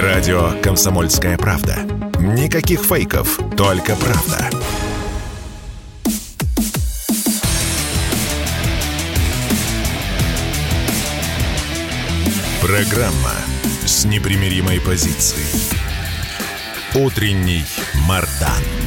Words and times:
Радио 0.00 0.52
«Комсомольская 0.62 1.36
правда». 1.36 1.76
Никаких 2.18 2.80
фейков, 2.80 3.38
только 3.58 3.94
правда. 3.94 4.48
Программа 12.62 13.34
с 13.84 14.06
непримиримой 14.06 14.80
позицией. 14.80 15.44
Утренний 16.94 17.64
Мардан. 18.08 18.81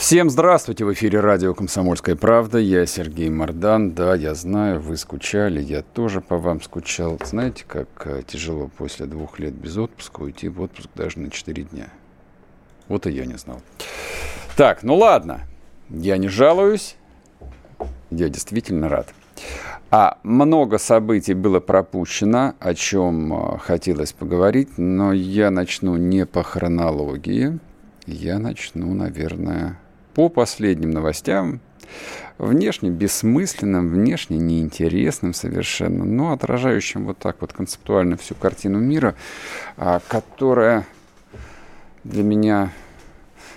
Всем 0.00 0.30
здравствуйте! 0.30 0.86
В 0.86 0.94
эфире 0.94 1.20
радио 1.20 1.52
«Комсомольская 1.52 2.16
правда». 2.16 2.56
Я 2.56 2.86
Сергей 2.86 3.28
Мордан. 3.28 3.92
Да, 3.92 4.14
я 4.14 4.34
знаю, 4.34 4.80
вы 4.80 4.96
скучали, 4.96 5.60
я 5.60 5.82
тоже 5.82 6.22
по 6.22 6.38
вам 6.38 6.62
скучал. 6.62 7.18
Знаете, 7.22 7.64
как 7.68 7.86
э, 8.06 8.22
тяжело 8.26 8.70
после 8.78 9.04
двух 9.04 9.38
лет 9.38 9.52
без 9.52 9.76
отпуска 9.76 10.22
уйти 10.22 10.48
в 10.48 10.62
отпуск 10.62 10.88
даже 10.94 11.20
на 11.20 11.30
4 11.30 11.64
дня. 11.64 11.88
Вот 12.88 13.06
и 13.06 13.12
я 13.12 13.26
не 13.26 13.36
знал. 13.36 13.60
Так, 14.56 14.82
ну 14.82 14.96
ладно. 14.96 15.42
Я 15.90 16.16
не 16.16 16.28
жалуюсь. 16.28 16.96
Я 18.10 18.30
действительно 18.30 18.88
рад. 18.88 19.12
А 19.90 20.16
много 20.22 20.78
событий 20.78 21.34
было 21.34 21.60
пропущено, 21.60 22.54
о 22.58 22.74
чем 22.74 23.34
э, 23.34 23.58
хотелось 23.58 24.14
поговорить, 24.14 24.78
но 24.78 25.12
я 25.12 25.50
начну 25.50 25.96
не 25.96 26.24
по 26.24 26.42
хронологии. 26.42 27.58
Я 28.06 28.38
начну, 28.38 28.94
наверное, 28.94 29.78
по 30.14 30.28
последним 30.28 30.90
новостям, 30.90 31.60
внешне 32.38 32.90
бессмысленным, 32.90 33.88
внешне 33.88 34.38
неинтересным 34.38 35.34
совершенно, 35.34 36.04
но 36.04 36.32
отражающим 36.32 37.04
вот 37.06 37.18
так 37.18 37.36
вот 37.40 37.52
концептуально 37.52 38.16
всю 38.16 38.34
картину 38.34 38.78
мира, 38.78 39.14
а, 39.76 40.00
которая 40.08 40.86
для 42.04 42.22
меня 42.22 42.72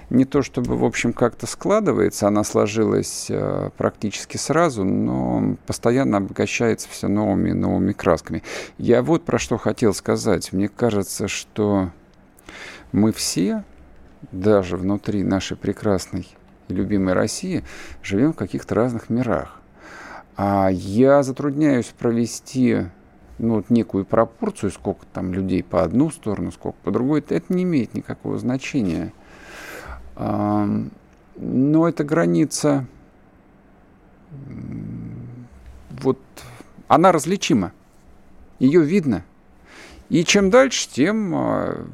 не 0.10 0.26
то 0.26 0.42
чтобы, 0.42 0.78
в 0.78 0.84
общем, 0.84 1.14
как-то 1.14 1.48
складывается, 1.48 2.28
она 2.28 2.44
сложилась 2.44 3.28
э, 3.30 3.70
практически 3.78 4.38
сразу, 4.38 4.84
но 4.84 5.56
постоянно 5.66 6.18
обогащается 6.18 6.88
все 6.90 7.08
новыми 7.08 7.50
и 7.50 7.54
новыми 7.54 7.94
красками. 7.94 8.44
Я 8.78 9.02
вот 9.02 9.24
про 9.24 9.40
что 9.40 9.58
хотел 9.58 9.94
сказать. 9.94 10.54
Мне 10.54 10.68
кажется, 10.68 11.28
что 11.28 11.90
мы 12.92 13.12
все, 13.12 13.64
даже 14.32 14.78
внутри 14.78 15.24
нашей 15.24 15.58
прекрасной 15.58 16.28
любимой 16.70 17.14
России 17.14 17.64
живем 18.02 18.34
в 18.34 18.38
каких-то 18.38 18.76
разных 18.76 19.10
мирах. 19.10 19.60
А 20.36 20.70
я 20.72 21.24
затрудняюсь 21.24 21.94
провести 21.98 22.86
ну, 23.40 23.56
вот 23.56 23.70
некую 23.70 24.06
пропорцию, 24.06 24.72
сколько 24.72 25.06
там 25.12 25.34
людей 25.34 25.64
по 25.64 25.84
одну 25.84 26.10
сторону, 26.10 26.52
сколько 26.52 26.78
по 26.84 26.92
другой, 26.92 27.24
это 27.28 27.54
не 27.54 27.64
имеет 27.64 27.94
никакого 27.94 28.38
значения. 28.38 29.14
Но 30.16 31.88
эта 31.90 32.04
граница, 32.04 32.86
вот, 35.90 36.20
она 36.88 37.12
различима, 37.12 37.72
ее 38.60 38.82
видно. 38.82 39.24
И 40.10 40.24
чем 40.24 40.52
дальше, 40.52 40.88
тем 40.90 41.34
а, 41.36 41.88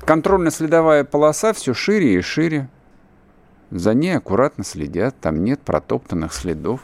контрольно-следовая 0.00 1.04
полоса 1.04 1.52
все 1.52 1.74
шире 1.74 2.14
и 2.16 2.20
шире. 2.22 2.68
За 3.74 3.92
ней 3.92 4.16
аккуратно 4.16 4.62
следят, 4.62 5.16
там 5.20 5.42
нет 5.42 5.60
протоптанных 5.60 6.32
следов. 6.32 6.80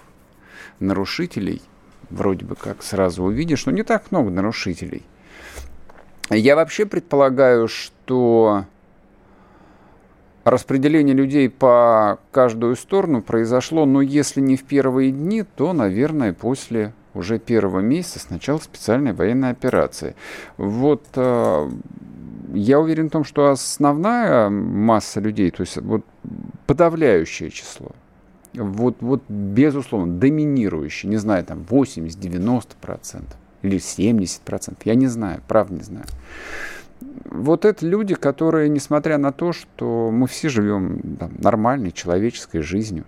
Нарушителей 0.80 1.62
вроде 2.10 2.44
бы 2.44 2.56
как 2.56 2.82
сразу 2.82 3.22
увидишь, 3.22 3.64
но 3.66 3.70
не 3.70 3.84
так 3.84 4.10
много 4.10 4.30
нарушителей. 4.30 5.04
Я 6.30 6.56
вообще 6.56 6.86
предполагаю, 6.86 7.68
что 7.68 8.64
распределение 10.42 11.14
людей 11.14 11.48
по 11.48 12.18
каждую 12.32 12.74
сторону 12.74 13.22
произошло, 13.22 13.86
но 13.86 14.02
если 14.02 14.40
не 14.40 14.56
в 14.56 14.64
первые 14.64 15.12
дни, 15.12 15.44
то, 15.44 15.72
наверное, 15.72 16.32
после 16.32 16.92
уже 17.14 17.38
первого 17.38 17.78
месяца 17.78 18.18
с 18.18 18.30
начала 18.30 18.58
специальной 18.58 19.12
военной 19.12 19.50
операции. 19.50 20.16
Вот 20.56 21.04
э, 21.14 21.70
я 22.54 22.80
уверен 22.80 23.08
в 23.08 23.12
том, 23.12 23.24
что 23.24 23.50
основная 23.50 24.50
масса 24.50 25.20
людей, 25.20 25.50
то 25.50 25.62
есть 25.62 25.76
вот 25.78 26.04
подавляющее 26.66 27.50
число, 27.50 27.92
вот, 28.54 28.96
вот 29.00 29.22
безусловно, 29.28 30.18
доминирующее, 30.18 31.10
не 31.10 31.16
знаю, 31.16 31.44
там 31.44 31.64
80-90% 31.68 33.22
или 33.62 33.78
70%, 33.78 34.76
я 34.84 34.94
не 34.94 35.06
знаю, 35.06 35.42
правда 35.46 35.74
не 35.74 35.82
знаю. 35.82 36.06
Вот 37.24 37.64
это 37.64 37.86
люди, 37.86 38.14
которые, 38.14 38.68
несмотря 38.68 39.16
на 39.16 39.32
то, 39.32 39.52
что 39.52 40.10
мы 40.12 40.26
все 40.26 40.48
живем 40.50 41.16
там, 41.18 41.32
нормальной 41.38 41.92
человеческой 41.92 42.60
жизнью, 42.60 43.04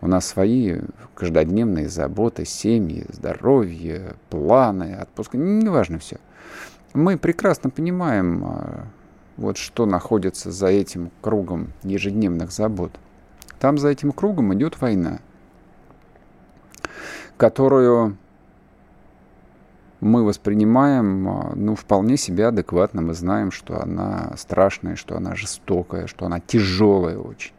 у 0.00 0.06
нас 0.06 0.26
свои 0.26 0.78
каждодневные 1.14 1.88
заботы, 1.88 2.46
семьи, 2.46 3.04
здоровье, 3.10 4.14
планы, 4.30 4.96
отпуск, 5.00 5.34
неважно 5.34 5.98
все– 5.98 6.18
мы 6.94 7.18
прекрасно 7.18 7.70
понимаем, 7.70 8.44
а, 8.44 8.86
вот 9.36 9.56
что 9.58 9.84
находится 9.84 10.50
за 10.50 10.68
этим 10.68 11.10
кругом 11.20 11.72
ежедневных 11.82 12.52
забот. 12.52 12.92
Там 13.58 13.78
за 13.78 13.88
этим 13.88 14.12
кругом 14.12 14.54
идет 14.54 14.80
война, 14.80 15.18
которую 17.36 18.16
мы 20.00 20.24
воспринимаем 20.24 21.28
а, 21.28 21.52
ну, 21.56 21.74
вполне 21.74 22.16
себе 22.16 22.46
адекватно. 22.46 23.02
Мы 23.02 23.14
знаем, 23.14 23.50
что 23.50 23.82
она 23.82 24.32
страшная, 24.36 24.94
что 24.94 25.16
она 25.16 25.34
жестокая, 25.34 26.06
что 26.06 26.26
она 26.26 26.38
тяжелая 26.38 27.18
очень. 27.18 27.52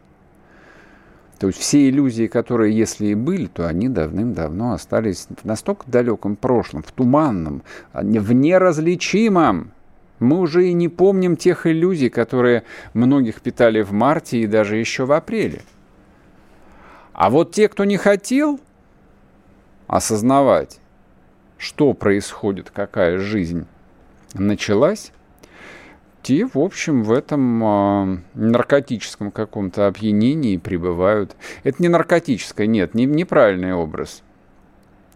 То 1.38 1.48
есть 1.48 1.58
все 1.58 1.88
иллюзии, 1.88 2.26
которые, 2.26 2.76
если 2.76 3.08
и 3.08 3.14
были, 3.14 3.46
то 3.46 3.66
они 3.66 3.88
давным-давно 3.88 4.72
остались 4.72 5.26
в 5.42 5.44
настолько 5.44 5.84
далеком 5.86 6.34
прошлом, 6.34 6.82
в 6.82 6.92
туманном, 6.92 7.62
а 7.92 8.02
в 8.02 8.32
неразличимом. 8.32 9.72
Мы 10.18 10.38
уже 10.38 10.68
и 10.68 10.72
не 10.72 10.88
помним 10.88 11.36
тех 11.36 11.66
иллюзий, 11.66 12.08
которые 12.08 12.62
многих 12.94 13.42
питали 13.42 13.82
в 13.82 13.92
марте 13.92 14.38
и 14.38 14.46
даже 14.46 14.76
еще 14.76 15.04
в 15.04 15.12
апреле. 15.12 15.60
А 17.12 17.28
вот 17.28 17.52
те, 17.52 17.68
кто 17.68 17.84
не 17.84 17.98
хотел 17.98 18.58
осознавать, 19.86 20.80
что 21.58 21.92
происходит, 21.92 22.70
какая 22.70 23.18
жизнь 23.18 23.66
началась, 24.32 25.12
те, 26.26 26.44
в 26.44 26.58
общем, 26.58 27.04
в 27.04 27.12
этом 27.12 27.62
э, 27.62 28.18
наркотическом 28.34 29.30
каком-то 29.30 29.86
опьянении 29.86 30.56
пребывают. 30.56 31.36
Это 31.62 31.80
не 31.80 31.86
наркотическое, 31.88 32.66
нет, 32.66 32.94
не, 32.94 33.04
неправильный 33.04 33.74
образ. 33.74 34.24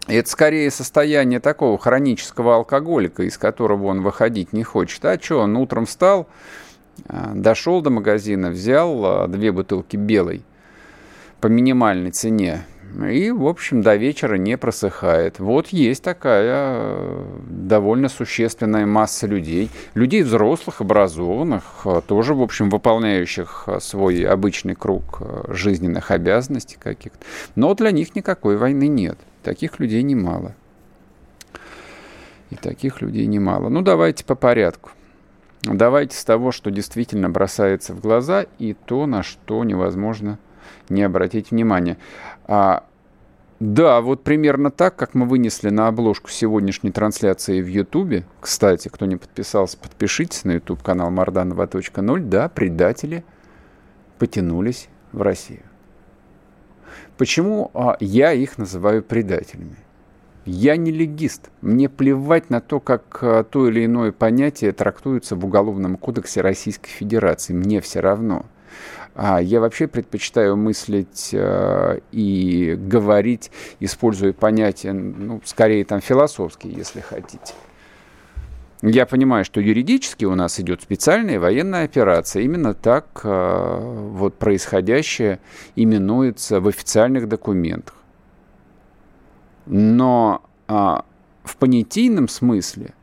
Это 0.06 0.30
скорее 0.30 0.70
состояние 0.70 1.40
такого 1.40 1.78
хронического 1.78 2.54
алкоголика, 2.54 3.24
из 3.24 3.38
которого 3.38 3.86
он 3.86 4.02
выходить 4.02 4.52
не 4.52 4.62
хочет. 4.62 5.04
А 5.04 5.20
что, 5.20 5.40
он 5.40 5.56
утром 5.56 5.86
встал, 5.86 6.28
э, 7.08 7.32
дошел 7.34 7.82
до 7.82 7.90
магазина, 7.90 8.50
взял 8.50 9.24
э, 9.24 9.26
две 9.26 9.50
бутылки 9.50 9.96
белой 9.96 10.44
по 11.40 11.48
минимальной 11.48 12.12
цене, 12.12 12.66
и, 13.08 13.30
в 13.30 13.46
общем, 13.46 13.82
до 13.82 13.96
вечера 13.96 14.34
не 14.34 14.56
просыхает. 14.56 15.38
Вот 15.38 15.68
есть 15.68 16.02
такая 16.02 16.76
э, 16.76 17.24
довольно 17.48 18.08
существенная 18.08 18.86
масса 18.86 19.26
людей, 19.26 19.70
людей 19.94 20.22
взрослых, 20.22 20.80
образованных, 20.80 21.82
э, 21.84 22.00
тоже, 22.06 22.34
в 22.34 22.42
общем, 22.42 22.68
выполняющих 22.68 23.64
э, 23.66 23.80
свой 23.80 24.22
обычный 24.24 24.74
круг 24.74 25.22
жизненных 25.48 26.10
обязанностей 26.10 26.78
каких-то. 26.78 27.18
Но 27.54 27.74
для 27.74 27.90
них 27.90 28.14
никакой 28.14 28.56
войны 28.56 28.88
нет. 28.88 29.18
Таких 29.42 29.78
людей 29.78 30.02
немало. 30.02 30.54
И 32.50 32.56
таких 32.56 33.00
людей 33.00 33.26
немало. 33.26 33.68
Ну, 33.68 33.82
давайте 33.82 34.24
по 34.24 34.34
порядку. 34.34 34.90
Давайте 35.62 36.16
с 36.16 36.24
того, 36.24 36.52
что 36.52 36.70
действительно 36.70 37.30
бросается 37.30 37.94
в 37.94 38.00
глаза, 38.00 38.46
и 38.58 38.74
то, 38.74 39.06
на 39.06 39.22
что 39.22 39.62
невозможно 39.62 40.38
не 40.88 41.02
обратить 41.02 41.50
внимания. 41.50 41.96
А, 42.46 42.84
да, 43.60 44.00
вот 44.00 44.24
примерно 44.24 44.70
так, 44.70 44.96
как 44.96 45.14
мы 45.14 45.26
вынесли 45.26 45.68
на 45.68 45.88
обложку 45.88 46.30
сегодняшней 46.30 46.92
трансляции 46.92 47.60
в 47.60 47.66
Ютубе. 47.66 48.24
Кстати, 48.40 48.88
кто 48.88 49.04
не 49.04 49.16
подписался, 49.16 49.76
подпишитесь 49.76 50.44
на 50.44 50.52
YouTube 50.52 50.82
канал 50.82 51.10
Мардан 51.10 51.52
2.0. 51.52 52.20
Да, 52.20 52.48
предатели 52.48 53.22
потянулись 54.18 54.88
в 55.12 55.20
Россию. 55.20 55.60
Почему 57.18 57.70
а, 57.74 57.98
я 58.00 58.32
их 58.32 58.56
называю 58.56 59.02
предателями? 59.02 59.76
Я 60.46 60.78
не 60.78 60.90
легист. 60.90 61.50
Мне 61.60 61.90
плевать 61.90 62.48
на 62.48 62.62
то, 62.62 62.80
как 62.80 63.18
а, 63.20 63.44
то 63.44 63.68
или 63.68 63.84
иное 63.84 64.10
понятие 64.10 64.72
трактуется 64.72 65.36
в 65.36 65.44
Уголовном 65.44 65.98
кодексе 65.98 66.40
Российской 66.40 66.88
Федерации. 66.88 67.52
Мне 67.52 67.82
все 67.82 68.00
равно. 68.00 68.46
А 69.22 69.38
я 69.38 69.60
вообще 69.60 69.86
предпочитаю 69.86 70.56
мыслить 70.56 71.28
э, 71.34 71.98
и 72.10 72.74
говорить, 72.74 73.50
используя 73.78 74.32
понятия, 74.32 74.94
ну, 74.94 75.42
скорее 75.44 75.84
там 75.84 76.00
философские, 76.00 76.72
если 76.72 77.00
хотите. 77.00 77.52
Я 78.80 79.04
понимаю, 79.04 79.44
что 79.44 79.60
юридически 79.60 80.24
у 80.24 80.34
нас 80.34 80.58
идет 80.58 80.80
специальная 80.80 81.38
военная 81.38 81.84
операция. 81.84 82.40
Именно 82.44 82.72
так 82.72 83.20
э, 83.22 83.78
вот 84.10 84.38
происходящее 84.38 85.38
именуется 85.76 86.62
в 86.62 86.68
официальных 86.68 87.28
документах. 87.28 87.96
Но 89.66 90.40
э, 90.66 90.72
в 90.72 91.56
понятийном 91.58 92.26
смысле, 92.26 92.94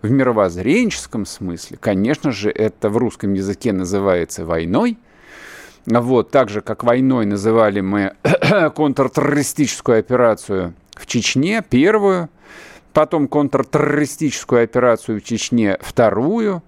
в 0.00 0.12
мировоззренческом 0.12 1.26
смысле, 1.26 1.76
конечно 1.76 2.30
же, 2.30 2.50
это 2.50 2.88
в 2.88 2.96
русском 2.98 3.32
языке 3.32 3.72
называется 3.72 4.44
войной. 4.44 4.96
Вот, 5.86 6.30
так 6.30 6.48
же, 6.48 6.60
как 6.62 6.82
войной 6.82 7.26
называли 7.26 7.80
мы 7.80 8.14
контртеррористическую 8.74 10.00
операцию 10.00 10.74
в 10.94 11.06
Чечне, 11.06 11.62
первую, 11.68 12.28
потом 12.92 13.28
контртеррористическую 13.28 14.64
операцию 14.64 15.20
в 15.20 15.24
Чечне, 15.24 15.78
вторую, 15.80 16.62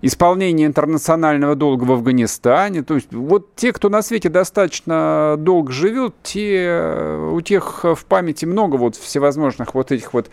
исполнение 0.00 0.66
интернационального 0.66 1.56
долга 1.56 1.84
в 1.84 1.92
Афганистане. 1.92 2.82
То 2.82 2.94
есть 2.94 3.12
вот 3.12 3.54
те, 3.56 3.72
кто 3.72 3.88
на 3.88 4.00
свете 4.02 4.28
достаточно 4.28 5.34
долго 5.38 5.72
живет, 5.72 6.14
те, 6.22 7.18
у 7.32 7.40
тех 7.40 7.84
в 7.84 8.04
памяти 8.06 8.44
много 8.44 8.76
вот 8.76 8.96
всевозможных 8.96 9.74
вот 9.74 9.92
этих 9.92 10.14
вот 10.14 10.30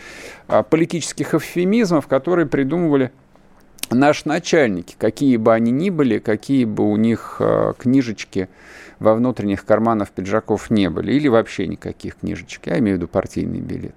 а, 0.47 0.63
политических 0.63 1.33
эвфемизмов, 1.33 2.07
которые 2.07 2.45
придумывали 2.45 3.11
наши 3.91 4.27
начальники, 4.27 4.95
какие 4.97 5.37
бы 5.37 5.53
они 5.53 5.71
ни 5.71 5.89
были, 5.89 6.19
какие 6.19 6.65
бы 6.65 6.89
у 6.89 6.95
них 6.95 7.37
а, 7.39 7.73
книжечки 7.73 8.49
во 8.99 9.13
внутренних 9.13 9.65
карманах 9.65 10.09
пиджаков 10.09 10.69
не 10.69 10.89
были, 10.89 11.13
или 11.13 11.27
вообще 11.27 11.67
никаких 11.67 12.17
книжечек, 12.17 12.67
я 12.67 12.79
имею 12.79 12.97
в 12.97 12.99
виду 12.99 13.07
партийный 13.07 13.59
билет. 13.59 13.95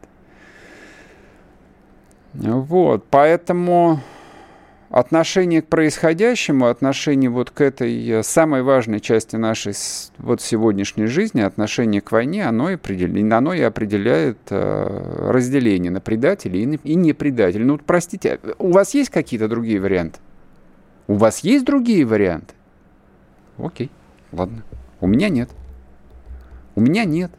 Вот, 2.34 3.04
поэтому 3.10 4.00
отношение 4.90 5.62
к 5.62 5.66
происходящему, 5.66 6.66
отношение 6.66 7.30
вот 7.30 7.50
к 7.50 7.60
этой 7.60 8.08
э, 8.08 8.22
самой 8.22 8.62
важной 8.62 9.00
части 9.00 9.36
нашей 9.36 9.74
вот 10.18 10.40
сегодняшней 10.40 11.06
жизни, 11.06 11.40
отношение 11.40 12.00
к 12.00 12.10
войне, 12.10 12.46
оно 12.46 12.70
и 12.70 12.74
определяет, 12.74 13.32
оно 13.32 13.54
и 13.54 13.60
определяет 13.60 14.38
э, 14.50 15.30
разделение 15.30 15.90
на 15.90 16.00
предателей 16.00 16.78
и, 16.82 16.94
не 16.94 17.12
предателей. 17.12 17.64
Ну, 17.64 17.78
простите, 17.78 18.40
у 18.58 18.72
вас 18.72 18.94
есть 18.94 19.10
какие-то 19.10 19.48
другие 19.48 19.80
варианты? 19.80 20.20
У 21.06 21.14
вас 21.14 21.40
есть 21.40 21.64
другие 21.64 22.04
варианты? 22.04 22.54
Окей, 23.58 23.90
ладно. 24.32 24.62
У 25.00 25.06
меня 25.06 25.28
нет. 25.28 25.50
У 26.74 26.80
меня 26.80 27.04
нет. 27.04 27.30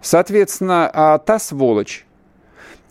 Соответственно, 0.00 0.90
а 0.92 1.18
та 1.18 1.38
сволочь, 1.38 2.05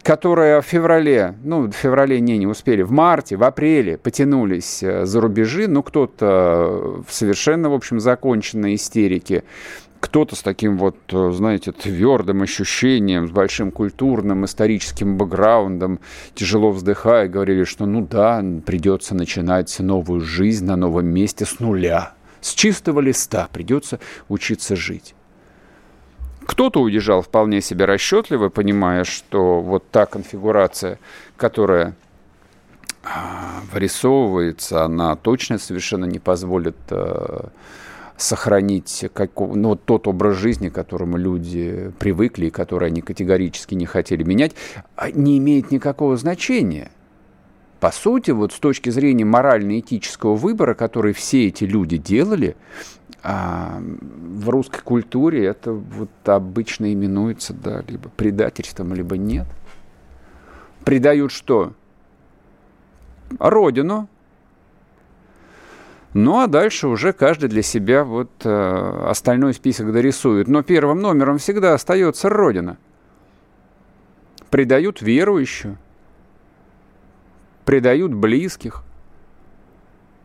которая 0.06 0.62
в 0.62 0.66
феврале, 0.66 1.34
ну, 1.44 1.64
в 1.68 1.72
феврале 1.72 2.20
не, 2.20 2.38
не 2.38 2.46
успели, 2.46 2.84
в 2.84 2.92
марте, 2.92 3.38
в 3.38 3.44
апреле 3.44 3.98
потянулись 3.98 4.84
э, 4.84 5.04
за 5.04 5.20
рубежи, 5.20 5.68
ну, 5.68 5.82
кто-то 5.82 7.02
в 7.08 7.12
совершенно, 7.12 7.72
в 7.72 7.74
общем, 7.74 8.00
законченной 8.00 8.76
истерике, 8.76 9.44
кто-то 10.00 10.36
с 10.36 10.44
таким 10.44 10.78
вот, 10.78 10.96
э, 11.12 11.32
знаете, 11.32 11.72
твердым 11.72 12.44
ощущением, 12.44 13.28
с 13.28 13.32
большим 13.32 13.72
культурным, 13.72 14.46
историческим 14.46 15.18
бэкграундом, 15.18 16.00
тяжело 16.36 16.70
вздыхая, 16.70 17.28
говорили, 17.28 17.64
что 17.64 17.88
ну 17.88 18.06
да, 18.06 18.46
придется 18.64 19.16
начинать 19.16 19.76
новую 19.80 20.22
жизнь 20.22 20.66
на 20.66 20.76
новом 20.76 21.08
месте 21.08 21.46
с 21.46 21.60
нуля. 21.60 22.14
С 22.42 22.54
чистого 22.54 23.00
листа 23.00 23.50
придется 23.52 24.00
учиться 24.30 24.76
жить. 24.76 25.16
Кто-то 26.46 26.82
уезжал 26.82 27.22
вполне 27.22 27.62
себе 27.62 27.86
расчетливо, 27.86 28.50
понимая, 28.50 29.04
что 29.04 29.62
вот 29.62 29.90
та 29.90 30.06
конфигурация, 30.06 31.00
которая 31.38 31.96
а, 33.04 33.62
вырисовывается, 33.72 34.84
она 34.84 35.16
точно 35.16 35.58
совершенно 35.58 36.06
не 36.06 36.20
позволит 36.20 36.78
э, 36.90 37.48
сохранить 38.18 39.06
как, 39.14 39.32
ну, 39.38 39.76
тот 39.76 40.08
образ 40.08 40.38
жизни, 40.38 40.70
к 40.70 40.74
которому 40.74 41.18
люди 41.18 41.92
привыкли 42.00 42.48
и 42.48 42.52
который 42.52 42.90
они 42.90 43.02
категорически 43.02 43.76
не 43.76 43.86
хотели 43.86 44.24
менять, 44.24 44.54
а 44.96 45.12
не 45.12 45.38
имеет 45.38 45.72
никакого 45.72 46.18
значения. 46.18 46.90
По 47.86 47.92
сути, 47.92 48.32
вот 48.32 48.52
с 48.52 48.58
точки 48.58 48.90
зрения 48.90 49.26
морально-этического 49.26 50.34
выбора, 50.34 50.74
который 50.74 51.14
все 51.14 51.50
эти 51.50 51.66
люди 51.66 51.98
делали, 51.98 52.56
а 53.22 53.80
в 53.80 54.50
русской 54.50 54.82
культуре 54.82 55.46
это 55.46 55.72
вот 55.72 56.10
обычно 56.24 56.92
именуется, 56.92 57.54
да, 57.54 57.84
либо 57.88 58.10
предательством, 58.10 58.96
либо 58.96 59.18
нет. 59.18 59.46
Предают 60.84 61.32
что? 61.32 61.74
Родину. 63.38 64.10
Ну, 66.16 66.40
а 66.40 66.48
дальше 66.48 66.88
уже 66.88 67.14
каждый 67.14 67.50
для 67.50 67.62
себя 67.62 68.04
вот 68.04 68.32
э, 68.46 69.08
остальной 69.08 69.54
список 69.54 69.94
дорисует. 69.94 70.48
Но 70.48 70.64
первым 70.64 71.02
номером 71.02 71.38
всегда 71.38 71.76
остается 71.76 72.30
Родина. 72.30 72.78
Предают 74.50 75.04
верующую 75.04 75.78
предают 77.66 78.14
близких, 78.14 78.84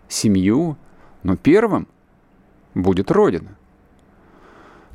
семью, 0.09 0.77
но 1.23 1.37
первым 1.37 1.89
будет 2.75 3.11
Родина. 3.11 3.57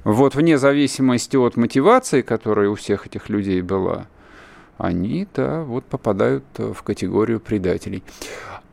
Вот 0.03 0.35
вне 0.35 0.57
зависимости 0.57 1.35
от 1.35 1.57
мотивации, 1.57 2.21
которая 2.21 2.69
у 2.69 2.75
всех 2.75 3.07
этих 3.07 3.29
людей 3.29 3.61
была, 3.61 4.05
они-то 4.77 5.63
вот 5.67 5.85
попадают 5.85 6.43
в 6.57 6.83
категорию 6.83 7.39
предателей. 7.39 8.03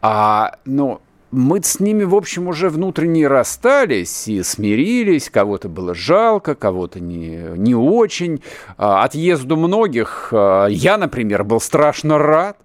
А, 0.03 0.57
но 0.65 1.01
мы 1.31 1.63
с 1.63 1.81
ними, 1.81 2.05
в 2.05 2.15
общем, 2.15 2.49
уже 2.49 2.69
внутренне 2.69 3.27
расстались 3.27 4.29
и 4.29 4.43
смирились. 4.43 5.31
Кого-то 5.31 5.71
было 5.71 5.95
жалко, 5.95 6.55
кого-то 6.55 7.01
не, 7.01 7.57
не 7.57 7.75
очень. 7.75 8.43
А, 8.77 9.03
отъезду 9.03 9.57
многих 9.57 10.29
а, 10.33 10.67
я, 10.67 10.99
например, 10.99 11.45
был 11.45 11.61
страшно 11.61 12.19
рад. 12.19 12.59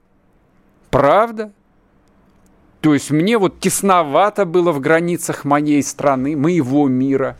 Правда? 0.89 1.51
То 2.81 2.93
есть 2.93 3.11
мне 3.11 3.37
вот 3.37 3.59
тесновато 3.59 4.45
было 4.45 4.71
в 4.71 4.79
границах 4.79 5.45
моей 5.45 5.81
страны, 5.81 6.37
моего 6.37 6.87
мира 6.87 7.37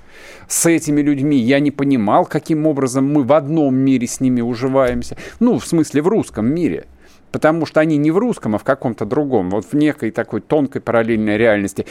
с 0.48 0.66
этими 0.66 1.02
людьми. 1.02 1.38
Я 1.38 1.60
не 1.60 1.72
понимал, 1.72 2.26
каким 2.26 2.66
образом 2.66 3.12
мы 3.12 3.24
в 3.24 3.32
одном 3.34 3.76
мире 3.76 4.08
с 4.08 4.20
ними 4.20 4.42
уживаемся. 4.42 5.16
Ну, 5.40 5.60
в 5.60 5.66
смысле, 5.66 6.02
в 6.02 6.08
русском 6.08 6.48
мире. 6.48 6.88
Потому 7.32 7.66
что 7.66 7.82
они 7.82 7.98
не 7.98 8.10
в 8.10 8.18
русском, 8.18 8.56
а 8.56 8.58
в 8.58 8.64
каком-то 8.64 9.06
другом. 9.06 9.52
Вот 9.52 9.66
в 9.66 9.74
некой 9.74 10.12
такой 10.12 10.42
тонкой 10.42 10.82
параллельной 10.82 11.38
реальности. 11.38 11.86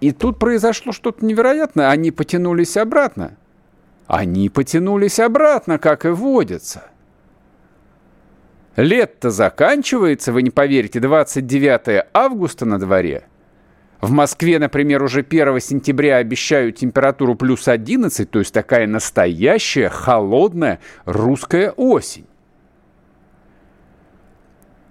И 0.00 0.12
тут 0.12 0.38
произошло 0.38 0.92
что-то 0.92 1.24
невероятное. 1.24 1.90
Они 1.90 2.10
потянулись 2.10 2.76
обратно. 2.76 3.36
Они 4.06 4.48
потянулись 4.48 5.18
обратно, 5.18 5.78
как 5.78 6.04
и 6.04 6.10
водится. 6.10 6.84
Лето-то 8.76 9.30
заканчивается, 9.30 10.32
вы 10.32 10.42
не 10.42 10.50
поверите, 10.50 10.98
29 10.98 12.06
августа 12.14 12.64
на 12.64 12.78
дворе. 12.78 13.24
В 14.00 14.10
Москве, 14.10 14.58
например, 14.58 15.02
уже 15.02 15.20
1 15.20 15.60
сентября 15.60 16.16
обещают 16.16 16.76
температуру 16.76 17.36
плюс 17.36 17.68
11, 17.68 18.28
то 18.28 18.38
есть 18.38 18.52
такая 18.52 18.86
настоящая 18.86 19.88
холодная 19.88 20.80
русская 21.04 21.70
осень. 21.70 22.26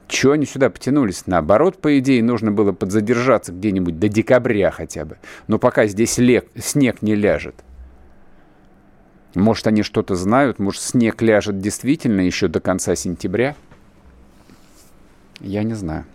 Чего 0.08 0.34
они 0.34 0.46
сюда 0.46 0.70
потянулись? 0.70 1.24
Наоборот, 1.26 1.82
по 1.82 1.98
идее, 1.98 2.22
нужно 2.22 2.52
было 2.52 2.74
подзадержаться 2.74 3.52
где-нибудь 3.52 3.98
до 3.98 4.10
декабря 4.10 4.70
хотя 4.70 5.06
бы. 5.06 5.18
Но 5.48 5.58
пока 5.58 5.88
здесь 5.88 6.18
лег, 6.18 6.48
снег 6.58 7.02
не 7.02 7.16
ляжет. 7.16 7.56
Может, 9.34 9.68
они 9.68 9.84
что-то 9.84 10.16
знают, 10.16 10.60
может, 10.60 10.82
снег 10.82 11.22
ляжет 11.22 11.60
действительно 11.60 12.22
еще 12.22 12.48
до 12.50 12.60
конца 12.60 12.96
сентября. 12.96 13.56
Я 15.42 15.64
не 15.64 15.74
знаю. 15.74 16.06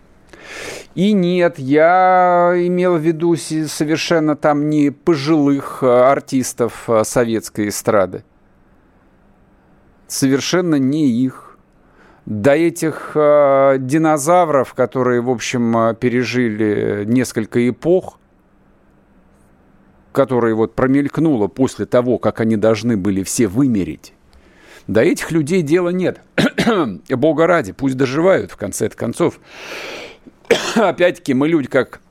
И 0.95 1.13
нет, 1.13 1.59
я 1.59 2.53
имел 2.55 2.97
в 2.97 3.01
виду 3.01 3.35
совершенно 3.35 4.35
там 4.35 4.69
не 4.69 4.89
пожилых 4.89 5.79
э, 5.83 5.87
артистов 5.87 6.89
э, 6.89 7.03
советской 7.03 7.67
эстрады. 7.67 8.23
Совершенно 10.07 10.75
не 10.75 11.07
их. 11.07 11.57
До 12.25 12.51
этих 12.51 13.11
э, 13.15 13.77
динозавров, 13.79 14.73
которые, 14.73 15.21
в 15.21 15.29
общем, 15.29 15.77
э, 15.77 15.95
пережили 15.95 17.03
несколько 17.05 17.69
эпох, 17.69 18.19
которые 20.11 20.55
вот 20.55 20.73
промелькнуло 20.73 21.47
после 21.47 21.85
того, 21.85 22.17
как 22.17 22.39
они 22.41 22.57
должны 22.57 22.97
были 22.97 23.21
все 23.21 23.47
вымереть, 23.47 24.13
до 24.87 25.01
этих 25.01 25.31
людей 25.31 25.61
дела 25.61 25.89
нет. 25.89 26.21
Бога 27.09 27.47
ради, 27.47 27.73
пусть 27.73 27.97
доживают 27.97 28.51
в 28.51 28.57
конце 28.57 28.89
концов. 28.89 29.39
Опять-таки 30.75 31.33
мы 31.33 31.47
люди 31.47 31.67
как 31.67 32.01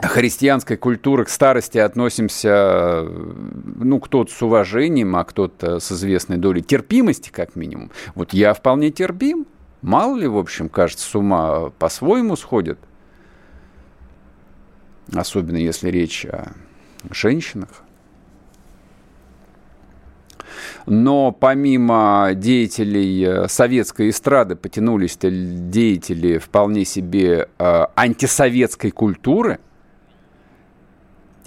христианской 0.00 0.76
культуры 0.76 1.24
к 1.24 1.28
старости 1.28 1.78
относимся, 1.78 3.04
ну, 3.04 4.00
кто-то 4.00 4.32
с 4.32 4.42
уважением, 4.42 5.16
а 5.16 5.24
кто-то 5.24 5.78
с 5.80 5.92
известной 5.92 6.38
долей 6.38 6.62
терпимости, 6.62 7.30
как 7.30 7.56
минимум. 7.56 7.90
Вот 8.14 8.32
я 8.32 8.54
вполне 8.54 8.90
терпим. 8.90 9.46
Мало 9.80 10.16
ли, 10.16 10.26
в 10.26 10.36
общем, 10.36 10.68
кажется, 10.68 11.08
с 11.08 11.14
ума 11.14 11.70
по-своему 11.78 12.36
сходит. 12.36 12.78
Особенно 15.12 15.56
если 15.56 15.90
речь 15.90 16.24
о 16.24 16.52
женщинах. 17.10 17.82
Но 20.86 21.32
помимо 21.32 22.30
деятелей 22.34 23.24
э, 23.24 23.48
советской 23.48 24.10
эстрады 24.10 24.56
потянулись 24.56 25.16
деятели 25.20 26.38
вполне 26.38 26.84
себе 26.84 27.48
э, 27.58 27.84
антисоветской 27.94 28.90
культуры– 28.90 29.58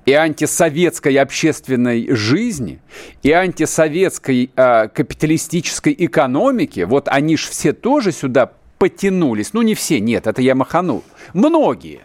и 0.05 0.13
антисоветской 0.13 1.15
общественной 1.15 2.13
жизни, 2.15 2.79
и 3.23 3.31
антисоветской 3.31 4.51
э, 4.55 4.87
капиталистической 4.89 5.95
экономики, 5.97 6.81
вот 6.81 7.07
они 7.07 7.37
же 7.37 7.49
все 7.49 7.73
тоже 7.73 8.11
сюда 8.11 8.51
потянулись. 8.77 9.53
Ну, 9.53 9.61
не 9.63 9.73
все, 9.73 9.99
нет, 9.99 10.27
это 10.27 10.41
я 10.41 10.53
маханул. 10.53 11.03
Многие. 11.33 12.01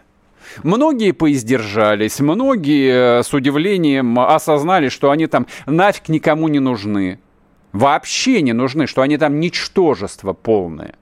Многие 0.62 1.12
поиздержались, 1.12 2.21
многие 2.21 3.23
с 3.23 3.33
удивлением 3.33 4.19
осознали, 4.19 4.88
что 4.88 5.11
они 5.11 5.26
там 5.26 5.47
нафиг 5.66 6.09
никому 6.09 6.49
не 6.49 6.59
нужны. 6.59 7.21
Вообще 7.73 8.42
не 8.42 8.52
нужны, 8.52 8.87
что 8.87 9.02
они 9.02 9.16
там 9.16 9.40
ничтожество 9.40 10.33
полное 10.33 10.95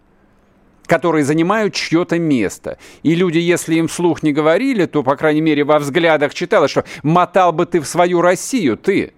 которые 0.89 1.23
занимают 1.23 1.75
чье-то 1.75 2.19
место. 2.19 2.79
И 3.03 3.15
люди, 3.15 3.39
если 3.39 3.75
им 3.75 3.89
вслух 3.89 4.23
не 4.23 4.33
говорили, 4.33 4.87
то, 4.87 5.03
по 5.03 5.17
крайней 5.17 5.43
мере, 5.43 5.63
во 5.63 5.79
взглядах 5.79 6.33
читалось, 6.35 6.71
что 6.71 6.85
«мотал 7.03 7.53
бы 7.53 7.67
ты 7.67 7.81
в 7.81 7.87
свою 7.87 8.23
Россию, 8.23 8.79
ты». 8.79 9.13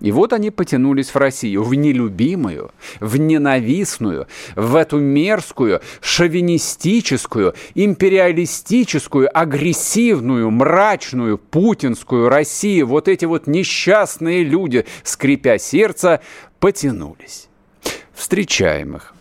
И 0.00 0.12
вот 0.12 0.32
они 0.32 0.50
потянулись 0.50 1.10
в 1.10 1.16
Россию, 1.16 1.62
в 1.62 1.74
нелюбимую, 1.74 2.70
в 3.00 3.16
ненавистную, 3.16 4.26
в 4.56 4.76
эту 4.76 4.98
мерзкую, 4.98 5.80
шовинистическую, 6.00 7.54
империалистическую, 7.74 9.28
агрессивную, 9.32 10.50
мрачную, 10.50 11.38
путинскую 11.38 12.28
Россию. 12.28 12.86
Вот 12.86 13.08
эти 13.08 13.24
вот 13.24 13.46
несчастные 13.46 14.42
люди, 14.42 14.86
скрипя 15.02 15.58
сердце, 15.58 16.20
потянулись. 16.58 17.48
Встречаем 18.14 18.96
их 18.96 19.14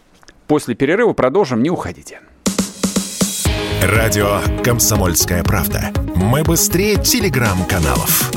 После 0.49 0.73
перерыва 0.73 1.13
продолжим, 1.13 1.61
не 1.61 1.69
уходите. 1.69 2.21
Радио 3.83 4.39
«Комсомольская 4.63 5.43
правда». 5.43 5.93
Мы 6.15 6.43
быстрее 6.43 6.95
телеграм-каналов. 6.95 8.31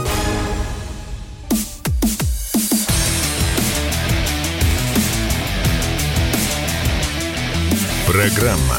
Программа 8.13 8.77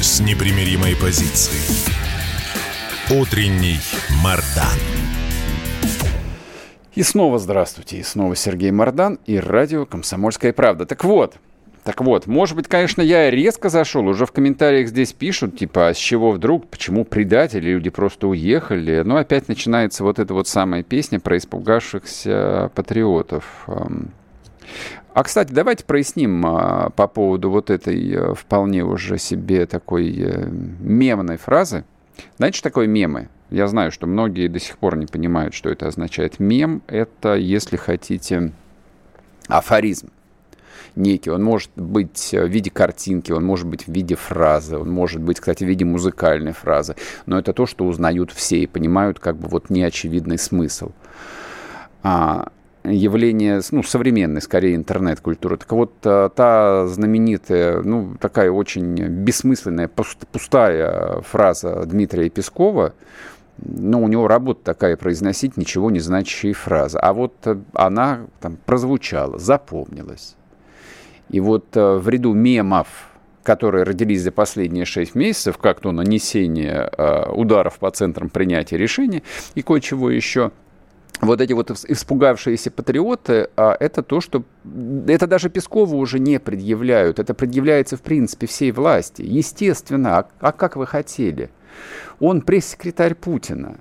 с 0.00 0.18
непримиримой 0.18 0.96
позицией. 0.96 1.94
Утренний 3.16 3.78
Мардан. 4.24 4.76
И 6.96 7.04
снова 7.04 7.38
здравствуйте, 7.38 7.98
и 7.98 8.02
снова 8.02 8.34
Сергей 8.34 8.72
Мардан 8.72 9.20
и 9.24 9.38
радио 9.38 9.86
«Комсомольская 9.86 10.52
правда». 10.52 10.84
Так 10.84 11.04
вот, 11.04 11.36
так 11.84 12.00
вот, 12.00 12.26
может 12.26 12.56
быть, 12.56 12.66
конечно, 12.66 13.02
я 13.02 13.30
резко 13.30 13.68
зашел, 13.68 14.04
уже 14.08 14.26
в 14.26 14.32
комментариях 14.32 14.88
здесь 14.88 15.12
пишут, 15.12 15.56
типа, 15.56 15.90
а 15.90 15.94
с 15.94 15.96
чего 15.96 16.32
вдруг, 16.32 16.68
почему 16.68 17.04
предатели, 17.04 17.70
люди 17.70 17.90
просто 17.90 18.26
уехали. 18.26 19.02
Но 19.04 19.16
опять 19.16 19.46
начинается 19.46 20.02
вот 20.02 20.18
эта 20.18 20.34
вот 20.34 20.48
самая 20.48 20.82
песня 20.82 21.20
про 21.20 21.36
испугавшихся 21.36 22.72
патриотов. 22.74 23.44
А, 25.14 25.22
кстати, 25.22 25.52
давайте 25.52 25.84
проясним 25.84 26.44
а, 26.46 26.90
по 26.90 27.06
поводу 27.06 27.50
вот 27.50 27.70
этой 27.70 28.14
а, 28.16 28.34
вполне 28.34 28.84
уже 28.84 29.18
себе 29.18 29.66
такой 29.66 30.14
а, 30.18 30.48
мемной 30.48 31.36
фразы. 31.36 31.84
Знаете, 32.38 32.58
что 32.58 32.68
такое 32.68 32.86
мемы? 32.86 33.28
Я 33.50 33.66
знаю, 33.68 33.92
что 33.92 34.06
многие 34.06 34.48
до 34.48 34.58
сих 34.58 34.78
пор 34.78 34.96
не 34.96 35.06
понимают, 35.06 35.54
что 35.54 35.68
это 35.68 35.86
означает. 35.86 36.40
Мем— 36.40 36.82
это, 36.86 37.34
если 37.34 37.76
хотите, 37.76 38.52
афоризм 39.48 40.08
некий. 40.96 41.30
Он 41.30 41.42
может 41.42 41.70
быть 41.76 42.30
в 42.32 42.46
виде 42.46 42.70
картинки, 42.70 43.32
он 43.32 43.44
может 43.44 43.66
быть 43.66 43.86
в 43.86 43.88
виде 43.88 44.14
фразы, 44.14 44.78
он 44.78 44.90
может 44.90 45.20
быть, 45.20 45.40
кстати, 45.40 45.64
в 45.64 45.68
виде 45.68 45.84
музыкальной 45.84 46.52
фразы. 46.52 46.96
Но 47.26 47.38
это 47.38 47.52
то, 47.52 47.66
что 47.66 47.84
узнают 47.84 48.32
все 48.32 48.58
и 48.58 48.66
понимают 48.66 49.18
как 49.18 49.36
бы 49.36 49.48
вот 49.48 49.70
неочевидный 49.70 50.38
смысл. 50.38 50.92
А, 52.02 52.50
явление, 52.84 53.60
ну, 53.70 53.82
современной, 53.82 54.40
скорее, 54.40 54.74
интернет-культуры. 54.74 55.56
Так 55.56 55.70
вот, 55.72 56.00
та, 56.00 56.28
та 56.28 56.86
знаменитая, 56.88 57.82
ну, 57.82 58.16
такая 58.20 58.50
очень 58.50 58.94
бессмысленная, 58.94 59.88
пустая 59.88 61.20
фраза 61.22 61.84
Дмитрия 61.86 62.28
Пескова, 62.28 62.94
ну, 63.58 64.02
у 64.02 64.08
него 64.08 64.26
работа 64.28 64.64
такая 64.64 64.96
произносить 64.96 65.56
ничего 65.56 65.90
не 65.90 66.00
значащие 66.00 66.52
фразы. 66.52 66.98
А 66.98 67.12
вот 67.12 67.34
она 67.74 68.26
там 68.40 68.56
прозвучала, 68.64 69.38
запомнилась. 69.38 70.36
И 71.28 71.40
вот 71.40 71.76
э, 71.76 71.96
в 71.96 72.08
ряду 72.08 72.32
мемов, 72.32 73.10
которые 73.42 73.84
родились 73.84 74.22
за 74.22 74.32
последние 74.32 74.84
6 74.84 75.14
месяцев, 75.14 75.58
как 75.58 75.80
то 75.80 75.92
нанесение 75.92 76.90
э, 76.96 77.30
ударов 77.30 77.78
по 77.78 77.90
центрам 77.90 78.28
принятия 78.28 78.76
решений 78.76 79.22
и 79.54 79.62
кое-чего 79.62 80.10
еще, 80.10 80.50
вот 81.22 81.40
эти 81.40 81.52
вот 81.52 81.70
испугавшиеся 81.70 82.70
патриоты, 82.70 83.48
а 83.56 83.76
это 83.78 84.02
то, 84.02 84.20
что... 84.20 84.42
Это 85.06 85.28
даже 85.28 85.50
Пескову 85.50 85.96
уже 85.98 86.18
не 86.18 86.40
предъявляют. 86.40 87.20
Это 87.20 87.32
предъявляется, 87.32 87.96
в 87.96 88.02
принципе, 88.02 88.48
всей 88.48 88.72
власти. 88.72 89.22
Естественно. 89.22 90.18
А, 90.18 90.28
а 90.40 90.52
как 90.52 90.74
вы 90.76 90.86
хотели? 90.86 91.50
Он 92.18 92.42
пресс-секретарь 92.42 93.14
Путина. 93.14 93.76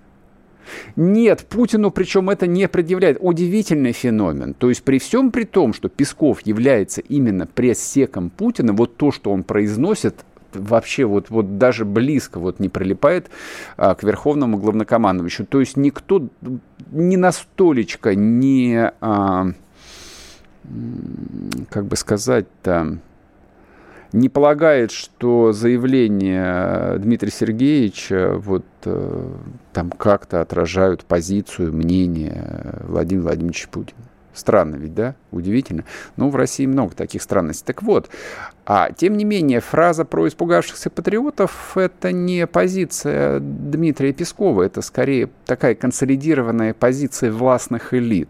Нет, 0.96 1.46
Путину 1.50 1.90
причем 1.90 2.30
это 2.30 2.46
не 2.46 2.68
предъявляет. 2.68 3.18
Удивительный 3.20 3.92
феномен. 3.92 4.54
То 4.54 4.70
есть 4.70 4.84
при 4.84 5.00
всем 5.00 5.32
при 5.32 5.44
том, 5.44 5.74
что 5.74 5.90
Песков 5.90 6.42
является 6.42 7.02
именно 7.02 7.48
пресс-секом 7.48 8.30
Путина, 8.30 8.72
вот 8.74 8.98
то, 8.98 9.12
что 9.12 9.32
он 9.32 9.44
произносит, 9.44 10.26
вообще 10.54 11.06
вот, 11.06 11.30
вот 11.30 11.58
даже 11.58 11.86
близко 11.86 12.40
вот 12.40 12.60
не 12.60 12.70
прилипает 12.70 13.30
а, 13.78 13.96
к 13.96 14.04
верховному 14.04 14.58
главнокомандующему. 14.58 15.48
То 15.48 15.60
есть 15.60 15.78
никто 15.78 16.28
ни 16.92 17.16
на 17.16 17.32
столечко 17.32 18.16
не, 18.16 18.92
а, 19.02 19.48
как 21.70 21.86
бы 21.86 21.96
сказать-то, 21.96 23.00
не 24.14 24.30
полагает, 24.30 24.92
что 24.92 25.54
заявления 25.54 26.98
Дмитрия 26.98 27.32
Сергеевича 27.32 28.34
вот 28.36 28.66
э, 28.84 29.34
там 29.72 29.90
как-то 29.90 30.42
отражают 30.42 31.06
позицию, 31.06 31.74
мнение 31.74 32.76
Владимира 32.84 33.28
Владимировича 33.28 33.70
Путина. 33.72 34.11
Странно 34.34 34.78
ведь, 34.78 34.94
да? 34.94 35.16
Удивительно. 35.32 35.84
Ну, 36.16 36.30
в 36.30 36.36
России 36.36 36.66
много 36.66 36.96
таких 36.96 37.22
странностей. 37.22 37.66
Так 37.66 37.84
вот, 37.84 38.10
а 38.66 38.92
тем 38.92 39.18
не 39.18 39.26
менее, 39.26 39.60
фраза 39.60 40.06
про 40.06 40.28
испугавшихся 40.28 40.90
патриотов– 40.90 41.74
это 41.76 42.12
не 42.12 42.48
позиция 42.48 43.40
Дмитрия 43.40 44.14
Пескова, 44.14 44.64
это 44.64 44.82
скорее 44.82 45.30
такая 45.46 45.76
консолидированная 45.76 46.74
позиция 46.74 47.32
властных 47.32 47.94
элит. 47.94 48.30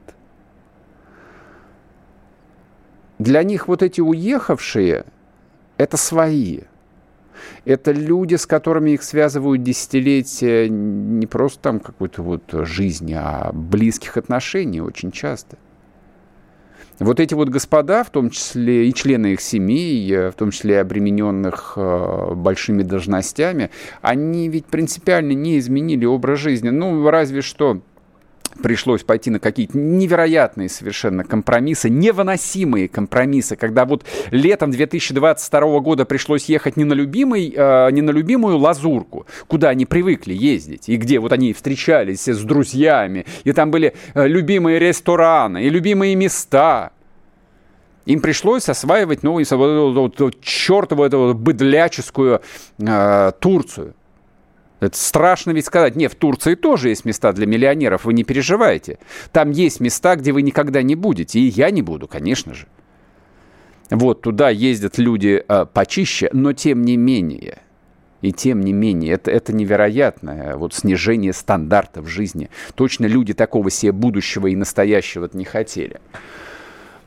Для 3.19 3.43
них 3.43 3.67
вот 3.67 3.83
эти 3.83 4.01
уехавшие– 4.01 5.05
это 5.77 5.97
свои. 5.97 6.61
Это 7.65 7.91
люди, 7.91 8.35
с 8.35 8.45
которыми 8.45 8.91
их 8.91 9.03
связывают 9.03 9.63
десятилетия 9.63 10.67
не 10.69 11.27
просто 11.27 11.59
там 11.59 11.79
какой-то 11.79 12.23
вот 12.23 12.43
жизни, 12.51 13.15
а 13.17 13.51
близких 13.53 14.17
отношений 14.17 14.81
очень 14.81 15.11
часто. 15.11 15.57
Вот 17.01 17.19
эти 17.19 17.33
вот 17.33 17.49
господа, 17.49 18.03
в 18.03 18.11
том 18.11 18.29
числе 18.29 18.87
и 18.87 18.93
члены 18.93 19.33
их 19.33 19.41
семей, 19.41 20.29
в 20.29 20.33
том 20.33 20.51
числе 20.51 20.79
обремененных 20.79 21.73
э, 21.75 22.33
большими 22.35 22.83
должностями, 22.83 23.71
они 24.03 24.49
ведь 24.49 24.67
принципиально 24.67 25.31
не 25.31 25.57
изменили 25.57 26.05
образ 26.05 26.37
жизни. 26.37 26.69
Ну, 26.69 27.09
разве 27.09 27.41
что 27.41 27.81
пришлось 28.61 29.03
пойти 29.03 29.29
на 29.29 29.39
какие-то 29.39 29.77
невероятные 29.77 30.69
совершенно 30.69 31.23
компромиссы, 31.23 31.89
невыносимые 31.89 32.87
компромиссы, 32.87 33.55
когда 33.55 33.85
вот 33.85 34.03
летом 34.31 34.71
2022 34.71 35.79
года 35.79 36.05
пришлось 36.05 36.45
ехать 36.45 36.77
не 36.77 36.83
на, 36.83 36.93
любимый, 36.93 37.53
э, 37.55 37.91
не 37.91 38.01
на 38.01 38.11
любимую 38.11 38.57
лазурку, 38.57 39.25
куда 39.47 39.69
они 39.69 39.85
привыкли 39.85 40.33
ездить, 40.33 40.89
и 40.89 40.97
где 40.97 41.19
вот 41.19 41.31
они 41.31 41.53
встречались 41.53 42.27
с 42.27 42.43
друзьями, 42.43 43.25
и 43.43 43.51
там 43.51 43.71
были 43.71 43.93
э, 44.13 44.27
любимые 44.27 44.79
рестораны, 44.79 45.63
и 45.63 45.69
любимые 45.69 46.15
места. 46.15 46.91
Им 48.05 48.19
пришлось 48.19 48.67
осваивать 48.67 49.23
новую, 49.23 49.45
вот, 49.51 49.93
вот, 49.93 50.19
вот, 50.19 50.41
чертову 50.41 51.03
эту 51.03 51.33
быдляческую 51.35 52.41
э, 52.79 53.31
Турцию. 53.39 53.93
Это 54.81 54.97
страшно 54.97 55.51
ведь 55.51 55.67
сказать. 55.67 55.95
Нет, 55.95 56.11
в 56.11 56.15
Турции 56.15 56.55
тоже 56.55 56.89
есть 56.89 57.05
места 57.05 57.31
для 57.31 57.45
миллионеров, 57.45 58.03
вы 58.03 58.13
не 58.13 58.23
переживайте. 58.23 58.97
Там 59.31 59.51
есть 59.51 59.79
места, 59.79 60.15
где 60.15 60.33
вы 60.33 60.41
никогда 60.41 60.81
не 60.81 60.95
будете, 60.95 61.39
и 61.39 61.43
я 61.43 61.69
не 61.69 61.83
буду, 61.83 62.07
конечно 62.07 62.53
же. 62.53 62.67
Вот 63.91 64.21
туда 64.21 64.49
ездят 64.49 64.97
люди 64.97 65.43
э, 65.47 65.65
почище, 65.71 66.29
но 66.33 66.53
тем 66.53 66.81
не 66.81 66.97
менее, 66.97 67.59
и 68.21 68.31
тем 68.31 68.61
не 68.61 68.73
менее, 68.73 69.13
это, 69.13 69.29
это 69.29 69.53
невероятное 69.53 70.55
вот 70.55 70.73
снижение 70.73 71.33
стандартов 71.33 72.07
жизни. 72.07 72.49
Точно 72.75 73.05
люди 73.05 73.33
такого 73.33 73.69
себе 73.69 73.91
будущего 73.91 74.47
и 74.47 74.55
настоящего 74.55 75.29
не 75.33 75.45
хотели. 75.45 75.99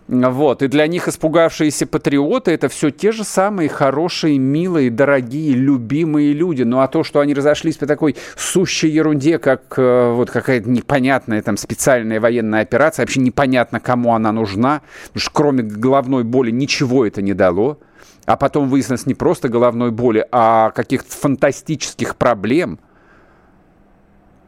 Вот. 0.07 0.63
И 0.63 0.69
для 0.69 0.87
них 0.87 1.09
испугавшиеся 1.09 1.87
патриоты 1.87 2.51
это 2.51 2.69
все 2.69 2.91
те 2.91 3.11
же 3.11 3.25
самые 3.25 3.71
хорошие, 3.71 4.39
милые, 4.39 4.91
дорогие, 4.91 5.55
любимые 5.55 6.35
люди. 6.35 6.63
Ну 6.63 6.81
а 6.81 6.89
то, 6.89 7.05
что 7.05 7.21
они 7.21 7.33
разошлись 7.33 7.79
по 7.79 7.87
такой 7.87 8.17
сущей 8.37 8.91
ерунде, 8.91 9.39
как 9.39 9.79
э, 9.79 10.13
вот 10.13 10.31
какая-то 10.31 10.69
непонятная 10.69 11.41
там 11.41 11.57
специальная 11.57 12.21
военная 12.21 12.61
операция, 12.61 13.05
вообще 13.05 13.21
непонятно, 13.21 13.81
кому 13.81 14.15
она 14.15 14.31
нужна, 14.31 14.83
что 15.15 15.31
кроме 15.33 15.63
головной 15.63 16.25
боли 16.25 16.51
ничего 16.51 17.07
это 17.07 17.23
не 17.23 17.33
дало. 17.33 17.79
А 18.27 18.37
потом 18.37 18.69
выяснилось 18.69 19.07
не 19.07 19.15
просто 19.15 19.49
головной 19.49 19.91
боли, 19.91 20.27
а 20.33 20.71
каких-то 20.71 21.11
фантастических 21.11 22.17
проблем, 22.17 22.79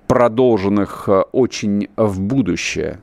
продолженных 0.06 1.08
э, 1.08 1.22
очень 1.32 1.88
в 1.96 2.20
будущее. 2.20 3.00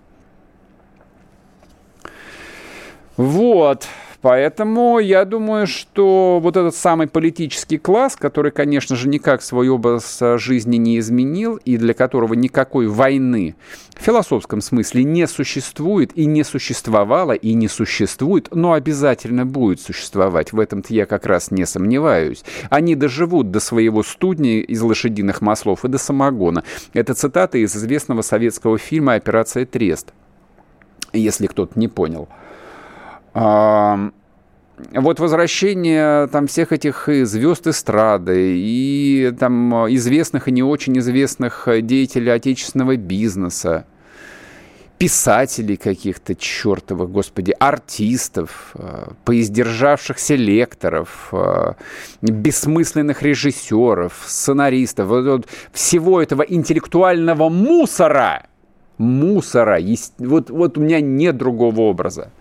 Вот. 3.17 3.88
Поэтому 4.24 5.00
я 5.00 5.25
думаю, 5.25 5.67
что 5.67 6.39
вот 6.41 6.55
этот 6.55 6.74
самый 6.74 7.08
политический 7.08 7.77
класс, 7.77 8.15
который, 8.15 8.51
конечно 8.51 8.96
же, 8.96 9.10
никак 9.10 9.41
свой 9.41 9.67
образ 9.67 10.17
жизни 10.38 10.77
не 10.77 10.98
изменил 10.98 11.58
и 11.58 11.75
для 11.75 11.93
которого 11.93 12.34
никакой 12.34 12.88
войны 12.88 13.55
в 13.93 14.01
философском 14.01 14.62
смысле 14.62 15.03
не 15.03 15.27
существует 15.27 16.12
и 16.15 16.25
не 16.25 16.46
существовало 16.46 17.34
и 17.34 17.53
не 17.53 17.67
существует, 17.67 18.48
но 18.55 18.72
обязательно 18.72 19.46
будет 19.46 19.82
существовать. 19.82 20.53
В 20.53 20.60
этом-то 20.62 20.93
я 20.93 21.05
как 21.05 21.25
раз 21.25 21.51
не 21.51 21.65
сомневаюсь. 21.65 22.46
Они 22.70 22.96
доживут 22.96 23.51
до 23.51 23.60
своего 23.60 24.03
студни 24.03 24.62
из 24.62 24.82
лошадиных 24.82 25.41
маслов 25.41 25.84
и 25.84 25.89
до 25.89 25.98
самогона. 25.98 26.63
Это 26.93 27.13
цитата 27.13 27.58
из 27.58 27.75
известного 27.75 28.22
советского 28.22 28.77
фильма 28.77 29.15
«Операция 29.15 29.65
Трест», 29.65 30.13
если 31.12 31.48
кто-то 31.48 31.77
не 31.77 31.89
понял– 31.89 32.29
вот 33.33 35.19
возвращение 35.19 36.27
там 36.27 36.47
всех 36.47 36.71
этих 36.71 37.07
звезд 37.07 37.67
эстрады 37.67 38.57
и 38.57 39.33
там 39.39 39.73
известных 39.95 40.47
и 40.47 40.51
не 40.51 40.63
очень 40.63 40.97
известных 40.99 41.67
деятелей 41.81 42.31
отечественного 42.31 42.95
бизнеса, 42.97 43.85
писателей 45.03 45.75
каких-то 45.75 46.33
чертовых, 46.33 47.09
господи, 47.11 47.53
артистов, 47.59 48.71
э, 48.75 49.09
поиздержавшихся 49.25 50.35
лекторов, 50.35 51.27
э, 51.33 51.73
бессмысленных 52.21 53.21
режиссеров, 53.21 54.13
сценаристов, 54.25 55.07
вот, 55.07 55.25
вот, 55.25 55.47
всего 55.73 56.21
этого 56.21 56.43
интеллектуального 56.43 57.49
мусора, 57.49 58.47
мусора, 58.97 59.79
вот, 60.19 60.49
вот 60.49 60.77
у 60.77 60.81
меня 60.81 61.01
нет 61.01 61.35
другого 61.35 61.81
образа. 61.81 62.31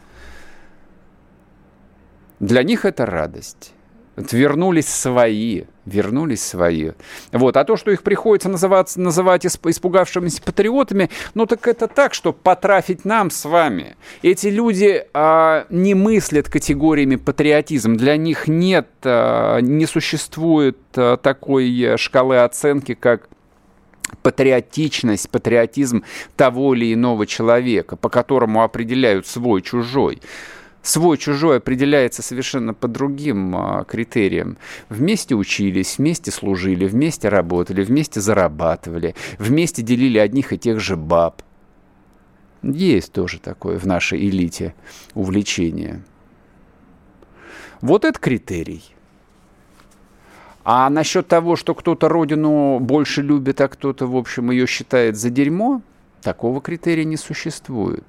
Для 2.42 2.64
них 2.64 2.84
это 2.84 3.06
радость. 3.06 3.72
Вернулись 4.16 4.88
свои, 4.88 5.62
вернулись 5.87 6.42
свои. 6.42 6.90
Вот. 7.30 7.56
А 7.56 7.64
то, 7.64 7.76
что 7.76 7.92
их 7.92 8.02
приходится 8.02 8.49
называть, 8.49 8.96
называть 8.96 9.46
испугавшимися 9.46 10.42
патриотами, 10.42 11.08
ну 11.34 11.46
так 11.46 11.68
это 11.68 11.87
так, 11.87 12.14
что 12.14 12.32
потрафить 12.32 13.04
нам 13.04 13.30
с 13.30 13.44
вами. 13.44 13.96
Эти 14.22 14.49
люди 14.49 15.06
а, 15.14 15.66
не 15.70 15.94
мыслят 15.94 16.49
категориями 16.49 17.14
патриотизм. 17.14 17.96
Для 17.96 18.16
них 18.16 18.49
нет, 18.49 18.88
а, 19.04 19.61
не 19.61 19.87
существует 19.87 20.78
а, 20.96 21.16
такой 21.16 21.96
шкалы 21.96 22.38
оценки, 22.40 22.94
как 22.94 23.28
патриотичность, 24.22 25.31
патриотизм 25.31 26.02
того 26.37 26.74
или 26.74 26.92
иного 26.92 27.24
человека, 27.24 27.94
по 27.94 28.09
которому 28.09 28.64
определяют 28.64 29.28
свой-чужой 29.28 30.20
свой-чужой 30.83 31.59
определяется 31.59 32.23
совершенно 32.23 32.75
по 32.75 32.88
другим 32.88 33.57
а, 33.57 33.85
критериям. 33.85 34.59
Вместе 34.88 35.35
учились, 35.35 35.99
вместе 35.99 36.31
служили, 36.31 36.87
вместе 36.87 37.29
работали, 37.29 37.83
вместе 37.83 38.21
зарабатывали, 38.21 39.14
вместе 39.38 39.83
делили 39.83 40.18
одних 40.18 40.53
и 40.53 40.59
тех 40.59 40.81
же 40.81 40.97
баб. 40.97 41.42
Есть 42.62 43.12
тоже 43.12 43.40
такое 43.40 43.79
в 43.79 43.87
нашей 43.87 44.21
элите 44.29 44.75
увлечение. 45.14 46.03
Вот 47.81 48.05
это 48.05 48.18
критерий. 48.18 48.83
А 50.64 50.88
насчет 50.90 51.27
того, 51.27 51.57
что 51.57 51.75
кто-то 51.75 52.09
родину 52.09 52.79
больше 52.79 53.23
любит, 53.23 53.61
а 53.61 53.66
кто-то, 53.66 54.07
в 54.07 54.16
общем, 54.16 54.53
ее 54.53 54.68
считает 54.68 55.16
за 55.16 55.31
дерьмо, 55.31 55.83
такого 56.22 56.61
критерия 56.61 57.04
не 57.04 57.16
существует. 57.16 58.04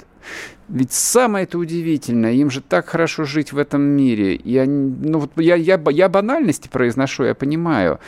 Ведь 0.70 0.94
самое 0.94 1.44
это 1.44 1.58
удивительное, 1.58 2.32
им 2.32 2.50
же 2.50 2.62
так 2.62 2.88
хорошо 2.88 3.26
жить 3.26 3.52
в 3.52 3.58
этом 3.58 3.82
мире. 3.82 4.36
И 4.36 4.58
они, 4.58 4.96
ну 5.02 5.20
вот 5.20 5.32
я, 5.36 5.56
я, 5.56 5.82
я 5.90 6.10
банальности 6.10 6.70
произношу, 6.70 7.26
я 7.26 7.36
понимаю. 7.36 8.00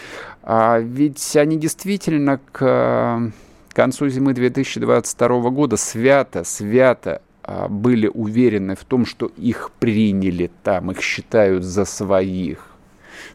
А 0.42 0.80
ведь 0.80 1.36
они 1.36 1.58
действительно 1.58 2.40
к 2.52 3.32
концу 3.74 4.08
зимы 4.08 4.34
2022 4.34 5.50
года 5.50 5.76
свято, 5.76 6.44
свято 6.46 7.22
а, 7.44 7.68
были 7.68 8.08
уверены 8.08 8.76
в 8.76 8.86
том, 8.86 9.06
что 9.06 9.32
их 9.38 9.70
приняли 9.80 10.50
там, 10.64 10.92
их 10.92 11.02
считают 11.02 11.64
за 11.64 11.86
своих, 11.86 12.70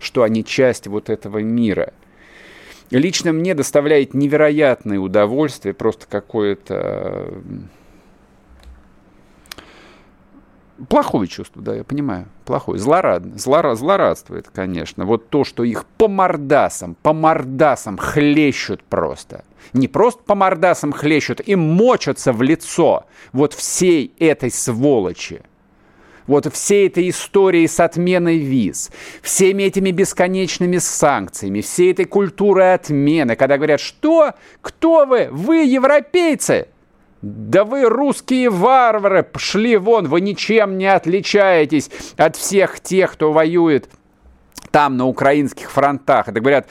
что 0.01 0.23
они 0.23 0.45
часть 0.45 0.87
вот 0.87 1.11
этого 1.11 1.39
мира. 1.39 1.93
Лично 2.91 3.33
мне 3.33 3.55
доставляет 3.55 4.15
невероятное 4.15 4.99
удовольствие, 4.99 5.75
просто 5.75 6.07
какое-то 6.09 7.43
Плохое 10.89 11.29
чувство, 11.29 11.61
да, 11.61 11.75
я 11.75 11.85
понимаю. 11.85 12.27
Плохое. 12.47 12.79
Злорадно. 12.79 13.39
Злора, 13.39 13.75
злорадство 13.75 14.37
это, 14.37 14.51
конечно. 14.51 15.05
Вот 15.05 15.29
то, 15.29 15.45
что 15.45 15.63
их 15.63 15.85
по 15.85 16.09
мордасам, 16.09 16.97
по 17.03 17.13
мордасам 17.13 17.99
хлещут 17.99 18.83
просто. 18.85 19.45
Не 19.75 19.89
просто 19.89 20.23
по 20.23 20.35
мордасам 20.35 20.93
хлещут, 20.93 21.41
им 21.41 21.61
мочатся 21.61 22.33
в 22.33 22.41
лицо 22.41 23.05
вот 23.33 23.53
всей 23.53 24.15
этой 24.19 24.51
сволочи. 24.51 25.43
Вот 26.31 26.47
всей 26.55 26.87
этой 26.87 27.11
истории 27.11 27.67
с 27.67 27.81
отменой 27.81 28.39
виз, 28.39 28.93
всеми 29.21 29.65
этими 29.65 29.91
бесконечными 29.91 30.79
санкциями, 30.79 31.61
всей 31.61 31.91
этой 31.91 32.05
культурой 32.05 32.75
отмены, 32.75 33.35
когда 33.35 33.57
говорят, 33.57 33.81
что? 33.81 34.35
Кто 34.61 35.07
вы? 35.07 35.27
Вы 35.33 35.65
европейцы? 35.65 36.69
Да 37.21 37.65
вы 37.65 37.83
русские 37.89 38.49
варвары, 38.49 39.25
пошли 39.25 39.77
вон, 39.77 40.07
вы 40.07 40.21
ничем 40.21 40.79
не 40.79 40.87
отличаетесь 40.87 41.91
от 42.17 42.37
всех 42.37 42.79
тех, 42.79 43.15
кто 43.15 43.33
воюет 43.33 43.89
там, 44.71 44.97
на 44.97 45.07
украинских 45.07 45.71
фронтах. 45.71 46.29
Это 46.29 46.41
говорят 46.41 46.69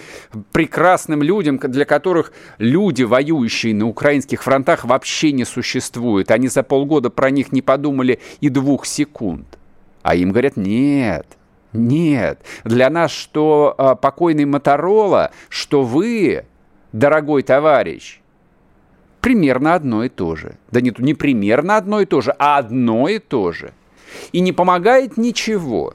прекрасным 0.51 1.21
людям, 1.21 1.57
для 1.57 1.85
которых 1.85 2.31
люди, 2.57 3.03
воюющие 3.03 3.75
на 3.75 3.87
украинских 3.87 4.43
фронтах, 4.43 4.85
вообще 4.85 5.31
не 5.31 5.45
существуют. 5.45 6.31
Они 6.31 6.47
за 6.47 6.63
полгода 6.63 7.09
про 7.09 7.29
них 7.29 7.51
не 7.51 7.61
подумали 7.61 8.19
и 8.39 8.49
двух 8.49 8.85
секунд. 8.85 9.57
А 10.01 10.15
им 10.15 10.31
говорят, 10.31 10.55
нет, 10.55 11.27
нет. 11.73 12.39
Для 12.63 12.89
нас 12.89 13.11
что 13.11 13.75
а, 13.77 13.95
покойный 13.95 14.45
Моторола, 14.45 15.31
что 15.49 15.83
вы, 15.83 16.45
дорогой 16.93 17.43
товарищ, 17.43 18.21
примерно 19.19 19.75
одно 19.75 20.05
и 20.05 20.09
то 20.09 20.35
же. 20.35 20.55
Да 20.71 20.79
нет, 20.81 20.99
не 20.99 21.13
примерно 21.13 21.75
одно 21.77 21.99
и 21.99 22.05
то 22.05 22.21
же, 22.21 22.33
а 22.39 22.57
одно 22.57 23.09
и 23.09 23.19
то 23.19 23.51
же. 23.51 23.73
И 24.31 24.39
не 24.39 24.53
помогает 24.53 25.17
ничего. 25.17 25.93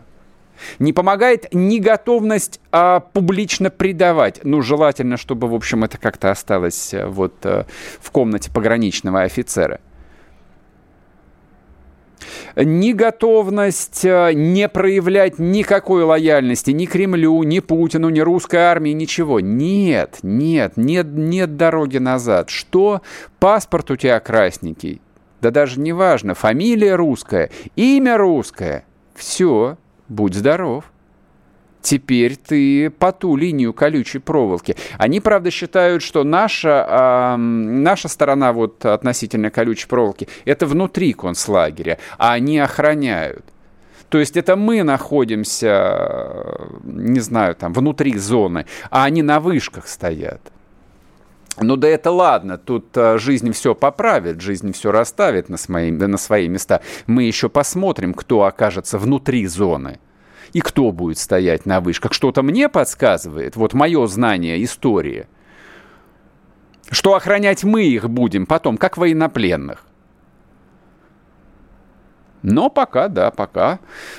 Не 0.78 0.92
помогает 0.92 1.46
ни 1.52 1.78
готовность 1.78 2.60
а, 2.72 3.00
публично 3.00 3.70
предавать. 3.70 4.40
Ну, 4.44 4.62
желательно, 4.62 5.16
чтобы, 5.16 5.48
в 5.48 5.54
общем, 5.54 5.84
это 5.84 5.98
как-то 5.98 6.30
осталось 6.30 6.94
э, 6.94 7.06
вот 7.06 7.34
а, 7.44 7.66
в 8.00 8.10
комнате 8.10 8.50
пограничного 8.50 9.22
офицера 9.22 9.80
ни 12.56 12.92
готовность 12.92 14.04
э, 14.04 14.32
не 14.34 14.68
проявлять 14.68 15.38
никакой 15.38 16.04
лояльности 16.04 16.70
ни 16.70 16.86
Кремлю, 16.86 17.42
ни 17.42 17.60
Путину, 17.60 18.08
ни 18.08 18.20
русской 18.20 18.56
армии, 18.56 18.90
ничего. 18.90 19.40
Нет, 19.40 20.18
нет, 20.22 20.74
нет, 20.76 21.06
нет 21.10 21.56
дороги 21.56 21.98
назад. 21.98 22.50
Что? 22.50 23.02
Паспорт 23.38 23.90
у 23.90 23.96
тебя 23.96 24.20
красненький. 24.20 25.00
Да 25.40 25.50
даже 25.50 25.78
не 25.78 25.92
важно, 25.92 26.34
фамилия 26.34 26.94
русская, 26.94 27.50
имя 27.76 28.16
русское. 28.16 28.84
Все, 29.14 29.76
будь 30.08 30.34
здоров. 30.34 30.84
теперь 31.82 32.36
ты 32.36 32.88
по 32.88 33.12
ту 33.12 33.36
линию 33.36 33.74
колючей 33.74 34.18
проволоки. 34.18 34.74
Они, 34.96 35.20
правда, 35.20 35.50
считают, 35.50 36.02
что 36.02 36.24
наша, 36.24 36.86
э, 36.88 37.36
наша 37.36 38.08
сторона 38.08 38.54
вот 38.54 38.86
относительно 38.86 39.50
колючей 39.50 39.86
проволоки– 39.86 40.26
это 40.46 40.66
внутри 40.66 41.12
концлагеря, 41.12 41.98
а 42.16 42.32
они 42.32 42.58
охраняют. 42.58 43.44
То 44.08 44.18
есть 44.18 44.36
это 44.36 44.56
мы 44.56 44.82
находимся, 44.82 46.68
не 46.84 47.20
знаю, 47.20 47.54
там, 47.54 47.72
внутри 47.72 48.16
зоны, 48.16 48.64
а 48.90 49.04
они 49.04 49.22
на 49.22 49.40
вышках 49.40 49.86
стоят. 49.88 50.40
Ну 51.60 51.76
да 51.76 51.88
это 51.88 52.10
ладно, 52.10 52.58
тут 52.58 52.96
а, 52.96 53.16
жизнь 53.18 53.52
все 53.52 53.74
поправит, 53.74 54.40
жизнь 54.40 54.72
все 54.72 54.90
расставит 54.90 55.48
на 55.48 55.56
свои, 55.56 55.90
на 55.92 56.16
свои 56.18 56.48
места. 56.48 56.80
Мы 57.06 57.24
еще 57.24 57.48
посмотрим, 57.48 58.12
кто 58.12 58.42
окажется 58.42 58.98
внутри 58.98 59.46
зоны 59.46 60.00
и 60.52 60.60
кто 60.60 60.90
будет 60.90 61.18
стоять 61.18 61.64
на 61.64 61.80
вышках. 61.80 62.12
Что-то 62.12 62.42
мне 62.42 62.68
подсказывает, 62.68 63.54
вот 63.54 63.72
мое 63.72 64.04
знание 64.08 64.62
истории, 64.64 65.28
что 66.90 67.14
охранять 67.14 67.62
мы 67.62 67.84
их 67.84 68.10
будем 68.10 68.46
потом, 68.46 68.76
как 68.76 68.96
военнопленных. 68.96 69.86
Но 72.42 72.68
пока, 72.68 73.08
да, 73.08 73.30
пока 73.30 73.78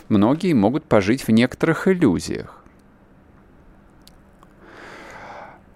многие 0.09 0.53
могут 0.53 0.85
пожить 0.85 1.27
в 1.27 1.31
некоторых 1.31 1.87
иллюзиях. 1.87 2.64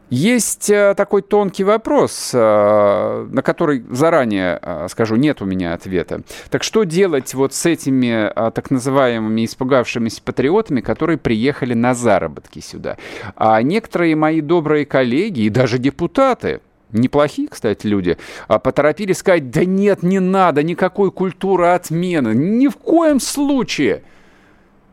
Есть 0.10 0.72
э, 0.72 0.96
такой 0.96 1.22
тонкий 1.22 1.64
вопрос, 1.64 2.32
э, 2.34 3.28
на 3.32 3.42
который 3.44 3.84
заранее 3.92 4.60
э, 4.62 4.88
скажу, 4.90 5.16
нет 5.16 5.42
у 5.42 5.46
меня 5.46 5.74
ответа. 5.74 6.22
Так 6.50 6.64
что 6.64 6.84
делать 6.84 7.34
вот 7.36 7.54
с 7.54 7.66
этими 7.66 8.32
так 8.52 8.72
называемыми 8.72 9.46
испугавшимися 9.46 10.22
патриотами, 10.24 10.82
которые 10.82 11.18
приехали 11.18 11.76
на 11.76 11.94
заработки 11.94 12.60
сюда? 12.60 12.98
А 13.36 13.62
некоторые 13.62 14.16
мои 14.16 14.42
добрые 14.42 14.86
коллеги 14.86 15.42
и 15.42 15.50
даже 15.50 15.78
депутаты, 15.78 16.62
неплохие, 16.92 17.48
кстати, 17.48 17.86
люди, 17.86 18.18
поторопились 18.48 19.18
сказать, 19.18 19.52
да 19.52 19.64
нет, 19.64 20.02
не 20.02 20.20
надо 20.20 20.64
никакой 20.64 21.12
культуры 21.12 21.68
отмены, 21.68 22.34
ни 22.34 22.68
в 22.68 22.78
коем 22.78 23.20
случае– 23.20 24.04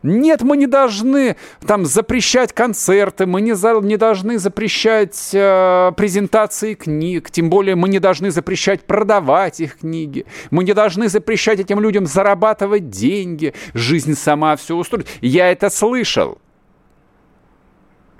нет, 0.07 0.41
мы 0.41 0.57
не 0.57 0.67
должны 0.67 1.35
там 1.65 1.85
запрещать 1.85 2.53
концерты, 2.53 3.25
мы 3.25 3.41
не, 3.41 3.53
за, 3.53 3.79
не 3.81 3.97
должны 3.97 4.39
запрещать 4.39 5.29
э, 5.33 5.91
презентации 5.95 6.73
книг, 6.73 7.29
тем 7.29 7.49
более 7.49 7.75
мы 7.75 7.89
не 7.89 7.99
должны 7.99 8.31
запрещать 8.31 8.81
продавать 8.81 9.59
их 9.59 9.79
книги, 9.79 10.25
мы 10.49 10.63
не 10.63 10.73
должны 10.73 11.09
запрещать 11.09 11.59
этим 11.59 11.79
людям 11.79 12.05
зарабатывать 12.05 12.89
деньги, 12.89 13.53
жизнь 13.73 14.15
сама 14.15 14.55
все 14.55 14.75
устроит. 14.75 15.07
Я 15.21 15.51
это 15.51 15.69
слышал. 15.69 16.39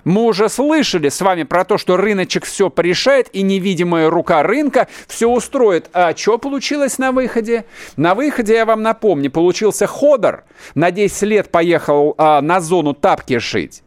Мы 0.08 0.22
уже 0.22 0.48
слышали 0.48 1.10
с 1.10 1.20
вами 1.20 1.42
про 1.42 1.66
то, 1.66 1.76
что 1.76 1.98
рыночек 1.98 2.46
все 2.46 2.70
порешает, 2.70 3.28
и 3.34 3.42
невидимая 3.42 4.08
рука 4.08 4.42
рынка 4.42 4.88
все 5.06 5.28
устроит. 5.28 5.90
А 5.92 6.16
что 6.16 6.38
получилось 6.38 6.96
на 6.96 7.12
выходе? 7.12 7.66
На 7.98 8.14
выходе, 8.14 8.54
я 8.54 8.64
вам 8.64 8.80
напомню, 8.80 9.30
получился 9.30 9.86
ходор. 9.86 10.44
На 10.74 10.90
10 10.90 11.22
лет 11.24 11.50
поехал 11.50 12.14
а, 12.16 12.40
на 12.40 12.62
зону 12.62 12.94
тапки 12.94 13.38
шить. 13.38 13.82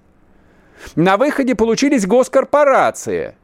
На 0.96 1.18
выходе 1.18 1.56
получились 1.56 2.06
госкорпорации– 2.06 3.34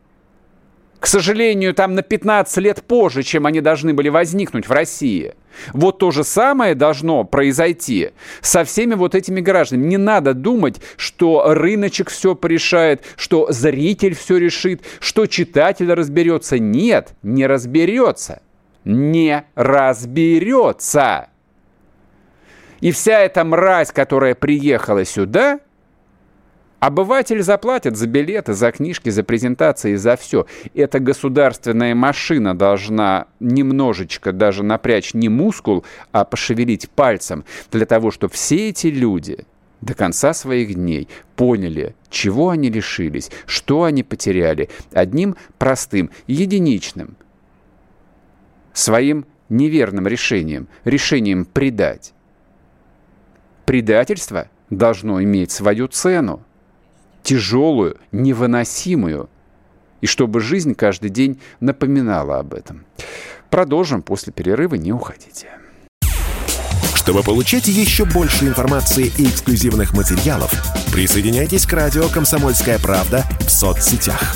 к 1.00 1.06
сожалению, 1.06 1.74
там 1.74 1.94
на 1.94 2.02
15 2.02 2.58
лет 2.58 2.84
позже, 2.84 3.24
чем 3.24 3.46
они 3.46 3.62
должны 3.62 3.94
были 3.94 4.10
возникнуть 4.10 4.68
в 4.68 4.72
России. 4.72 5.36
Вот 5.74 6.00
то 6.00 6.12
же 6.12 6.24
самое 6.24 6.76
должно 6.76 7.24
произойти 7.24 8.12
со 8.42 8.64
всеми 8.64 8.94
вот 8.96 9.16
этими 9.16 9.40
гражданами. 9.40 9.88
Не 9.88 9.98
надо 9.98 10.34
думать, 10.34 10.82
что 10.98 11.54
рыночек 11.54 12.10
все 12.10 12.36
порешает, 12.36 13.04
что 13.16 13.52
зритель 13.52 14.16
все 14.16 14.38
решит, 14.38 14.82
что 15.00 15.26
читатель 15.26 15.92
разберется. 15.92 16.60
Нет, 16.60 17.14
не 17.24 17.48
разберется. 17.48 18.42
Не 18.84 19.44
разберется. 19.56 21.30
И 22.80 22.92
вся 22.92 23.20
эта 23.22 23.44
мразь, 23.44 23.92
которая 23.92 24.36
приехала 24.36 25.04
сюда, 25.06 25.60
Обыватель 26.80 27.42
заплатит 27.42 27.98
за 27.98 28.06
билеты, 28.06 28.54
за 28.54 28.72
книжки, 28.72 29.10
за 29.10 29.24
презентации, 29.24 29.96
за 29.96 30.16
все. 30.16 30.46
Эта 30.76 31.00
государственная 31.00 31.96
машина 31.96 32.56
должна 32.56 33.26
немножечко 33.40 34.32
даже 34.32 34.63
напрячь 34.63 35.16
не 35.16 35.28
мускул, 35.28 35.84
а 36.12 36.24
пошевелить 36.24 36.90
пальцем 36.92 37.46
для 37.72 37.88
того, 37.88 38.12
чтобы 38.12 38.34
все 38.34 38.70
эти 38.70 38.88
люди 38.88 39.46
до 39.82 39.96
конца 39.96 40.34
своих 40.34 40.76
дней 40.76 41.08
поняли, 41.36 41.96
чего 42.12 42.50
они 42.50 42.70
лишились, 42.70 43.32
что 43.48 43.84
они 43.84 44.04
потеряли, 44.04 44.70
одним 44.92 45.36
простым, 45.58 46.12
единичным, 46.28 47.16
своим 48.74 49.26
неверным 49.50 50.08
решением, 50.08 50.68
решением 50.84 51.46
предать. 51.46 52.13
Предательство 53.66 54.50
должно 54.70 55.24
иметь 55.24 55.52
свою 55.52 55.88
цену 55.88 56.44
тяжелую, 57.28 57.98
невыносимую, 58.13 59.30
и 60.00 60.08
чтобы 60.08 60.40
жизнь 60.40 60.76
каждый 60.76 61.10
день 61.10 61.42
напоминала 61.60 62.40
об 62.40 62.54
этом. 62.54 62.86
Продолжим 63.50 64.02
после 64.02 64.32
перерыва, 64.32 64.76
не 64.76 64.94
уходите. 64.94 65.50
Чтобы 66.96 67.24
получать 67.24 67.68
еще 67.68 68.06
больше 68.06 68.46
информации 68.46 69.12
и 69.18 69.26
эксклюзивных 69.26 69.94
материалов, 69.94 70.54
присоединяйтесь 70.94 71.66
к 71.66 71.74
радио 71.74 72.08
«Комсомольская 72.08 72.80
правда» 72.80 73.26
в 73.42 73.50
соцсетях 73.50 74.36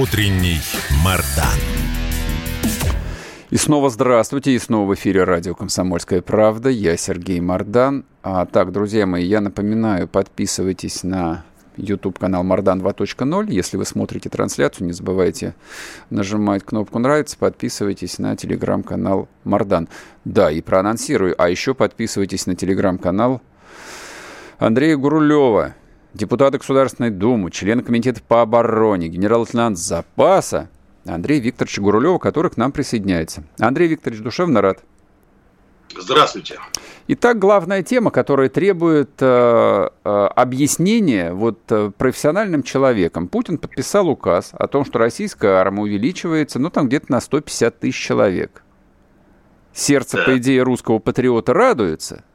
Утренний 0.00 0.58
Мардан. 1.04 1.58
И 3.50 3.58
снова 3.58 3.90
здравствуйте, 3.90 4.52
и 4.52 4.58
снова 4.58 4.88
в 4.88 4.94
эфире 4.94 5.24
радио 5.24 5.54
«Комсомольская 5.54 6.22
правда». 6.22 6.70
Я 6.70 6.96
Сергей 6.96 7.40
Мардан. 7.40 8.06
А, 8.22 8.46
так, 8.46 8.72
друзья 8.72 9.04
мои, 9.04 9.26
я 9.26 9.42
напоминаю, 9.42 10.08
подписывайтесь 10.08 11.02
на 11.02 11.44
YouTube-канал 11.76 12.42
Мардан 12.42 12.80
2.0. 12.80 13.52
Если 13.52 13.76
вы 13.76 13.84
смотрите 13.84 14.30
трансляцию, 14.30 14.86
не 14.86 14.94
забывайте 14.94 15.54
нажимать 16.08 16.64
кнопку 16.64 16.98
«Нравится», 16.98 17.36
подписывайтесь 17.36 18.18
на 18.18 18.34
телеграм-канал 18.34 19.28
Мардан. 19.44 19.90
Да, 20.24 20.50
и 20.50 20.62
проанонсирую, 20.62 21.34
а 21.36 21.50
еще 21.50 21.74
подписывайтесь 21.74 22.46
на 22.46 22.54
телеграм-канал 22.54 23.42
Андрея 24.58 24.96
Гурулева, 24.96 25.74
депутата 26.14 26.58
Государственной 26.58 27.10
Думы, 27.10 27.50
член 27.50 27.82
Комитета 27.82 28.20
по 28.26 28.42
обороне, 28.42 29.08
генерал-лейтенант 29.08 29.78
запаса 29.78 30.68
Андрей 31.04 31.40
Викторович 31.40 31.78
Гурулева, 31.78 32.18
который 32.18 32.50
к 32.50 32.56
нам 32.56 32.72
присоединяется. 32.72 33.44
Андрей 33.58 33.88
Викторович, 33.88 34.22
душевно 34.22 34.60
рад. 34.60 34.80
Здравствуйте. 35.98 36.58
Итак, 37.08 37.38
главная 37.38 37.82
тема, 37.82 38.10
которая 38.10 38.48
требует 38.48 39.10
э, 39.20 39.88
э, 40.04 40.08
объяснения 40.08 41.32
вот, 41.32 41.60
э, 41.68 41.90
профессиональным 41.96 42.62
человеком. 42.62 43.28
Путин 43.28 43.58
подписал 43.58 44.08
указ 44.08 44.50
о 44.52 44.68
том, 44.68 44.86
что 44.86 44.98
российская 44.98 45.56
армия 45.56 45.82
увеличивается, 45.82 46.58
ну, 46.58 46.70
там 46.70 46.86
где-то 46.86 47.12
на 47.12 47.20
150 47.20 47.78
тысяч 47.80 47.96
человек. 47.96 48.62
Сердце, 49.74 50.18
да. 50.18 50.24
по 50.24 50.38
идее, 50.38 50.62
русского 50.62 50.98
патриота 50.98 51.52
радуется– 51.52 52.24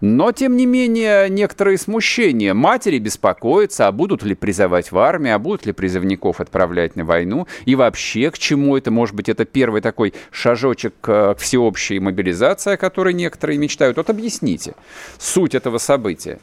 но, 0.00 0.32
тем 0.32 0.56
не 0.56 0.66
менее, 0.66 1.28
некоторые 1.28 1.78
смущения. 1.78 2.54
Матери 2.54 2.98
беспокоятся, 2.98 3.86
а 3.86 3.92
будут 3.92 4.22
ли 4.22 4.34
призывать 4.34 4.92
в 4.92 4.98
армию, 4.98 5.34
а 5.34 5.38
будут 5.38 5.66
ли 5.66 5.72
призывников 5.72 6.40
отправлять 6.40 6.96
на 6.96 7.04
войну, 7.04 7.46
и 7.64 7.74
вообще 7.74 8.30
к 8.30 8.38
чему 8.38 8.76
это. 8.76 8.90
Может 8.90 9.14
быть, 9.14 9.28
это 9.28 9.44
первый 9.44 9.82
такой 9.82 10.14
шажочек 10.30 10.94
к 11.00 11.34
всеобщей 11.38 11.98
мобилизации, 12.00 12.74
о 12.74 12.76
которой 12.76 13.14
некоторые 13.14 13.58
мечтают. 13.58 13.96
Вот 13.96 14.10
объясните 14.10 14.74
суть 15.18 15.54
этого 15.54 15.78
события. 15.78 16.38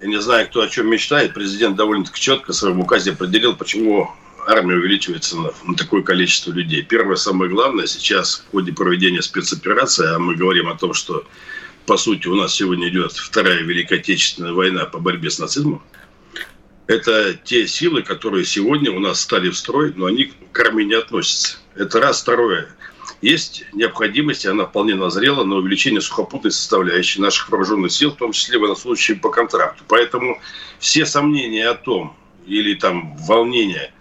Я 0.00 0.08
не 0.08 0.20
знаю, 0.20 0.46
кто 0.46 0.60
о 0.60 0.68
чем 0.68 0.90
мечтает. 0.90 1.32
Президент 1.32 1.76
довольно-таки 1.76 2.20
четко 2.20 2.52
в 2.52 2.56
своем 2.56 2.80
указе 2.80 3.12
определил, 3.12 3.56
почему 3.56 4.10
армия 4.46 4.74
увеличивается 4.74 5.36
на, 5.38 5.50
на 5.64 5.74
такое 5.74 6.02
количество 6.02 6.52
людей. 6.52 6.82
Первое, 6.82 7.16
самое 7.16 7.50
главное, 7.50 7.86
сейчас 7.86 8.44
в 8.46 8.50
ходе 8.50 8.72
проведения 8.72 9.22
спецоперации, 9.22 10.14
а 10.14 10.18
мы 10.18 10.36
говорим 10.36 10.68
о 10.68 10.76
том, 10.76 10.92
что 10.92 11.24
по 11.86 11.96
сути, 11.96 12.26
у 12.26 12.34
нас 12.34 12.54
сегодня 12.54 12.88
идет 12.88 13.12
Вторая 13.12 13.62
Великая 13.62 13.96
Отечественная 13.96 14.52
война 14.52 14.86
по 14.86 14.98
борьбе 14.98 15.30
с 15.30 15.38
нацизмом. 15.38 15.82
Это 16.88 17.34
те 17.34 17.66
силы, 17.66 18.02
которые 18.02 18.44
сегодня 18.44 18.92
у 18.92 18.98
нас 18.98 19.20
стали 19.20 19.48
в 19.48 19.56
строй, 19.56 19.92
но 19.94 20.06
они 20.06 20.32
к 20.52 20.60
армии 20.60 20.84
не 20.84 20.94
относятся. 20.94 21.58
Это 21.74 22.00
раз. 22.00 22.22
Второе. 22.22 22.68
Есть 23.22 23.64
необходимость, 23.72 24.44
и 24.44 24.48
она 24.48 24.66
вполне 24.66 24.94
назрела, 24.94 25.44
на 25.44 25.56
увеличение 25.56 26.00
сухопутной 26.00 26.52
составляющей 26.52 27.20
наших 27.20 27.48
вооруженных 27.48 27.90
сил, 27.90 28.10
в 28.10 28.16
том 28.16 28.32
числе 28.32 28.58
в 28.58 28.74
случае 28.76 29.16
по 29.16 29.30
контракту. 29.30 29.84
Поэтому 29.88 30.40
все 30.78 31.06
сомнения 31.06 31.68
о 31.68 31.74
том, 31.74 32.16
или 32.46 32.74
там 32.74 33.16
волнения, 33.16 33.92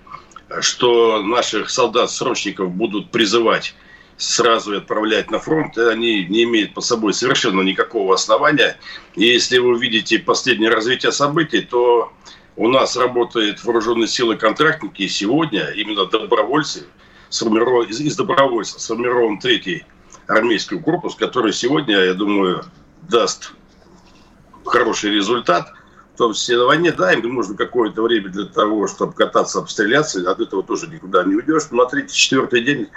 что 0.62 1.24
наших 1.24 1.69
солдат-срочников 1.69 2.71
будут 2.71 3.10
призывать 3.10 3.74
сразу 4.17 4.78
отправлять 4.78 5.30
на 5.30 5.39
фронт, 5.39 5.78
они 5.78 6.25
не 6.25 6.43
имеют 6.43 6.73
под 6.73 6.86
собой 6.86 7.13
совершенно 7.13 7.62
никакого 7.62 8.15
основания. 8.15 8.78
И 9.15 9.25
если 9.25 9.58
вы 9.58 9.78
видите 9.78 10.19
последнее 10.19 10.69
развитие 10.69 11.12
событий, 11.12 11.62
то 11.62 12.12
у 12.56 12.67
нас 12.67 12.95
работают 12.95 13.63
вооруженные 13.63 14.08
силы 14.08 14.38
контрактники, 14.38 15.08
сегодня 15.08 15.69
именно 15.71 16.06
добровольцы, 16.06 16.86
из, 17.30 17.99
из 17.99 18.15
добровольцев 18.15 18.80
сформирован 18.80 19.39
третий 19.39 19.84
армейский 20.28 20.80
корпус, 20.80 21.15
который 21.15 21.51
сегодня, 21.51 21.97
я 21.97 22.13
думаю, 22.13 22.63
даст 23.01 23.54
хороший 24.63 25.12
результат– 25.12 25.71
том 26.15 26.34
числе 26.34 26.58
на 26.58 26.65
войне, 26.65 26.91
да, 26.91 27.13
им 27.13 27.34
нужно 27.34 27.56
какое-то 27.56 28.01
время 28.01 28.30
для 28.30 28.45
того, 28.45 28.88
чтобы 28.88 29.13
кататься, 29.13 29.60
обстреляться, 29.60 30.30
от 30.30 30.39
этого 30.39 30.63
тоже 30.63 30.88
никуда 30.88 31.23
не 31.23 31.36
уйдешь. 31.36 31.63
Смотрите, 31.63 32.13
четвертый 32.13 32.62
день 32.62 32.88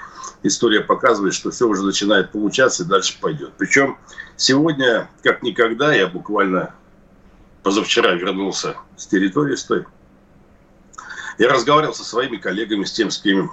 история 0.43 0.81
показывает, 0.81 1.35
что 1.35 1.51
все 1.51 1.67
уже 1.67 1.83
начинает 1.83 2.33
получаться 2.33 2.83
и 2.83 2.87
дальше 2.87 3.19
пойдет. 3.21 3.53
Причем 3.59 3.99
сегодня, 4.37 5.09
как 5.23 5.43
никогда, 5.43 5.95
я 5.95 6.07
буквально 6.07 6.75
позавчера 7.63 8.13
вернулся 8.13 8.77
с 8.97 9.07
территории 9.07 9.55
с 9.55 9.65
той. 9.65 9.85
Я 11.39 11.49
разговаривал 11.49 11.95
со 11.95 12.05
своими 12.05 12.37
коллегами, 12.37 12.85
с 12.85 12.93
тем, 12.93 13.11
с 13.11 13.19
кем 13.19 13.51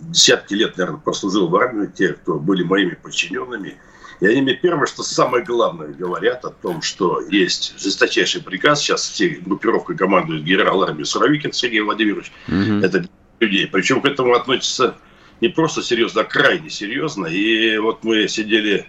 десятки 0.00 0.54
лет, 0.54 0.76
наверное, 0.76 1.00
прослужил 1.00 1.48
в 1.48 1.56
армии, 1.56 1.86
те, 1.86 2.14
кто 2.14 2.38
были 2.38 2.62
моими 2.62 2.94
подчиненными– 2.94 3.78
и 4.22 4.26
они 4.26 4.40
мне 4.40 4.54
первое, 4.54 4.86
что 4.86 5.02
самое 5.02 5.44
главное 5.44 5.88
говорят 5.88 6.44
о 6.44 6.50
том, 6.50 6.80
что 6.80 7.20
есть 7.28 7.74
жесточайший 7.76 8.40
приказ. 8.40 8.80
Сейчас 8.80 9.02
все 9.02 9.30
группировкой 9.30 9.96
командует 9.96 10.44
генерал 10.44 10.84
армии 10.84 11.02
Суровикин 11.02 11.52
Сергей 11.52 11.80
Владимирович. 11.80 12.30
Угу. 12.46 12.84
Это 12.84 13.04
людей. 13.40 13.66
Причем 13.66 14.00
к 14.00 14.04
этому 14.04 14.34
относится 14.34 14.94
не 15.42 15.48
просто 15.48 15.82
серьезно, 15.82 16.20
а 16.20 16.24
крайне 16.24 16.70
серьезно. 16.70 17.26
И 17.26 17.76
вот 17.78 18.04
мы 18.04 18.28
сидели 18.28 18.86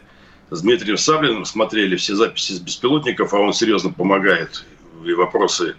с 0.52 0.62
Дмитрием 0.62 0.98
Саблиным, 1.00 1.46
смотрели 1.46 1.96
все 1.96 2.16
записи 2.16 2.54
с 2.54 2.60
беспилотников, 2.60 3.34
а 3.34 3.40
он 3.40 3.54
серьезно 3.54 3.92
помогает 3.92 4.64
и 5.04 5.14
вопросы 5.14 5.76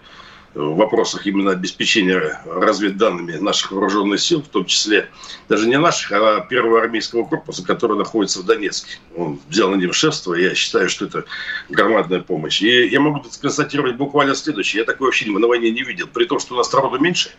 в 0.53 0.77
вопросах 0.77 1.27
именно 1.27 1.51
обеспечения 1.53 2.41
разведданными 2.47 3.37
наших 3.37 3.73
вооруженных 3.73 4.21
сил, 4.21 4.43
в 4.43 4.49
том 4.49 4.65
числе 4.65 5.09
даже 5.49 5.69
не 5.69 5.79
наших, 5.79 6.13
а 6.13 6.41
первого 6.43 6.81
армейского 6.81 7.25
корпуса, 7.25 7.65
который 7.65 7.97
находится 7.97 8.41
в 8.41 8.45
Донецке. 8.45 8.99
Он 9.17 9.41
взял 9.49 9.71
на 9.71 9.77
него 9.77 9.93
шефство, 9.93 10.35
и 10.35 10.43
я 10.43 10.55
считаю, 10.55 10.89
что 10.89 11.07
это 11.07 11.25
громадная 11.71 12.21
помощь. 12.21 12.63
И 12.63 12.87
я 12.87 13.01
могу 13.01 13.25
констатировать 13.41 13.97
буквально 13.97 14.35
следующее. 14.35 14.81
Я 14.81 14.87
такой 14.87 15.07
вообще 15.07 15.29
на 15.29 15.47
войне 15.47 15.71
не 15.71 15.83
видел. 15.83 16.07
При 16.07 16.25
том, 16.25 16.39
что 16.39 16.55
у 16.55 16.57
нас 16.59 16.73
народу 16.73 17.01
меньше, 17.01 17.31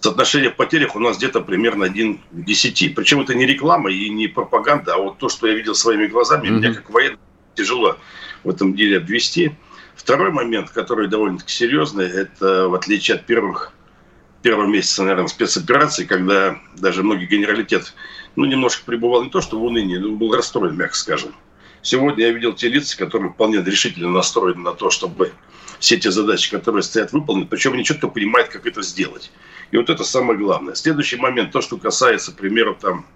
соотношение 0.00 0.50
потерях 0.50 0.96
у 0.96 0.98
нас 0.98 1.18
где-то 1.18 1.40
примерно 1.40 1.86
1 1.86 2.18
к 2.18 2.20
10. 2.44 2.94
Причем 2.94 3.20
это 3.20 3.34
не 3.34 3.46
реклама 3.46 3.90
и 3.90 4.08
не 4.08 4.28
пропаганда, 4.28 4.94
а 4.94 4.98
вот 4.98 5.18
то, 5.18 5.28
что 5.28 5.46
я 5.46 5.54
видел 5.54 5.74
своими 5.74 6.06
глазами, 6.06 6.48
mm-hmm. 6.48 6.50
меня 6.50 6.74
как 6.74 6.90
военный 6.90 7.18
тяжело 7.54 7.96
в 8.44 8.50
этом 8.50 8.74
деле 8.74 8.98
обвести– 8.98 9.52
Второй 9.98 10.30
момент, 10.30 10.70
который 10.70 11.08
довольно-таки 11.08 11.52
серьезный, 11.52 12.06
это 12.06 12.68
в 12.68 12.74
отличие 12.74 13.16
от 13.16 13.26
первых 13.26 13.72
первого 14.42 14.66
месяца, 14.66 15.02
наверное, 15.02 15.26
спецоперации, 15.26 16.04
когда 16.04 16.56
даже 16.76 17.02
многие 17.02 17.26
генералитет, 17.26 17.92
ну, 18.36 18.44
немножко 18.44 18.84
пребывал 18.86 19.24
не 19.24 19.30
то, 19.30 19.40
что 19.40 19.58
в 19.58 19.64
унынии, 19.64 19.98
но 19.98 20.12
был 20.12 20.32
расстроен, 20.32 20.76
мягко 20.76 20.94
скажем. 20.94 21.34
Сегодня 21.82 22.26
я 22.26 22.32
видел 22.32 22.52
те 22.52 22.68
лица, 22.68 22.96
которые 22.96 23.32
вполне 23.32 23.60
решительно 23.60 24.08
настроены 24.08 24.60
на 24.60 24.72
то, 24.72 24.88
чтобы 24.90 25.32
все 25.80 25.96
те 25.96 26.12
задачи, 26.12 26.48
которые 26.48 26.84
стоят, 26.84 27.10
выполнить, 27.12 27.48
причем 27.48 27.72
они 27.72 27.84
четко 27.84 28.06
понимают, 28.06 28.50
как 28.50 28.66
это 28.66 28.82
сделать. 28.82 29.32
И 29.70 29.76
вот 29.76 29.90
это 29.90 30.04
самое 30.04 30.38
главное. 30.38 30.74
Следующий 30.74 31.16
момент, 31.16 31.52
то, 31.52 31.60
что 31.60 31.76
касается, 31.76 32.32
к 32.32 32.36
примеру, 32.36 32.76
там, 32.80 33.06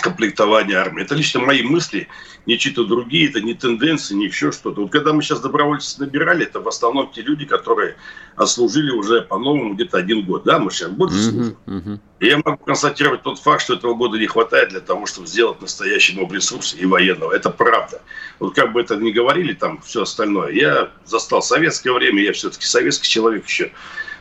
комплектования 0.00 0.78
армии. 0.78 1.02
Это 1.02 1.14
лично 1.14 1.40
мои 1.40 1.62
мысли, 1.62 2.08
не 2.46 2.58
чьи-то 2.58 2.84
другие, 2.84 3.28
это 3.28 3.40
не 3.40 3.54
тенденции, 3.54 4.14
не 4.14 4.26
еще 4.26 4.50
что-то. 4.50 4.82
Вот 4.82 4.92
когда 4.92 5.12
мы 5.12 5.22
сейчас 5.22 5.40
добровольцев 5.40 5.98
набирали, 5.98 6.44
это 6.44 6.60
в 6.60 6.68
основном 6.68 7.10
те 7.12 7.22
люди, 7.22 7.44
которые 7.44 7.96
отслужили 8.36 8.90
уже 8.90 9.22
по-новому 9.22 9.74
где-то 9.74 9.98
один 9.98 10.24
год. 10.24 10.44
Да, 10.44 10.58
мы 10.58 10.70
сейчас 10.70 10.90
больше 10.90 11.18
служим. 11.18 11.56
Uh-huh, 11.66 11.84
uh-huh. 11.84 11.98
И 12.20 12.26
я 12.26 12.38
могу 12.38 12.56
констатировать 12.64 13.22
тот 13.22 13.38
факт, 13.38 13.62
что 13.62 13.74
этого 13.74 13.94
года 13.94 14.18
не 14.18 14.26
хватает 14.26 14.70
для 14.70 14.80
того, 14.80 15.06
чтобы 15.06 15.26
сделать 15.26 15.60
настоящий 15.60 16.18
моб 16.18 16.32
ресурс 16.32 16.74
и 16.78 16.86
военного. 16.86 17.32
Это 17.32 17.50
правда. 17.50 18.00
Вот 18.38 18.54
как 18.54 18.72
бы 18.72 18.80
это 18.80 18.96
ни 18.96 19.10
говорили, 19.10 19.52
там 19.52 19.80
все 19.82 20.02
остальное. 20.02 20.52
Я 20.52 20.90
застал 21.04 21.42
советское 21.42 21.92
время, 21.92 22.22
я 22.22 22.32
все-таки 22.32 22.64
советский 22.64 23.08
человек 23.08 23.46
еще. 23.46 23.72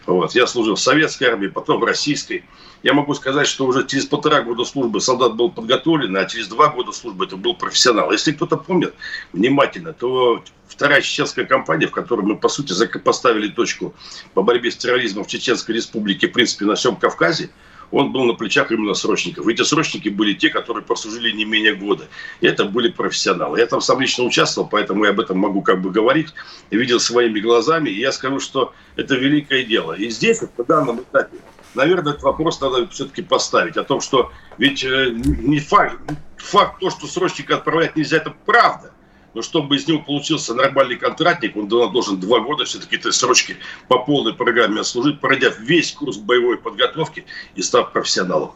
Вот. 0.05 0.33
Я 0.35 0.47
служил 0.47 0.75
в 0.75 0.79
советской 0.79 1.25
армии, 1.25 1.47
потом 1.47 1.79
в 1.79 1.83
российской 1.83 2.43
я 2.83 2.93
могу 2.93 3.13
сказать, 3.13 3.47
что 3.47 3.65
уже 3.65 3.85
через 3.85 4.05
полтора 4.05 4.41
года 4.41 4.63
службы 4.65 5.01
солдат 5.01 5.35
был 5.35 5.51
подготовлен, 5.51 6.15
а 6.17 6.25
через 6.25 6.47
два 6.47 6.69
года 6.69 6.91
службы 6.91 7.25
это 7.25 7.37
был 7.37 7.55
профессионал. 7.55 8.11
Если 8.11 8.31
кто-то 8.31 8.57
помнит 8.57 8.93
внимательно, 9.33 9.93
то 9.93 10.43
вторая 10.67 11.01
чеченская 11.01 11.45
кампания, 11.45 11.87
в 11.87 11.91
которой 11.91 12.21
мы, 12.21 12.37
по 12.37 12.49
сути, 12.49 12.73
поставили 12.97 13.49
точку 13.49 13.93
по 14.33 14.41
борьбе 14.41 14.71
с 14.71 14.77
терроризмом 14.77 15.25
в 15.25 15.27
Чеченской 15.27 15.75
республике, 15.75 16.27
в 16.27 16.31
принципе, 16.31 16.65
на 16.65 16.75
всем 16.75 16.95
Кавказе, 16.95 17.51
он 17.91 18.11
был 18.11 18.23
на 18.25 18.33
плечах 18.33 18.71
именно 18.71 18.93
срочников. 18.93 19.47
Эти 19.47 19.63
срочники 19.63 20.09
были 20.09 20.33
те, 20.33 20.49
которые 20.49 20.83
прослужили 20.83 21.31
не 21.31 21.45
менее 21.45 21.75
года. 21.75 22.07
И 22.39 22.47
это 22.47 22.65
были 22.65 22.89
профессионалы. 22.89 23.59
Я 23.59 23.67
там 23.67 23.81
сам 23.81 23.99
лично 23.99 24.23
участвовал, 24.23 24.67
поэтому 24.67 25.03
я 25.03 25.11
об 25.11 25.19
этом 25.19 25.37
могу 25.37 25.61
как 25.61 25.81
бы 25.81 25.91
говорить. 25.91 26.33
Видел 26.69 26.99
своими 26.99 27.39
глазами. 27.39 27.89
И 27.89 27.99
я 27.99 28.11
скажу, 28.11 28.39
что 28.39 28.73
это 28.95 29.15
великое 29.15 29.63
дело. 29.63 29.93
И 29.93 30.09
здесь, 30.09 30.41
на 30.41 30.63
данном 30.63 31.01
этапе, 31.01 31.37
наверное, 31.75 32.13
этот 32.13 32.23
вопрос 32.23 32.61
надо 32.61 32.87
все-таки 32.87 33.21
поставить. 33.21 33.77
О 33.77 33.83
том, 33.83 34.01
что 34.01 34.31
ведь 34.57 34.83
э, 34.83 35.11
не 35.11 35.59
факт, 35.59 35.97
факт 36.37 36.79
то, 36.79 36.89
что 36.89 37.07
срочника 37.07 37.55
отправлять 37.55 37.95
нельзя, 37.95 38.17
это 38.17 38.33
правда. 38.45 38.91
Но 39.33 39.41
чтобы 39.41 39.77
из 39.77 39.87
него 39.87 39.99
получился 40.01 40.53
нормальный 40.53 40.97
контрактник, 40.97 41.55
он 41.55 41.67
должен 41.67 42.19
два 42.19 42.41
года 42.41 42.65
все-таки 42.65 42.97
этой 42.97 43.13
срочки 43.13 43.55
по 43.87 43.99
полной 43.99 44.33
программе 44.33 44.81
отслужить, 44.81 45.21
пройдя 45.21 45.49
весь 45.59 45.93
курс 45.93 46.17
боевой 46.17 46.57
подготовки 46.57 47.25
и 47.55 47.61
став 47.61 47.93
профессионалом. 47.93 48.51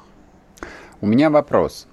У 1.01 1.07
меня 1.07 1.29
вопрос. 1.29 1.87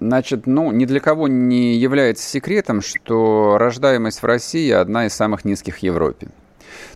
Значит, 0.00 0.46
ну, 0.46 0.72
ни 0.72 0.86
для 0.86 1.00
кого 1.00 1.28
не 1.28 1.76
является 1.76 2.26
секретом, 2.28 2.80
что 2.80 3.58
рождаемость 3.58 4.22
в 4.22 4.26
России 4.26 4.70
одна 4.70 5.06
из 5.06 5.14
самых 5.14 5.44
низких 5.44 5.76
в 5.76 5.78
Европе. 5.78 6.28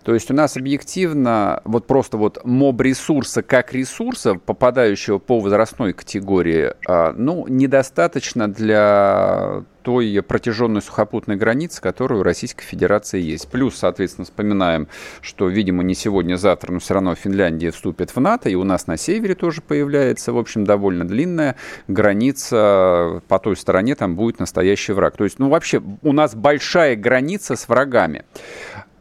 То 0.05 0.14
есть 0.14 0.31
у 0.31 0.35
нас 0.35 0.57
объективно 0.57 1.62
вот 1.64 1.87
просто 1.87 2.19
вот 2.19 2.45
моб 2.45 2.81
ресурса 2.81 3.43
как 3.43 3.73
ресурса, 3.73 4.35
попадающего 4.35 5.19
по 5.19 5.40
возрастной 5.40 5.95
категории, 5.95 6.73
а, 6.87 7.12
ну, 7.17 7.47
недостаточно 7.49 8.47
для 8.49 9.64
той 9.85 10.23
протяженной 10.27 10.81
сухопутной 10.81 11.37
границы, 11.37 11.81
которая 11.81 12.21
у 12.21 12.23
Российской 12.23 12.64
Федерации 12.64 13.21
есть. 13.21 13.49
Плюс, 13.49 13.77
соответственно, 13.77 14.25
вспоминаем, 14.25 14.88
что, 15.21 15.49
видимо, 15.49 15.83
не 15.83 15.95
сегодня, 15.95 16.37
завтра, 16.37 16.73
но 16.73 16.81
все 16.81 16.95
равно 16.95 17.14
Финляндия 17.14 17.71
вступит 17.71 18.14
в 18.17 18.19
НАТО, 18.19 18.49
и 18.49 18.55
у 18.55 18.64
нас 18.64 18.87
на 18.87 18.97
севере 18.97 19.35
тоже 19.35 19.61
появляется, 19.61 20.33
в 20.33 20.38
общем, 20.38 20.64
довольно 20.64 21.07
длинная 21.07 21.57
граница. 21.87 23.23
По 23.29 23.38
той 23.38 23.57
стороне 23.57 23.95
там 23.95 24.17
будет 24.17 24.40
настоящий 24.40 24.93
враг. 24.93 25.17
То 25.19 25.25
есть, 25.25 25.38
ну, 25.38 25.51
вообще, 25.51 25.83
у 26.03 26.12
нас 26.12 26.35
большая 26.35 26.97
граница 26.97 27.55
с 27.55 27.69
врагами. 27.69 28.25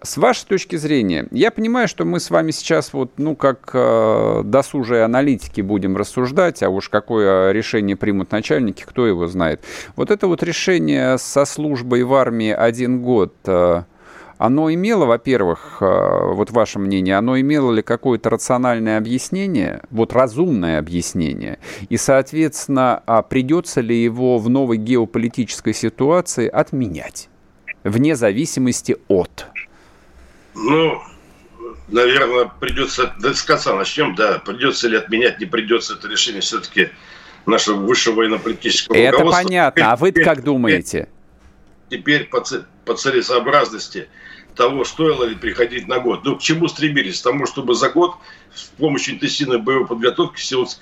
С 0.06 0.18
вашей 0.18 0.46
точки 0.46 0.76
зрения, 0.76 1.28
я 1.32 1.50
понимаю, 1.50 1.88
что 1.88 2.04
мы 2.04 2.20
с 2.20 2.30
вами 2.30 2.52
сейчас 2.52 2.92
вот, 2.92 3.14
ну, 3.16 3.38
как 3.38 3.70
э, 3.74 4.42
досужие 4.44 5.06
аналитики 5.06 5.62
будем 5.62 5.96
рассуждать, 5.96 6.62
а 6.62 6.68
уж 6.68 6.90
какое 6.90 7.54
решение 7.54 7.96
примут 7.96 8.34
начальники, 8.34 8.84
кто 8.86 9.08
его 9.08 9.28
знает. 9.28 9.64
Вот 9.96 10.12
это 10.12 10.28
вот 10.28 10.44
решение 10.44 11.18
со 11.18 11.46
службой 11.46 12.04
в 12.04 12.14
армии 12.16 12.52
один 12.52 13.02
год, 13.02 13.34
э, 13.46 13.84
оно 14.38 14.74
имело, 14.74 15.06
во-первых, 15.06 15.78
э, 15.80 16.34
вот 16.34 16.52
ваше 16.52 16.80
мнение, 16.80 17.16
оно 17.16 17.40
имело 17.40 17.72
ли 17.72 17.82
какое-то 17.82 18.30
рациональное 18.30 18.98
объяснение, 18.98 19.84
вот 19.90 20.12
разумное 20.12 20.80
объяснение, 20.80 21.60
и, 21.88 21.96
соответственно, 21.96 23.02
а 23.06 23.22
придется 23.22 23.80
ли 23.80 24.04
его 24.04 24.38
в 24.38 24.50
новой 24.50 24.76
геополитической 24.76 25.74
ситуации 25.74 26.50
отменять, 26.50 27.30
вне 27.86 28.18
зависимости 28.18 28.98
от... 29.08 29.48
Ну, 30.56 31.02
наверное, 31.88 32.52
придется, 32.60 33.14
да, 33.20 33.34
с 33.34 33.42
конца 33.42 33.76
начнем, 33.76 34.16
да, 34.16 34.40
придется 34.40 34.88
ли 34.88 34.98
отменять, 34.98 35.40
не 35.40 35.46
придется, 35.46 35.94
это 35.94 36.08
решение 36.08 36.42
все-таки 36.42 36.90
нашего 37.46 37.78
высшего 37.78 38.16
военно-политического 38.16 38.96
Это 38.96 39.26
понятно, 39.26 39.92
а 39.92 39.96
вы 39.96 40.12
как 40.12 40.44
думаете? 40.44 41.10
теперь 41.94 42.26
по, 42.26 42.44
по 42.86 42.96
целесообразности 42.96 44.10
того, 44.56 44.84
стоило 44.86 45.24
ли 45.24 45.36
приходить 45.36 45.88
на 45.88 46.00
год. 46.00 46.24
Ну, 46.24 46.38
к 46.38 46.42
чему 46.42 46.68
стремились? 46.68 47.22
К 47.22 47.24
тому, 47.24 47.46
чтобы 47.46 47.76
за 47.76 47.90
год 47.90 48.16
с 48.54 48.64
помощью 48.78 49.16
интенсивной 49.16 49.60
боевой 49.60 49.88
подготовки 49.88 50.40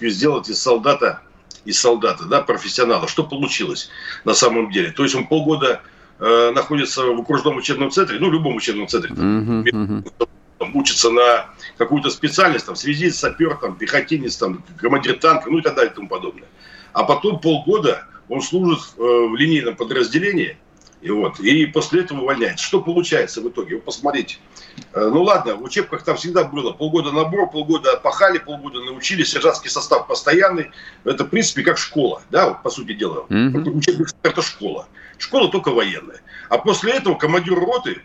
сделать 0.10 0.50
из 0.50 0.62
солдата, 0.62 1.22
из 1.64 1.80
солдата, 1.80 2.26
да, 2.26 2.42
профессионала. 2.42 3.08
Что 3.08 3.24
получилось 3.24 3.90
на 4.26 4.34
самом 4.34 4.72
деле? 4.72 4.92
То 4.92 5.04
есть 5.04 5.16
он 5.16 5.28
полгода 5.28 5.82
э, 6.22 6.52
находится 6.52 7.04
в 7.06 7.20
окружном 7.20 7.58
учебном 7.58 7.92
центре, 7.92 8.20
ну, 8.20 8.30
в 8.30 8.34
любом 8.34 8.56
учебном 8.56 8.88
центре, 8.88 9.14
там, 9.14 10.76
учится 10.76 11.10
на 11.10 11.50
какую-то 11.78 12.10
специальность, 12.10 12.68
там, 12.68 12.76
связист, 12.76 13.20
сапер, 13.20 13.56
там, 13.56 13.76
пехотинец, 13.76 14.38
там, 14.38 14.64
командир 14.78 15.18
танка, 15.20 15.50
ну 15.50 15.58
и 15.58 15.62
так 15.62 15.76
далее 15.76 15.92
и 15.92 15.96
тому 15.96 16.08
подобное. 16.08 16.48
А 16.94 17.04
потом 17.04 17.40
полгода 17.40 18.06
он 18.30 18.42
служит 18.42 18.80
э, 18.98 19.02
в 19.02 19.36
линейном 19.36 19.76
подразделении, 19.76 20.58
и, 21.02 21.10
вот, 21.10 21.40
и 21.40 21.66
после 21.66 22.02
этого 22.02 22.22
увольняется. 22.22 22.64
Что 22.64 22.80
получается 22.80 23.42
в 23.42 23.50
итоге? 23.50 23.76
Вы 23.76 23.82
посмотрите. 23.82 24.38
Э, 24.94 25.10
ну 25.12 25.24
ладно, 25.24 25.56
в 25.56 25.64
учебках 25.64 26.04
там 26.04 26.18
всегда 26.18 26.44
было 26.44 26.72
полгода 26.72 27.12
набор, 27.12 27.50
полгода 27.50 27.94
отпахали, 27.94 28.38
полгода 28.38 28.80
научили, 28.82 29.24
сержантский 29.24 29.70
состав 29.70 30.08
постоянный. 30.08 30.72
Это, 31.04 31.24
в 31.24 31.30
принципе, 31.30 31.64
как 31.64 31.78
школа, 31.78 32.22
да, 32.30 32.50
вот, 32.50 32.64
по 32.64 32.70
сути 32.70 32.94
дела. 32.94 33.26
Mm-hmm. 33.30 33.70
Учебник– 33.70 34.08
это 34.24 34.42
школа. 34.42 34.88
Школа 35.18 35.50
только 35.50 35.72
военная. 35.72 36.22
А 36.50 36.58
после 36.58 36.94
этого 36.94 37.16
командир 37.16 37.56
роты, 37.56 38.02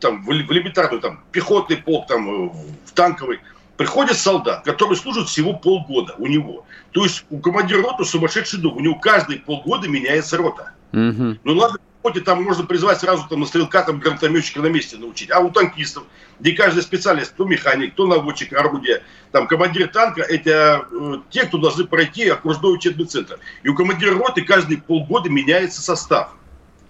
там, 0.00 0.24
в 0.24 0.30
элементарную, 0.30 1.00
там, 1.00 1.24
пехотный 1.32 1.76
полк, 1.76 2.06
там, 2.06 2.50
в 2.50 2.92
танковый, 2.94 3.40
приходит 3.76 4.18
солдат, 4.18 4.64
который 4.64 4.96
служит 4.96 5.28
всего 5.28 5.54
полгода 5.54 6.14
у 6.18 6.26
него. 6.26 6.64
То 6.92 7.04
есть 7.04 7.24
у 7.30 7.38
командира 7.38 7.82
роты 7.82 8.04
сумасшедший 8.04 8.60
дух. 8.60 8.76
У 8.76 8.80
него 8.80 8.96
каждые 8.96 9.40
полгода 9.40 9.88
меняется 9.88 10.36
рота. 10.36 10.72
Mm-hmm. 10.92 11.40
Ну 11.44 11.52
ладно, 11.54 11.78
пехоте 12.02 12.20
там 12.20 12.42
можно 12.42 12.64
призвать 12.64 13.00
сразу 13.00 13.26
там, 13.28 13.40
на 13.40 13.46
стрелка, 13.46 13.82
там, 13.82 13.98
гранатометчика 13.98 14.60
на 14.60 14.66
месте 14.66 14.96
научить. 14.96 15.30
А 15.30 15.40
у 15.40 15.50
танкистов, 15.50 16.04
где 16.40 16.52
каждый 16.52 16.82
специалист, 16.82 17.32
кто 17.32 17.44
механик, 17.44 17.92
кто 17.92 18.06
наводчик 18.06 18.52
орудия, 18.52 19.02
там, 19.32 19.46
командир 19.46 19.88
танка, 19.88 20.22
это 20.22 20.86
э, 20.90 21.14
те, 21.30 21.44
кто 21.44 21.58
должны 21.58 21.84
пройти 21.84 22.28
окружной 22.28 22.74
учебный 22.74 23.06
центр. 23.06 23.38
И 23.62 23.68
у 23.68 23.74
командира 23.74 24.14
роты 24.14 24.42
каждые 24.42 24.78
полгода 24.78 25.28
меняется 25.28 25.82
состав. 25.82 26.34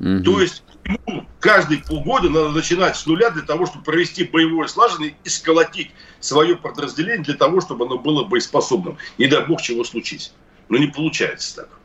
Угу. 0.01 0.23
То 0.25 0.41
есть 0.41 0.63
ему 0.85 1.27
каждые 1.41 1.83
полгода 1.83 2.31
надо 2.31 2.51
начинать 2.51 2.97
с 2.97 3.07
нуля 3.07 3.31
для 3.31 3.43
того, 3.43 3.67
чтобы 3.67 3.85
провести 3.85 4.25
боевое 4.25 4.69
слаженное 4.69 5.15
и 5.25 5.29
сколотить 5.29 5.91
свое 6.21 6.57
подразделение 6.57 7.25
для 7.25 7.35
того, 7.35 7.61
чтобы 7.61 7.87
оно 7.87 7.99
было 7.99 8.25
боеспособным. 8.25 8.97
Не 9.19 9.27
дай 9.27 9.45
бог 9.45 9.61
чего 9.61 9.85
случись. 9.85 10.33
Но 10.69 10.77
не 10.77 10.87
получается 10.87 11.57
так. 11.57 11.78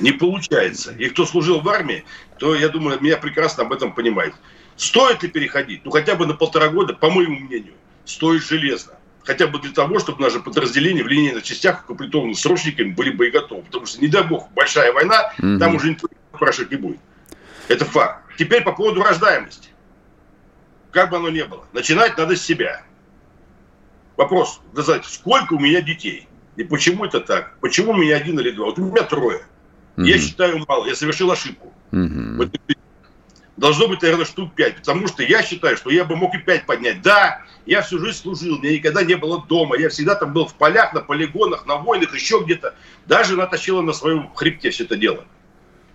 Не 0.00 0.12
получается. 0.12 0.92
И 0.92 1.08
кто 1.08 1.24
служил 1.26 1.60
в 1.60 1.68
армии, 1.68 2.04
то, 2.38 2.54
я 2.54 2.68
думаю, 2.68 3.00
меня 3.00 3.16
прекрасно 3.16 3.64
об 3.64 3.72
этом 3.72 3.94
понимает. 3.94 4.34
Стоит 4.76 5.22
ли 5.22 5.28
переходить? 5.28 5.84
Ну, 5.84 5.90
хотя 5.90 6.14
бы 6.14 6.26
на 6.26 6.34
полтора 6.34 6.68
года, 6.68 6.92
по 6.94 7.10
моему 7.10 7.38
мнению, 7.38 7.74
стоит 8.04 8.42
железно. 8.42 8.92
Хотя 9.24 9.46
бы 9.48 9.58
для 9.58 9.72
того, 9.72 9.98
чтобы 9.98 10.22
наши 10.22 10.38
подразделения 10.38 11.02
в 11.02 11.08
линейных 11.08 11.42
частях, 11.42 11.84
укомплектованы 11.84 12.34
срочниками, 12.34 12.90
были 12.90 13.10
боеготовы. 13.10 13.62
Потому 13.62 13.86
что, 13.86 14.00
не 14.00 14.08
дай 14.08 14.22
бог, 14.22 14.50
большая 14.52 14.92
война, 14.92 15.32
mm 15.38 15.58
там 15.58 15.74
уже 15.74 15.90
никто 15.90 16.08
спрашивать 16.34 16.70
не 16.70 16.76
будет. 16.76 17.00
Это 17.68 17.84
факт. 17.84 18.22
Теперь 18.38 18.62
по 18.62 18.72
поводу 18.72 19.02
рождаемости. 19.02 19.70
Как 20.92 21.10
бы 21.10 21.16
оно 21.16 21.30
ни 21.30 21.42
было. 21.42 21.66
Начинать 21.72 22.16
надо 22.16 22.36
с 22.36 22.42
себя. 22.42 22.82
Вопрос, 24.16 24.60
сказать, 24.72 25.04
сколько 25.04 25.54
у 25.54 25.58
меня 25.58 25.80
детей? 25.80 26.28
И 26.56 26.64
почему 26.64 27.04
это 27.04 27.20
так? 27.20 27.58
Почему 27.60 27.92
у 27.92 27.96
меня 27.96 28.16
один 28.16 28.38
или 28.38 28.50
два? 28.50 28.66
Вот 28.66 28.78
у 28.78 28.84
меня 28.84 29.02
трое. 29.02 29.42
Mm-hmm. 29.96 30.04
Я 30.04 30.18
считаю 30.18 30.64
мало, 30.68 30.86
я 30.86 30.94
совершил 30.94 31.30
ошибку. 31.30 31.72
Вот, 31.90 32.50
должно 33.56 33.88
быть, 33.88 34.02
наверное, 34.02 34.26
штук 34.26 34.54
пять, 34.54 34.76
потому 34.76 35.06
что 35.06 35.22
я 35.22 35.42
считаю, 35.42 35.76
что 35.76 35.90
я 35.90 36.04
бы 36.04 36.16
мог 36.16 36.34
и 36.34 36.38
пять 36.38 36.66
поднять. 36.66 37.02
Да, 37.02 37.42
я 37.64 37.82
всю 37.82 37.98
жизнь 37.98 38.18
служил, 38.18 38.58
меня 38.58 38.74
никогда 38.74 39.02
не 39.02 39.14
было 39.14 39.44
дома, 39.46 39.76
я 39.78 39.88
всегда 39.88 40.14
там 40.14 40.32
был 40.32 40.46
в 40.46 40.54
полях, 40.54 40.92
на 40.92 41.00
полигонах, 41.00 41.66
на 41.66 41.76
войнах, 41.76 42.14
еще 42.14 42.42
где-то. 42.44 42.74
Даже 43.06 43.36
натащила 43.36 43.80
на 43.82 43.92
своем 43.92 44.30
хребте 44.34 44.70
все 44.70 44.84
это 44.84 44.96
дело. 44.96 45.24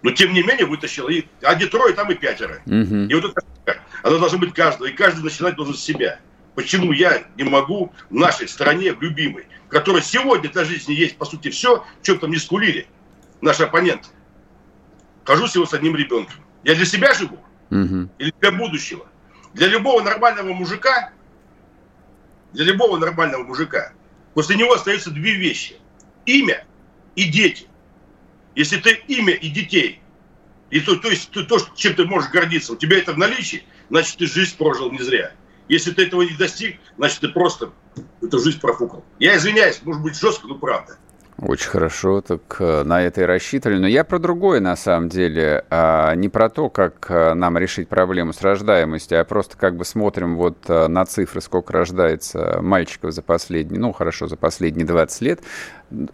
Но 0.02 0.12
тем 0.12 0.34
не 0.34 0.42
менее 0.42 0.66
вытащила. 0.66 1.10
И, 1.10 1.26
а 1.44 1.54
Детрой 1.54 1.94
там 1.94 2.12
и 2.12 2.16
пятеро. 2.16 2.62
Mm-hmm. 2.66 3.08
И 3.08 3.14
вот 3.14 3.26
это, 3.26 3.80
оно 4.02 4.18
должно 4.18 4.40
быть 4.40 4.54
каждого. 4.54 4.88
И 4.88 4.94
каждый 4.94 5.24
начинать 5.24 5.56
должен 5.56 5.76
с 5.76 5.80
себя. 5.80 6.20
Почему 6.56 6.92
я 6.92 7.24
не 7.38 7.44
могу 7.44 7.94
в 8.10 8.14
нашей 8.16 8.48
стране, 8.48 8.94
в 8.94 9.02
любимой, 9.02 9.46
в 9.68 9.70
которой 9.70 10.02
сегодня 10.02 10.50
для 10.50 10.66
жизни 10.66 10.94
есть, 10.94 11.18
по 11.18 11.26
сути, 11.26 11.50
все, 11.50 11.86
что 12.02 12.16
там 12.16 12.32
не 12.32 12.38
скулили, 12.38 12.88
наш 13.42 13.60
оппонент. 13.60 14.10
Хожу 15.26 15.48
всего 15.48 15.66
с 15.66 15.74
одним 15.74 15.96
ребенком. 15.96 16.36
Я 16.64 16.76
для 16.76 16.86
себя 16.86 17.14
живу 17.14 17.40
угу. 17.70 18.10
или 18.18 18.34
для 18.40 18.52
будущего? 18.52 19.08
Для 19.54 19.68
любого 19.68 20.02
нормального 20.02 20.54
мужика, 20.54 21.12
для 22.54 22.66
любого 22.66 22.98
нормального 22.98 23.44
мужика, 23.44 23.94
после 24.34 24.56
него 24.56 24.74
остаются 24.74 25.12
две 25.12 25.36
вещи. 25.36 25.78
Имя 26.26 26.66
и 27.16 27.26
дети. 27.26 27.68
Если 28.56 28.78
ты 28.78 28.92
имя 29.08 29.34
и 29.34 29.50
детей, 29.50 30.02
и 30.70 30.80
то, 30.80 30.96
то 30.96 31.10
есть 31.10 31.32
то, 31.32 31.44
то, 31.44 31.58
чем 31.76 31.96
ты 31.96 32.06
можешь 32.06 32.32
гордиться, 32.32 32.74
у 32.74 32.76
тебя 32.78 32.98
это 32.98 33.14
в 33.14 33.18
наличии, 33.18 33.64
значит, 33.90 34.18
ты 34.18 34.28
жизнь 34.28 34.56
прожил 34.58 34.92
не 34.92 35.00
зря. 35.00 35.34
Если 35.68 35.92
ты 35.92 36.06
этого 36.06 36.22
не 36.22 36.36
достиг, 36.36 36.80
значит, 36.98 37.20
ты 37.20 37.30
просто 37.30 37.72
эту 38.22 38.40
жизнь 38.40 38.60
профукал. 38.60 39.06
Я 39.20 39.38
извиняюсь, 39.38 39.82
может 39.84 40.02
быть, 40.02 40.20
жестко, 40.20 40.48
но 40.48 40.56
правда. 40.56 40.98
Очень 41.38 41.70
хорошо, 41.70 42.22
так 42.22 42.58
э, 42.60 42.84
на 42.84 43.02
это 43.02 43.22
и 43.22 43.24
рассчитывали. 43.26 43.80
Но 43.80 43.88
я 43.88 44.04
про 44.04 44.20
другое, 44.20 44.60
на 44.60 44.76
самом 44.76 45.10
деле. 45.10 45.66
А 45.72 46.14
не 46.14 46.30
про 46.30 46.50
то, 46.50 46.70
как 46.70 47.08
э, 47.10 47.34
нам 47.34 47.58
решить 47.58 47.88
проблему 47.88 48.32
с 48.32 48.42
рождаемостью, 48.42 49.20
а 49.20 49.24
просто 49.24 49.58
как 49.58 49.76
бы 49.76 49.84
смотрим 49.84 50.36
вот 50.36 50.58
э, 50.68 50.88
на 50.88 51.06
цифры, 51.06 51.42
сколько 51.42 51.74
рождается 51.74 52.60
мальчиков 52.62 53.12
за 53.12 53.24
последние, 53.24 53.80
ну, 53.80 53.92
хорошо, 53.92 54.28
за 54.28 54.38
последние 54.38 54.86
20 54.86 55.22
лет. 55.22 55.40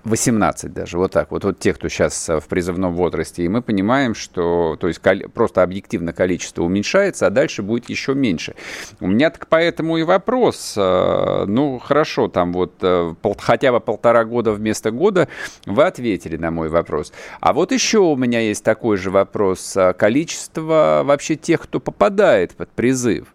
18 0.03 0.73
даже, 0.73 0.97
вот 0.97 1.11
так 1.11 1.31
вот, 1.31 1.43
вот 1.43 1.59
те, 1.59 1.73
кто 1.73 1.87
сейчас 1.89 2.29
в 2.29 2.43
призывном 2.47 2.95
возрасте, 2.95 3.43
и 3.43 3.47
мы 3.47 3.61
понимаем, 3.61 4.15
что, 4.15 4.77
то 4.79 4.87
есть 4.87 5.01
просто 5.33 5.63
объективно 5.63 6.13
количество 6.13 6.63
уменьшается, 6.63 7.27
а 7.27 7.29
дальше 7.29 7.61
будет 7.61 7.89
еще 7.89 8.13
меньше. 8.13 8.55
У 8.99 9.07
меня 9.07 9.29
так 9.29 9.47
поэтому 9.47 9.97
и 9.97 10.03
вопрос, 10.03 10.73
э, 10.77 11.45
ну, 11.47 11.79
хорошо, 11.79 12.27
там 12.27 12.53
вот 12.53 12.73
э, 12.81 13.13
хотя 13.39 13.71
бы 13.71 13.79
полтора 13.79 14.25
года 14.25 14.51
вместо 14.51 14.91
года 14.91 15.27
вы 15.65 15.83
ответили 15.83 16.37
на 16.37 16.51
мой 16.51 16.69
вопрос. 16.69 17.13
А 17.39 17.53
вот 17.53 17.71
еще 17.71 17.99
у 17.99 18.15
меня 18.15 18.39
есть 18.39 18.63
такой 18.63 18.97
же 18.97 19.11
вопрос, 19.11 19.75
э, 19.77 19.93
количество 19.93 21.01
вообще 21.03 21.35
тех, 21.35 21.61
кто 21.61 21.79
попадает 21.79 22.55
под 22.55 22.69
призыв. 22.69 23.27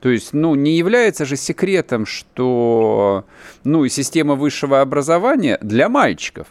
То 0.00 0.08
есть, 0.10 0.32
ну, 0.32 0.54
не 0.54 0.76
является 0.76 1.24
же 1.24 1.36
секретом, 1.36 2.06
что, 2.06 3.24
ну, 3.64 3.86
система 3.88 4.34
высшего 4.34 4.80
образования 4.80 5.58
для 5.62 5.88
мальчиков, 5.88 6.48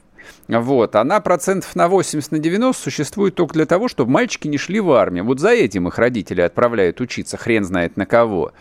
вот, 0.48 0.96
она 0.96 1.20
процентов 1.22 1.76
на 1.76 1.88
80, 1.88 2.32
на 2.32 2.40
90 2.40 2.82
существует 2.82 3.36
только 3.36 3.54
для 3.54 3.66
того, 3.66 3.88
чтобы 3.88 4.12
мальчики 4.12 4.48
не 4.48 4.58
шли 4.58 4.80
в 4.80 4.92
армию. 4.92 5.26
Вот 5.26 5.40
за 5.40 5.50
этим 5.50 5.88
их 5.88 5.98
родители 5.98 6.42
отправляют 6.42 7.02
учиться, 7.02 7.38
хрен 7.38 7.64
знает 7.64 7.98
на 7.98 8.06
кого. 8.06 8.52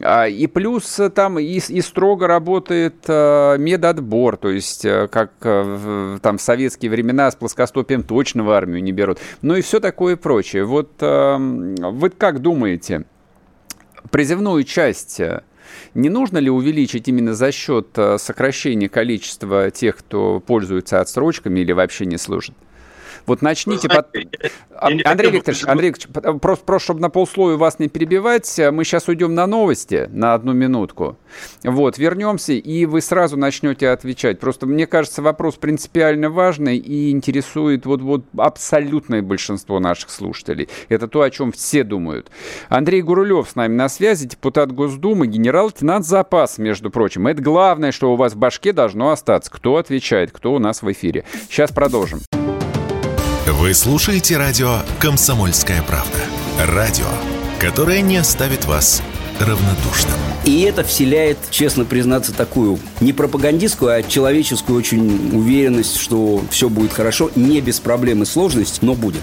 А, 0.00 0.28
и 0.28 0.46
плюс 0.46 1.00
там 1.14 1.38
и, 1.38 1.44
и 1.44 1.80
строго 1.80 2.26
работает 2.26 3.04
а, 3.08 3.56
медотбор, 3.56 4.36
то 4.36 4.50
есть 4.50 4.86
а, 4.86 5.08
как 5.08 5.32
а, 5.42 6.18
там 6.22 6.38
в 6.38 6.42
советские 6.42 6.90
времена 6.90 7.30
с 7.30 7.34
плоскостопием 7.34 8.04
точно 8.04 8.44
в 8.44 8.50
армию 8.50 8.82
не 8.82 8.92
берут. 8.92 9.18
Ну 9.42 9.56
и 9.56 9.62
все 9.62 9.80
такое 9.80 10.16
прочее. 10.16 10.64
Вот 10.64 10.92
а, 11.00 11.38
вы 11.38 12.10
как 12.10 12.40
думаете, 12.40 13.04
призывную 14.10 14.64
часть 14.64 15.20
э, 15.20 15.42
не 15.94 16.08
нужно 16.08 16.38
ли 16.38 16.50
увеличить 16.50 17.08
именно 17.08 17.34
за 17.34 17.52
счет 17.52 17.88
э, 17.96 18.18
сокращения 18.18 18.88
количества 18.88 19.70
тех, 19.70 19.96
кто 19.98 20.40
пользуется 20.40 21.00
отсрочками 21.00 21.60
или 21.60 21.72
вообще 21.72 22.06
не 22.06 22.18
служит? 22.18 22.54
Вот 23.26 23.42
начните... 23.42 23.88
Знаете, 23.88 24.28
под... 24.68 24.90
я, 24.90 24.96
я 24.96 25.10
Андрей 25.10 25.30
Викторович, 25.30 25.64
Андрей 25.66 25.88
Викторович, 25.90 26.40
просто, 26.40 26.64
просто 26.64 26.84
чтобы 26.84 27.00
на 27.00 27.10
полслоя 27.10 27.56
вас 27.56 27.78
не 27.78 27.88
перебивать, 27.88 28.60
мы 28.72 28.84
сейчас 28.84 29.08
уйдем 29.08 29.34
на 29.34 29.46
новости 29.46 30.08
на 30.12 30.34
одну 30.34 30.52
минутку. 30.52 31.16
Вот, 31.62 31.98
вернемся, 31.98 32.52
и 32.52 32.86
вы 32.86 33.00
сразу 33.00 33.36
начнете 33.36 33.88
отвечать. 33.88 34.40
Просто 34.40 34.66
мне 34.66 34.86
кажется, 34.86 35.22
вопрос 35.22 35.54
принципиально 35.56 36.30
важный 36.30 36.76
и 36.76 37.10
интересует 37.10 37.86
вот, 37.86 38.02
вот 38.02 38.24
абсолютное 38.36 39.22
большинство 39.22 39.80
наших 39.80 40.10
слушателей. 40.10 40.68
Это 40.88 41.08
то, 41.08 41.22
о 41.22 41.30
чем 41.30 41.52
все 41.52 41.84
думают. 41.84 42.30
Андрей 42.68 43.02
Гурулев 43.02 43.48
с 43.48 43.54
нами 43.54 43.74
на 43.74 43.88
связи, 43.88 44.26
депутат 44.26 44.72
Госдумы, 44.72 45.26
генерал-лейтенант 45.26 46.04
запас, 46.06 46.58
между 46.58 46.90
прочим. 46.90 47.26
Это 47.26 47.42
главное, 47.42 47.92
что 47.92 48.12
у 48.12 48.16
вас 48.16 48.34
в 48.34 48.36
башке 48.36 48.72
должно 48.72 49.10
остаться. 49.10 49.50
Кто 49.50 49.76
отвечает, 49.76 50.32
кто 50.32 50.54
у 50.54 50.58
нас 50.58 50.82
в 50.82 50.90
эфире. 50.90 51.24
Сейчас 51.48 51.70
продолжим. 51.70 52.20
Вы 53.44 53.74
слушаете 53.74 54.36
радио 54.36 54.82
«Комсомольская 55.00 55.82
правда». 55.82 56.18
Радио, 56.64 57.06
которое 57.58 58.00
не 58.00 58.16
оставит 58.16 58.66
вас 58.66 59.02
равнодушным. 59.40 60.14
И 60.44 60.60
это 60.60 60.84
вселяет, 60.84 61.38
честно 61.50 61.84
признаться, 61.84 62.32
такую 62.32 62.78
не 63.00 63.12
пропагандистскую, 63.12 63.96
а 63.96 64.02
человеческую 64.04 64.78
очень 64.78 65.36
уверенность, 65.36 65.96
что 65.96 66.44
все 66.50 66.68
будет 66.68 66.92
хорошо, 66.92 67.32
не 67.34 67.60
без 67.60 67.80
проблем 67.80 68.22
и 68.22 68.26
сложностей, 68.26 68.78
но 68.80 68.94
будет. 68.94 69.22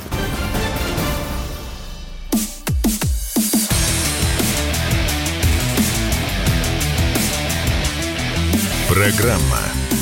Программа 8.90 9.62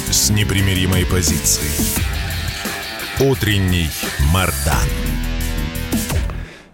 с 0.10 0.32
непримиримой 0.32 1.06
позицией. 1.06 2.07
Утренний 3.20 3.90
Мардан. 4.32 4.76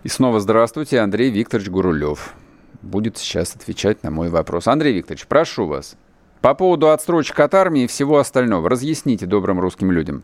И 0.04 0.10
снова 0.10 0.42
здравствуйте, 0.42 1.00
Андрей 1.00 1.32
Викторович 1.32 1.70
Гурулев. 1.70 2.34
Будет 2.82 3.18
сейчас 3.18 3.56
отвечать 3.56 4.04
на 4.04 4.12
мой 4.12 4.28
вопрос. 4.28 4.68
Андрей 4.68 4.94
Викторович, 4.94 5.26
прошу 5.28 5.68
вас. 5.68 5.96
По 6.42 6.54
поводу 6.54 6.90
отстрочек 6.90 7.40
от 7.40 7.54
армии 7.54 7.84
и 7.84 7.88
всего 7.88 8.18
остального. 8.18 8.70
Разъясните 8.70 9.26
добрым 9.26 9.62
русским 9.62 9.90
людям. 9.90 10.22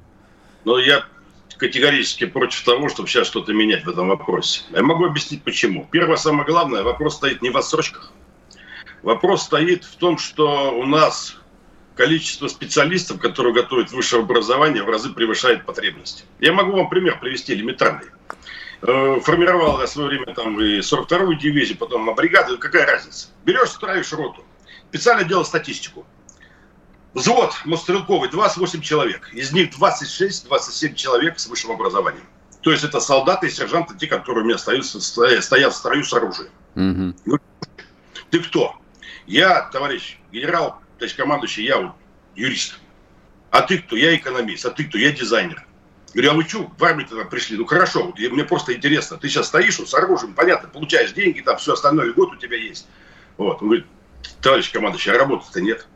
Ну, 0.65 0.77
я 0.77 1.05
категорически 1.55 2.25
против 2.25 2.65
того, 2.65 2.89
чтобы 2.89 3.07
сейчас 3.07 3.25
что-то 3.25 3.53
менять 3.53 3.85
в 3.85 3.89
этом 3.89 4.09
вопросе. 4.09 4.63
Я 4.71 4.83
могу 4.83 5.05
объяснить 5.05 5.41
почему. 5.43 5.87
Первое, 5.89 6.17
самое 6.17 6.45
главное, 6.45 6.83
вопрос 6.83 7.15
стоит 7.15 7.41
не 7.41 7.49
в 7.49 7.55
отсрочках. 7.55 8.11
Вопрос 9.03 9.43
стоит 9.43 9.85
в 9.85 9.95
том, 9.95 10.17
что 10.17 10.77
у 10.77 10.85
нас 10.85 11.38
количество 11.99 12.47
специалистов, 12.47 13.19
которые 13.19 13.53
готовят 13.53 13.91
высшее 13.91 14.21
образование, 14.21 14.83
в 14.83 14.89
разы 14.89 15.09
превышает 15.09 15.65
потребности. 15.65 16.23
Я 16.39 16.53
могу 16.53 16.71
вам 16.71 16.87
пример 16.87 17.19
привести 17.19 17.53
элементарный. 17.53 18.07
Э, 18.81 19.19
формировал 19.21 19.81
я 19.81 19.85
в 19.85 19.89
свое 19.89 20.07
время 20.07 20.33
там 20.33 20.61
и 20.61 20.79
42-ю 20.79 21.33
дивизию, 21.33 21.77
потом 21.77 22.15
бригады, 22.15 22.55
какая 22.55 22.85
разница? 22.85 23.27
Берешь, 23.43 23.71
строишь 23.71 24.13
роту. 24.13 24.45
Специально 24.87 25.25
делал 25.25 25.43
статистику. 25.43 26.05
Взвод 27.13 27.53
мотострелковый 27.65 28.29
28 28.29 28.79
человек. 28.79 29.29
Из 29.33 29.51
них 29.51 29.71
26-27 29.77 30.95
человек 30.95 31.37
с 31.37 31.47
высшим 31.47 31.71
образованием. 31.71 32.23
То 32.61 32.71
есть 32.71 32.85
это 32.85 33.01
солдаты 33.01 33.47
и 33.47 33.49
сержанты, 33.49 33.97
те, 33.97 34.07
которые 34.07 34.45
у 34.45 34.47
меня 34.47 34.57
стоят, 34.57 34.85
стоят 34.85 35.73
в 35.73 35.75
строю 35.75 36.05
с 36.05 36.13
оружием. 36.13 36.51
Угу. 36.75 37.39
Ты 38.29 38.39
кто? 38.39 38.77
Я, 39.27 39.63
товарищ 39.73 40.17
генерал, 40.31 40.79
то 40.99 41.05
есть 41.05 41.15
командующий, 41.15 41.65
я 41.65 41.79
вот 41.79 41.91
юрист. 42.35 42.79
А 43.51 43.61
ты 43.61 43.79
кто? 43.79 43.95
Я 43.95 44.15
экономист. 44.15 44.65
А 44.65 44.69
ты 44.69 44.83
кто? 44.83 44.97
Я 44.97 45.11
дизайнер. 45.11 45.65
Говорю, 46.13 46.31
а 46.31 46.33
вы 46.33 46.43
что, 46.43 46.71
в 46.77 46.83
армию 46.83 47.07
тогда 47.07 47.25
пришли? 47.25 47.57
Ну 47.57 47.65
хорошо, 47.65 48.07
вот, 48.07 48.19
мне 48.19 48.43
просто 48.43 48.73
интересно. 48.73 49.17
Ты 49.17 49.29
сейчас 49.29 49.47
стоишь 49.47 49.77
вот, 49.79 49.89
с 49.89 49.93
оружием, 49.93 50.33
понятно, 50.33 50.67
получаешь 50.67 51.11
деньги, 51.11 51.41
там 51.41 51.57
все 51.57 51.73
остальное, 51.73 52.13
год 52.13 52.33
у 52.33 52.35
тебя 52.35 52.57
есть. 52.57 52.87
Вот. 53.37 53.61
Он 53.61 53.67
говорит, 53.67 53.85
товарищ 54.41 54.71
командующий, 54.71 55.11
а 55.11 55.17
работы-то 55.17 55.61
нет. 55.61 55.87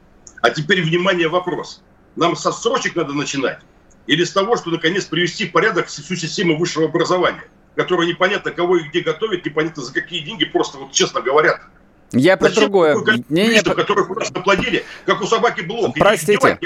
А 0.42 0.52
теперь, 0.52 0.84
внимание, 0.84 1.28
вопрос. 1.28 1.82
Нам 2.16 2.36
со 2.36 2.52
срочек 2.52 2.96
надо 2.96 3.14
начинать? 3.14 3.60
Или 4.06 4.24
с 4.24 4.32
того, 4.32 4.56
что 4.56 4.70
наконец 4.70 5.06
привести 5.06 5.48
в 5.48 5.52
порядок 5.52 5.88
всю 5.88 6.16
систему 6.16 6.58
высшего 6.58 6.86
образования, 6.86 7.46
которая 7.76 8.08
непонятно 8.08 8.52
кого 8.52 8.78
и 8.78 8.84
где 8.84 9.02
готовит, 9.02 9.46
непонятно 9.46 9.82
за 9.82 9.94
какие 9.94 10.24
деньги, 10.24 10.46
просто 10.46 10.78
вот 10.78 10.92
честно 10.92 11.22
говорят. 11.22 11.62
Я 12.14 12.38
про 12.38 12.50
другое. 12.50 12.96
Не, 13.30 13.48
не, 13.48 13.62
которых 13.62 14.08
просто 14.08 14.40
плодили, 14.40 14.84
как 15.06 15.22
у 15.22 15.26
собаки 15.26 15.62
блок. 15.62 15.96
Простите. 15.98 16.60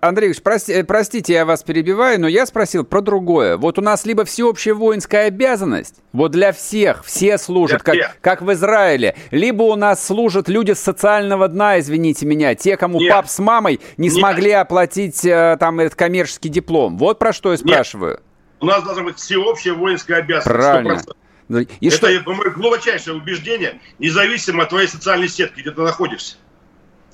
Андрей 0.00 0.32
прости, 0.42 0.72
э, 0.72 0.84
простите, 0.84 1.34
я 1.34 1.44
вас 1.44 1.62
перебиваю, 1.62 2.20
но 2.20 2.28
я 2.28 2.46
спросил 2.46 2.84
про 2.84 3.00
другое. 3.00 3.56
Вот 3.56 3.78
у 3.78 3.82
нас 3.82 4.06
либо 4.06 4.24
всеобщая 4.24 4.74
воинская 4.74 5.26
обязанность, 5.26 5.96
вот 6.12 6.30
для 6.30 6.52
всех, 6.52 7.04
все 7.04 7.36
служат, 7.36 7.82
как, 7.82 8.16
как 8.20 8.42
в 8.42 8.52
Израиле, 8.52 9.16
либо 9.32 9.64
у 9.64 9.74
нас 9.74 10.04
служат 10.06 10.48
люди 10.48 10.72
с 10.72 10.78
социального 10.78 11.48
дна, 11.48 11.80
извините 11.80 12.26
меня, 12.26 12.54
те, 12.54 12.76
кому 12.76 13.00
Нет. 13.00 13.12
пап 13.12 13.28
с 13.28 13.38
мамой 13.40 13.80
не 13.96 14.08
Нет. 14.08 14.16
смогли 14.16 14.52
оплатить 14.52 15.24
э, 15.24 15.56
там 15.58 15.80
этот 15.80 15.96
коммерческий 15.96 16.48
диплом. 16.48 16.96
Вот 16.96 17.18
про 17.18 17.32
что 17.32 17.50
я 17.50 17.58
спрашиваю. 17.58 18.12
Нет. 18.12 18.22
У 18.60 18.66
нас 18.66 18.82
должна 18.84 19.02
быть 19.02 19.18
всеобщая 19.18 19.72
воинская 19.72 20.18
обязанность. 20.18 20.46
Правильно. 20.46 20.92
100%. 20.92 21.16
И 21.48 21.88
это, 21.88 21.96
что... 21.96 22.32
мое 22.32 22.50
глубочайшее 22.50 23.16
убеждение, 23.16 23.80
независимо 23.98 24.64
от 24.64 24.70
твоей 24.70 24.88
социальной 24.88 25.28
сетки, 25.28 25.60
где 25.60 25.70
ты 25.70 25.80
находишься. 25.80 26.36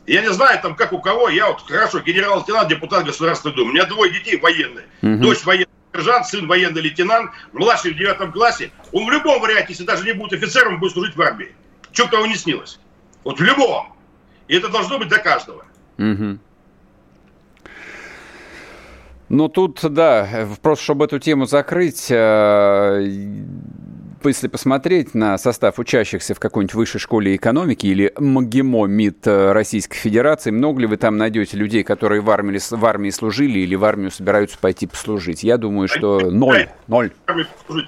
Я 0.07 0.23
не 0.23 0.33
знаю, 0.33 0.61
там 0.61 0.75
как 0.75 0.93
у 0.93 1.01
кого, 1.01 1.29
я 1.29 1.49
вот 1.49 1.63
хорошо, 1.63 2.01
генерал-лейтенант, 2.01 2.69
депутат 2.69 3.05
Государственной 3.05 3.55
Думы. 3.55 3.71
У 3.71 3.75
меня 3.75 3.85
двое 3.85 4.11
детей 4.13 4.37
военные. 4.39 4.87
Угу. 5.03 5.17
Дочь 5.23 5.45
военный 5.45 5.69
сержант, 5.93 6.27
сын 6.27 6.49
военный 6.49 6.81
лейтенант, 6.81 7.31
младший 7.53 7.93
в 7.93 7.97
девятом 7.97 8.33
классе. 8.33 8.73
Он 8.91 9.07
в 9.07 9.11
любом 9.11 9.41
варианте, 9.41 9.67
если 9.71 9.85
даже 9.85 10.05
не 10.05 10.13
будет 10.13 10.33
офицером, 10.33 10.81
будет 10.81 10.93
служить 10.93 11.15
в 11.15 11.23
армии. 11.23 11.53
Что 11.93 12.09
кого 12.09 12.27
не 12.27 12.37
снилось. 12.37 12.81
Вот 13.23 13.39
в 13.39 13.43
любом. 13.43 13.95
И 14.49 14.57
это 14.57 14.69
должно 14.69 14.99
быть 14.99 15.09
для 15.09 15.19
каждого. 15.19 15.65
Угу. 15.99 16.39
Ну, 19.29 19.49
тут, 19.49 19.81
да, 19.83 20.49
просто 20.61 20.85
чтобы 20.85 21.07
эту 21.07 21.19
тему 21.19 21.47
закрыть, 21.47 22.11
э, 22.11 23.03
если 24.29 24.49
посмотреть 24.49 25.15
на 25.15 25.39
состав 25.39 25.79
учащихся 25.79 26.35
в 26.35 26.41
какой-нибудь 26.41 26.75
высшей 26.75 27.01
школе 27.01 27.37
экономики 27.37 27.87
или 27.87 28.13
МГИМО 28.19 28.87
МИД 28.87 29.27
э, 29.27 29.53
Российской 29.53 29.97
Федерации, 29.97 30.51
много 30.51 30.81
ли 30.81 30.87
вы 30.87 30.97
там 30.97 31.17
найдете 31.17 31.57
людей, 31.57 31.85
которые 31.85 32.21
в 32.21 32.31
армии, 32.31 32.59
в 32.59 32.85
армии 32.85 33.11
служили 33.11 33.61
или 33.61 33.75
в 33.75 33.85
армию 33.85 34.11
собираются 34.11 34.59
пойти 34.59 34.87
послужить? 34.87 35.43
Я 35.43 35.59
думаю, 35.59 35.89
что 35.89 36.31
ноль. 36.31 36.69
Ноль. 36.87 37.13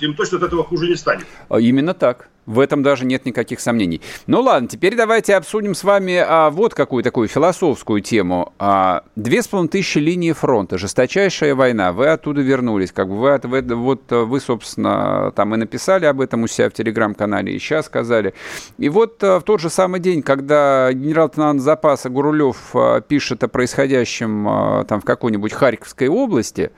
Им 0.00 0.14
точно 0.14 0.38
от 0.38 0.44
этого 0.44 0.64
хуже 0.64 0.88
не 0.88 0.96
станет. 0.96 1.26
А, 1.48 1.58
именно 1.60 1.94
так. 1.94 2.28
В 2.46 2.60
этом 2.60 2.82
даже 2.82 3.06
нет 3.06 3.24
никаких 3.24 3.60
сомнений. 3.60 4.00
Ну 4.26 4.40
ладно, 4.40 4.68
теперь 4.68 4.96
давайте 4.96 5.34
обсудим 5.34 5.74
с 5.74 5.82
вами 5.82 6.16
а, 6.16 6.50
вот 6.50 6.74
какую 6.74 7.02
такую 7.02 7.28
философскую 7.28 8.00
тему. 8.00 8.52
А, 8.58 9.02
две 9.16 9.42
с 9.42 9.48
половиной 9.48 9.70
тысячи 9.70 9.98
линии 9.98 10.32
фронта, 10.32 10.76
жесточайшая 10.76 11.54
война. 11.54 11.92
Вы 11.92 12.08
оттуда 12.08 12.42
вернулись, 12.42 12.92
как 12.92 13.08
бы 13.08 13.16
вы, 13.16 13.40
вы, 13.42 13.74
вот 13.74 14.02
вы, 14.10 14.40
собственно, 14.40 15.32
там 15.34 15.54
и 15.54 15.58
написали 15.58 16.04
об 16.04 16.20
этом 16.20 16.42
у 16.42 16.46
себя 16.46 16.68
в 16.68 16.74
телеграм-канале, 16.74 17.54
и 17.54 17.58
сейчас 17.58 17.86
сказали. 17.86 18.34
И 18.78 18.88
вот 18.88 19.22
а, 19.24 19.40
в 19.40 19.42
тот 19.44 19.60
же 19.60 19.70
самый 19.70 20.00
день, 20.00 20.22
когда 20.22 20.92
генерал-лейтенант 20.92 21.60
запаса 21.62 22.10
Гурулев 22.10 22.56
а, 22.74 23.00
пишет 23.00 23.42
о 23.42 23.48
происходящем 23.48 24.84
там 24.86 25.00
в 25.00 25.04
какой-нибудь 25.04 25.52
Харьковской 25.52 26.08
области, 26.08 26.72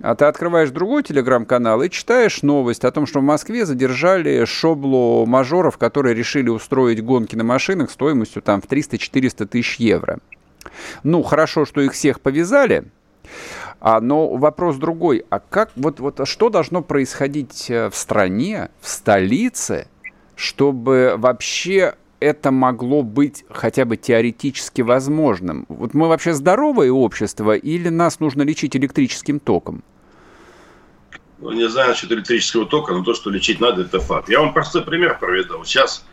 а 0.00 0.14
ты 0.14 0.26
открываешь 0.26 0.70
другой 0.70 1.02
телеграм-канал 1.02 1.82
и 1.82 1.90
читаешь 1.90 2.42
новость 2.42 2.84
о 2.84 2.90
том, 2.90 3.06
что 3.06 3.20
в 3.20 3.22
Москве 3.22 3.64
задержали 3.64 4.44
шоблу 4.44 5.24
мажоров, 5.26 5.78
которые 5.78 6.14
решили 6.14 6.48
устроить 6.48 7.02
гонки 7.02 7.34
на 7.36 7.44
машинах 7.44 7.90
стоимостью 7.90 8.42
там 8.42 8.60
в 8.60 8.66
300-400 8.66 9.46
тысяч 9.46 9.76
евро. 9.76 10.18
Ну, 11.02 11.22
хорошо, 11.22 11.64
что 11.64 11.80
их 11.80 11.92
всех 11.92 12.20
повязали, 12.20 12.84
а, 13.80 14.00
но 14.00 14.28
вопрос 14.36 14.76
другой. 14.76 15.24
А 15.30 15.38
как, 15.38 15.70
вот, 15.76 16.00
вот 16.00 16.20
а 16.20 16.26
что 16.26 16.48
должно 16.48 16.82
происходить 16.82 17.70
э, 17.70 17.88
в 17.90 17.96
стране, 17.96 18.70
в 18.80 18.88
столице, 18.88 19.88
чтобы 20.34 21.14
вообще 21.16 21.94
это 22.20 22.50
могло 22.50 23.02
быть 23.02 23.44
хотя 23.50 23.84
бы 23.84 23.96
теоретически 23.96 24.82
возможным? 24.82 25.66
Вот 25.68 25.94
мы 25.94 26.08
вообще 26.08 26.32
здоровое 26.32 26.90
общество 26.90 27.56
или 27.56 27.88
нас 27.88 28.20
нужно 28.20 28.42
лечить 28.42 28.76
электрическим 28.76 29.40
током? 29.40 29.82
Ну, 31.38 31.52
не 31.52 31.68
знаю 31.68 31.90
насчет 31.90 32.10
электрического 32.12 32.66
тока, 32.66 32.94
но 32.94 33.02
то, 33.02 33.14
что 33.14 33.30
лечить 33.30 33.60
надо, 33.60 33.82
это 33.82 34.00
факт. 34.00 34.28
Я 34.28 34.40
вам 34.40 34.54
простой 34.54 34.82
пример 34.82 35.18
проведу. 35.18 35.62
Сейчас 35.64 36.04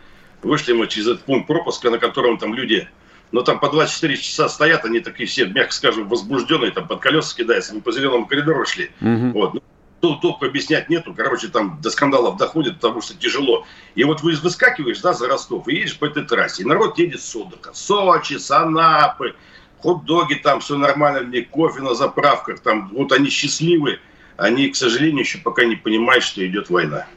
вышли 0.41 0.73
мы 0.73 0.87
через 0.87 1.07
этот 1.07 1.23
пункт 1.23 1.47
пропуска, 1.47 1.89
на 1.89 1.97
котором 1.97 2.37
там 2.37 2.53
люди, 2.53 2.87
ну 3.31 3.41
там 3.41 3.59
по 3.59 3.69
24 3.69 4.17
часа 4.17 4.49
стоят, 4.49 4.83
они 4.83 4.99
такие 4.99 5.27
все, 5.27 5.45
мягко 5.45 5.73
скажем, 5.73 6.09
возбужденные, 6.09 6.71
там 6.71 6.87
под 6.87 6.99
колеса 6.99 7.35
кидаются, 7.35 7.73
мы 7.73 7.81
по 7.81 7.91
зеленому 7.91 8.25
коридору 8.25 8.65
шли. 8.65 8.91
Угу. 8.99 9.31
Вот. 9.31 9.63
Тут 10.03 10.19
толку 10.19 10.45
объяснять 10.45 10.89
нету. 10.89 11.13
Короче, 11.15 11.47
там 11.47 11.79
до 11.81 11.89
скандалов 11.89 12.35
доходит, 12.35 12.75
потому 12.75 13.01
что 13.01 13.15
тяжело. 13.15 13.65
И 13.95 14.03
вот 14.03 14.21
вы 14.21 14.33
выскакиваешь, 14.35 14.99
да, 14.99 15.13
за 15.13 15.29
Ростов, 15.29 15.69
и 15.69 15.75
едешь 15.75 15.97
по 15.97 16.03
этой 16.03 16.25
трассе. 16.25 16.63
И 16.63 16.65
народ 16.65 16.99
едет 16.99 17.21
с 17.21 17.33
отдыха. 17.33 17.71
Сочи, 17.73 18.33
Санапы, 18.33 19.33
хот-доги 19.81 20.35
там, 20.43 20.59
все 20.59 20.75
нормально, 20.75 21.21
мне 21.21 21.43
кофе 21.43 21.79
на 21.79 21.93
заправках, 21.93 22.59
там, 22.59 22.89
вот 22.89 23.13
они 23.13 23.29
счастливые. 23.29 24.01
Они, 24.35 24.67
к 24.67 24.75
сожалению, 24.75 25.21
еще 25.21 25.37
пока 25.37 25.63
не 25.63 25.77
понимают, 25.77 26.25
что 26.25 26.45
идет 26.45 26.69
война. 26.69 27.07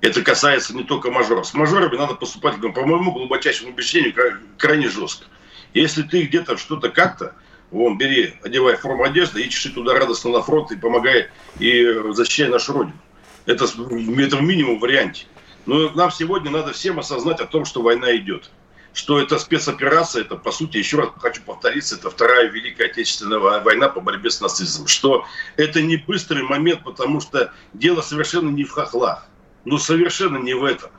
Это 0.00 0.22
касается 0.22 0.76
не 0.76 0.84
только 0.84 1.10
мажоров. 1.10 1.44
С 1.44 1.54
мажорами 1.54 1.96
надо 1.96 2.14
поступать, 2.14 2.54
по 2.60 2.86
моему 2.86 3.10
глубочайшему 3.10 3.70
убеждению, 3.70 4.14
крайне 4.58 4.88
жестко. 4.88 5.26
Если 5.74 6.02
ты 6.02 6.22
где-то 6.22 6.56
что-то 6.56 6.88
как-то, 6.88 7.34
Вон, 7.70 7.98
бери, 7.98 8.34
одевай 8.42 8.76
форму 8.76 9.04
одежды, 9.04 9.42
и 9.42 9.50
чеши 9.50 9.70
туда 9.72 9.94
радостно 9.94 10.30
на 10.30 10.42
фронт 10.42 10.70
и 10.70 10.76
помогай, 10.76 11.28
и 11.58 11.84
защищай 12.12 12.48
нашу 12.48 12.72
Родину. 12.72 12.96
Это, 13.44 13.64
это 13.64 14.36
в 14.36 14.42
минимум 14.42 14.78
варианте. 14.78 15.26
Но 15.66 15.90
нам 15.90 16.10
сегодня 16.10 16.50
надо 16.50 16.72
всем 16.72 16.98
осознать 16.98 17.40
о 17.40 17.46
том, 17.46 17.64
что 17.64 17.82
война 17.82 18.14
идет. 18.16 18.50
Что 18.92 19.20
это 19.20 19.38
спецоперация, 19.38 20.22
это, 20.22 20.36
по 20.36 20.52
сути, 20.52 20.78
еще 20.78 20.98
раз 20.98 21.10
хочу 21.18 21.42
повториться, 21.42 21.96
это 21.96 22.08
вторая 22.08 22.48
Великая 22.48 22.86
Отечественная 22.86 23.38
война 23.38 23.88
по 23.88 24.00
борьбе 24.00 24.30
с 24.30 24.40
нацизмом. 24.40 24.86
Что 24.86 25.26
это 25.56 25.82
не 25.82 25.96
быстрый 25.96 26.42
момент, 26.44 26.82
потому 26.82 27.20
что 27.20 27.52
дело 27.74 28.00
совершенно 28.00 28.48
не 28.48 28.64
в 28.64 28.70
хохлах. 28.70 29.26
Ну, 29.64 29.78
совершенно 29.78 30.38
не 30.38 30.54
в 30.54 30.64
этом. 30.64 30.90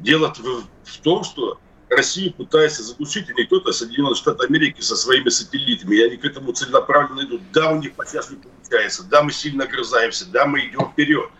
Дело 0.00 0.34
в, 0.34 0.98
том, 1.02 1.22
что 1.22 1.60
Россию 1.90 2.32
пытается 2.34 2.82
задушить, 2.82 3.28
и 3.30 3.34
не 3.34 3.44
кто-то, 3.44 3.70
а 3.70 3.72
Соединенные 3.72 4.14
Штаты 4.14 4.46
Америки 4.46 4.80
со 4.80 4.96
своими 4.96 5.28
сателлитами, 5.28 5.96
и 5.96 6.02
они 6.02 6.16
к 6.16 6.24
этому 6.24 6.52
целенаправленно 6.52 7.26
идут. 7.26 7.42
Да, 7.52 7.70
у 7.70 7.80
них 7.80 7.92
сейчас 8.06 8.30
не 8.30 8.36
получается, 8.36 9.04
да, 9.04 9.22
мы 9.22 9.32
сильно 9.32 9.64
огрызаемся, 9.64 10.26
да, 10.26 10.46
мы 10.46 10.60
идем 10.60 10.90
вперед. 10.92 11.30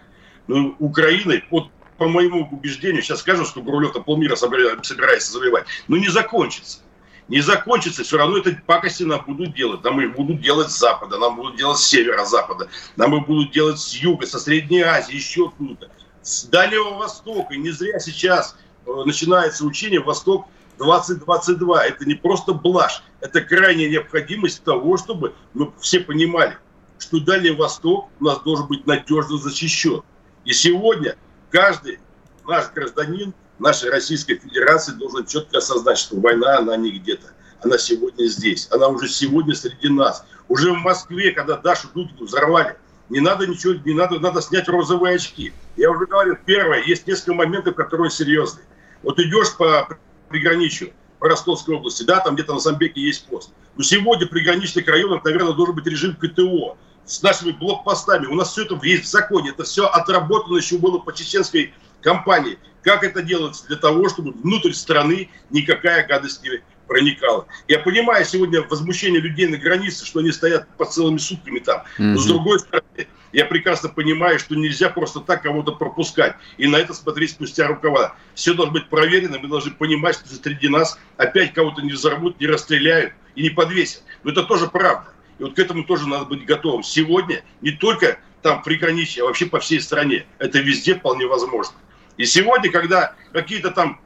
Но 0.47 0.75
Украиной, 0.79 1.45
вот 1.51 1.71
по 1.99 2.09
моему 2.09 2.49
убеждению, 2.51 3.03
сейчас 3.03 3.21
скажу, 3.21 3.45
что 3.45 3.61
Гурулев-то 3.61 4.01
полмира 4.01 4.37
собирается 4.37 5.33
завоевать, 5.33 5.67
но 5.89 5.97
не 5.97 6.09
закончится. 6.09 6.81
не 7.29 7.41
закончится, 7.41 8.05
все 8.05 8.17
равно 8.17 8.39
эти 8.39 8.61
пакости 8.67 9.03
нам 9.03 9.23
будут 9.27 9.55
делать. 9.55 9.85
Нам 9.85 10.01
их 10.01 10.15
будут 10.15 10.41
делать 10.41 10.71
с 10.71 10.79
запада, 10.79 11.19
нам 11.19 11.37
будут 11.37 11.57
делать 11.57 11.79
с 11.79 11.87
севера-запада, 11.87 12.69
нам 12.97 13.17
их 13.17 13.27
будут 13.27 13.53
делать 13.53 13.79
с 13.79 13.95
юга, 13.95 14.27
со 14.27 14.39
Средней 14.39 14.81
Азии, 14.83 15.15
еще 15.15 15.49
откуда-то. 15.49 15.91
С 16.23 16.45
Дальнего 16.45 16.95
Востока. 16.95 17.55
Не 17.55 17.71
зря 17.71 17.99
сейчас 18.01 18.57
начинается 19.05 19.64
учение 19.64 20.01
«Восток 20.01 20.47
2022». 20.78 21.78
Это 21.80 22.05
не 22.05 22.14
просто 22.14 22.53
блажь, 22.53 23.03
это 23.20 23.41
крайняя 23.41 23.89
необходимость 23.89 24.62
того, 24.62 24.97
чтобы 24.97 25.34
мы 25.55 25.72
все 25.80 26.01
понимали, 26.01 26.57
что 26.99 27.20
Дальний 27.20 27.51
Восток 27.51 28.09
у 28.20 28.24
нас 28.24 28.41
должен 28.43 28.66
быть 28.66 28.86
надежно 28.86 29.39
защищен. 29.39 30.03
И 30.45 30.53
сегодня 30.53 31.16
каждый 31.51 31.99
наш 32.47 32.70
гражданин 32.72 33.34
нашей 33.59 33.91
Российской 33.91 34.39
Федерации 34.39 34.93
должен 34.93 35.26
четко 35.26 35.59
осознать, 35.59 35.99
что 35.99 36.18
война, 36.18 36.59
она 36.59 36.76
не 36.76 36.93
где-то. 36.93 37.28
Она 37.62 37.76
сегодня 37.76 38.26
здесь. 38.26 38.68
Она 38.70 38.89
уже 38.89 39.09
сегодня 39.09 39.55
среди 39.55 39.89
нас. 39.89 40.24
Уже 40.49 40.72
в 40.72 40.78
Москве, 40.78 41.32
когда 41.32 41.57
Дашу 41.57 41.89
Дудину 41.93 42.24
взорвали, 42.24 42.76
не 43.09 43.20
надо 43.20 43.47
ничего, 43.47 43.74
не 43.84 43.95
надо, 43.95 44.20
надо 44.20 44.41
снять 44.41 44.68
розовые 44.68 45.16
очки. 45.16 45.53
Я 45.76 45.91
уже 45.91 46.07
говорил, 46.07 46.36
первое, 46.45 46.82
есть 46.84 47.07
несколько 47.07 47.34
моментов, 47.34 47.74
которые 47.74 48.11
серьезные. 48.11 48.64
Вот 49.03 49.19
идешь 49.21 49.57
по 49.57 49.89
приграничью, 50.29 50.93
по 51.19 51.29
Ростовской 51.29 51.77
области, 51.77 52.03
да, 52.03 52.21
там 52.21 52.35
где-то 52.35 52.55
на 52.55 52.61
Замбеке 52.61 53.01
есть 53.01 53.27
пост. 53.27 53.51
Но 53.77 53.83
сегодня 53.83 54.27
в 54.27 54.31
приграничных 54.31 54.87
районах, 54.89 55.25
наверное, 55.25 55.53
должен 55.53 55.75
быть 55.75 55.87
режим 55.87 56.15
КТО 56.17 56.77
с 57.05 57.23
нашими 57.23 57.53
блокпостами. 57.53 58.27
У 58.27 58.35
нас 58.35 58.53
все 58.53 58.65
это 58.65 58.79
есть 58.83 59.05
в 59.05 59.09
законе. 59.09 59.51
Это 59.51 59.65
все 59.65 59.87
отработано 59.87 60.57
еще 60.57 60.79
было 60.79 60.99
по 60.99 61.15
чеченской 61.15 61.73
кампании. 62.03 62.59
Как 62.83 63.03
это 63.03 63.23
делается? 63.23 63.67
Для 63.67 63.77
того, 63.77 64.09
чтобы 64.09 64.33
внутрь 64.33 64.73
страны 64.73 65.31
никакая 65.51 66.07
гадость 66.07 66.43
не 66.43 66.63
проникала. 66.87 67.47
Я 67.69 67.79
понимаю 67.79 68.25
сегодня 68.25 68.63
возмущение 68.63 69.21
людей 69.21 69.47
на 69.47 69.59
границе, 69.59 70.05
что 70.05 70.21
они 70.21 70.33
стоят 70.33 70.69
по 70.77 70.85
целыми 70.85 71.19
сутками 71.19 71.61
там. 71.61 71.85
Но 71.99 72.19
с 72.19 72.27
другой 72.27 72.59
стороны, 72.61 73.07
я 73.33 73.45
прекрасно 73.45 73.89
понимаю, 73.89 74.39
что 74.39 74.55
нельзя 74.55 74.89
просто 74.89 75.20
так 75.20 75.43
кого-то 75.43 75.72
пропускать 75.72 76.37
и 76.57 76.66
на 76.66 76.76
это 76.76 76.95
смотреть 76.95 77.31
спустя 77.31 77.66
рукава. 77.66 78.14
Все 78.35 78.55
должно 78.55 78.72
быть 78.72 78.89
проверено, 78.89 79.39
мы 79.39 79.49
должны 79.49 79.72
понимать, 79.72 80.16
что 80.16 80.29
среди 80.29 80.68
нас 80.68 80.99
опять 81.16 81.53
кого-то 81.53 81.83
не 81.83 81.93
взорвут, 81.93 82.41
не 82.41 82.47
расстреляют 82.47 83.12
и 83.35 83.43
не 83.43 83.51
подвесят. 83.51 84.03
Но 84.22 84.33
это 84.33 84.45
тоже 84.45 84.68
правда. 84.68 85.12
И 85.39 85.45
вот 85.45 85.55
к 85.55 85.59
этому 85.59 85.85
тоже 85.85 86.09
надо 86.09 86.24
быть 86.24 86.45
готовым. 86.45 86.83
Сегодня 86.83 87.45
не 87.61 87.72
только 87.72 88.18
там 88.43 88.62
приграничье, 88.62 89.22
а 89.22 89.26
вообще 89.26 89.47
по 89.47 89.61
всей 89.61 89.81
стране. 89.81 90.26
Это 90.39 90.59
везде 90.59 90.95
вполне 90.95 91.26
возможно. 91.26 91.74
И 92.16 92.24
сегодня, 92.24 92.70
когда 92.70 93.14
какие-то 93.33 93.70
там, 93.70 94.01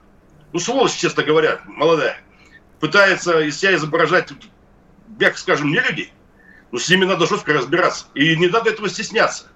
ну, 0.52 0.58
сволочь, 0.58 0.96
честно 0.96 1.22
говоря, 1.22 1.60
молодая, 1.66 2.20
пытается 2.80 3.40
из 3.40 3.58
себя 3.58 3.74
изображать, 3.74 4.30
мягко 5.18 5.38
скажем, 5.38 5.70
не 5.70 5.80
людей, 5.80 6.12
ну, 6.72 6.78
с 6.78 6.88
ними 6.88 7.04
надо 7.04 7.26
жестко 7.26 7.52
разбираться. 7.52 8.06
И 8.14 8.34
не 8.36 8.48
надо 8.48 8.70
этого 8.70 8.88
стесняться. 8.88 9.46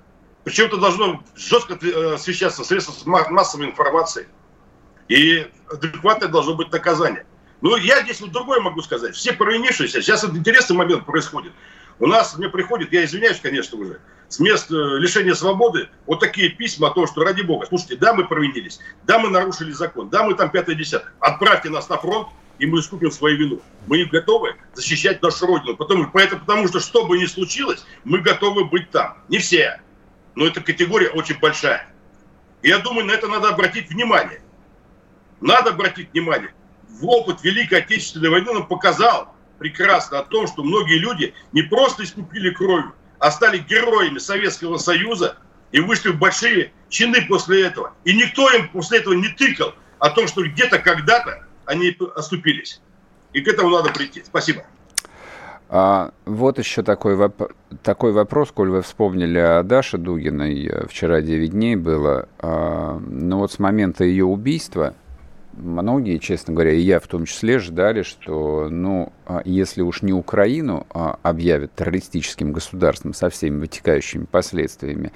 Причем 0.44 0.66
это 0.66 0.76
должно 0.76 1.24
жестко 1.34 1.78
э, 1.80 2.14
освещаться 2.14 2.62
средства 2.62 2.94
массовой 3.30 3.66
информации. 3.66 4.28
И 5.08 5.50
адекватное 5.70 6.28
должно 6.28 6.54
быть 6.54 6.70
наказание. 6.70 7.26
Ну, 7.62 7.76
я 7.76 8.02
здесь 8.02 8.20
вот 8.20 8.32
другое 8.32 8.60
могу 8.60 8.82
сказать. 8.82 9.16
Все 9.16 9.32
провинившиеся, 9.32 10.02
сейчас 10.02 10.22
вот 10.24 10.36
интересный 10.36 10.76
момент 10.76 11.06
происходит. 11.06 11.52
У 11.98 12.06
нас, 12.06 12.36
мне 12.36 12.50
приходит, 12.50 12.92
я 12.92 13.04
извиняюсь, 13.04 13.40
конечно, 13.40 13.78
уже, 13.78 14.00
с 14.28 14.38
мест 14.38 14.70
э, 14.70 14.74
лишения 14.74 15.32
свободы 15.32 15.88
вот 16.04 16.20
такие 16.20 16.50
письма 16.50 16.88
о 16.88 16.90
том, 16.90 17.06
что 17.06 17.24
ради 17.24 17.40
бога, 17.40 17.64
слушайте, 17.66 17.96
да, 17.96 18.12
мы 18.12 18.28
провинились, 18.28 18.78
да, 19.04 19.18
мы 19.18 19.30
нарушили 19.30 19.72
закон, 19.72 20.10
да, 20.10 20.22
мы 20.22 20.34
там 20.34 20.50
пятое 20.50 20.74
десятое, 20.74 21.10
отправьте 21.20 21.70
нас 21.70 21.88
на 21.88 21.96
фронт, 21.96 22.28
и 22.59 22.66
мы 22.66 22.80
искупим 22.80 23.11
свою 23.11 23.36
вину. 23.36 23.62
Мы 23.86 24.04
готовы 24.04 24.57
защищать 24.74 25.22
нашу 25.22 25.46
Родину. 25.46 25.76
Потому, 25.76 26.11
поэтому, 26.12 26.40
потому 26.40 26.68
что, 26.68 26.80
что 26.80 27.07
бы 27.07 27.18
ни 27.18 27.26
случилось, 27.26 27.84
мы 28.04 28.20
готовы 28.20 28.64
быть 28.64 28.90
там. 28.90 29.18
Не 29.28 29.38
все. 29.38 29.80
Но 30.34 30.46
эта 30.46 30.61
категория 30.61 31.09
очень 31.11 31.38
большая. 31.38 31.86
И 32.62 32.68
я 32.68 32.78
думаю, 32.78 33.07
на 33.07 33.12
это 33.12 33.28
надо 33.28 33.48
обратить 33.48 33.90
внимание. 33.90 34.40
Надо 35.40 35.70
обратить 35.70 36.12
внимание. 36.12 36.52
В 36.88 37.07
опыт 37.07 37.42
Великой 37.42 37.80
Отечественной 37.80 38.30
войны 38.30 38.52
нам 38.52 38.66
показал 38.66 39.34
прекрасно 39.59 40.18
о 40.18 40.24
том, 40.24 40.46
что 40.46 40.62
многие 40.62 40.98
люди 40.98 41.34
не 41.52 41.62
просто 41.62 42.04
искупили 42.04 42.50
кровью, 42.50 42.94
а 43.18 43.30
стали 43.30 43.59
героями 43.59 44.18
Советского 44.18 44.78
Союза 44.78 45.38
и 45.72 45.80
вышли 45.80 46.11
в 46.11 46.18
большие 46.18 46.72
чины 46.88 47.26
после 47.26 47.66
этого. 47.66 47.94
И 48.04 48.14
никто 48.14 48.50
им 48.50 48.68
после 48.68 48.98
этого 48.98 49.14
не 49.14 49.28
тыкал 49.28 49.74
о 49.98 50.11
том, 50.11 50.28
что 50.28 50.42
где-то 50.42 50.78
когда-то 50.78 51.45
они 51.66 51.96
оступились. 52.14 52.80
И 53.32 53.42
к 53.42 53.48
этому 53.48 53.70
надо 53.70 53.92
прийти. 53.92 54.22
Спасибо. 54.24 54.62
А, 55.68 56.12
вот 56.24 56.58
еще 56.58 56.82
такой, 56.82 57.16
воп- 57.16 57.52
такой 57.82 58.12
вопрос, 58.12 58.52
коль 58.52 58.70
вы 58.70 58.82
вспомнили 58.82 59.38
о 59.38 59.62
Даше 59.62 59.98
Дугиной, 59.98 60.70
вчера 60.88 61.20
9 61.20 61.50
дней 61.50 61.74
было, 61.76 62.28
а, 62.38 62.98
но 63.00 63.38
вот 63.40 63.52
с 63.52 63.58
момента 63.58 64.04
ее 64.04 64.24
убийства 64.24 64.94
многие, 65.56 66.18
честно 66.18 66.54
говоря, 66.54 66.72
и 66.72 66.80
я 66.80 67.00
в 67.00 67.06
том 67.06 67.24
числе, 67.24 67.58
ждали, 67.58 68.02
что, 68.02 68.68
ну, 68.70 69.12
а 69.26 69.42
если 69.44 69.82
уж 69.82 70.02
не 70.02 70.12
Украину 70.12 70.86
а 70.90 71.18
объявят 71.22 71.74
террористическим 71.74 72.52
государством 72.52 73.14
со 73.14 73.30
всеми 73.30 73.60
вытекающими 73.60 74.24
последствиями, 74.24 75.12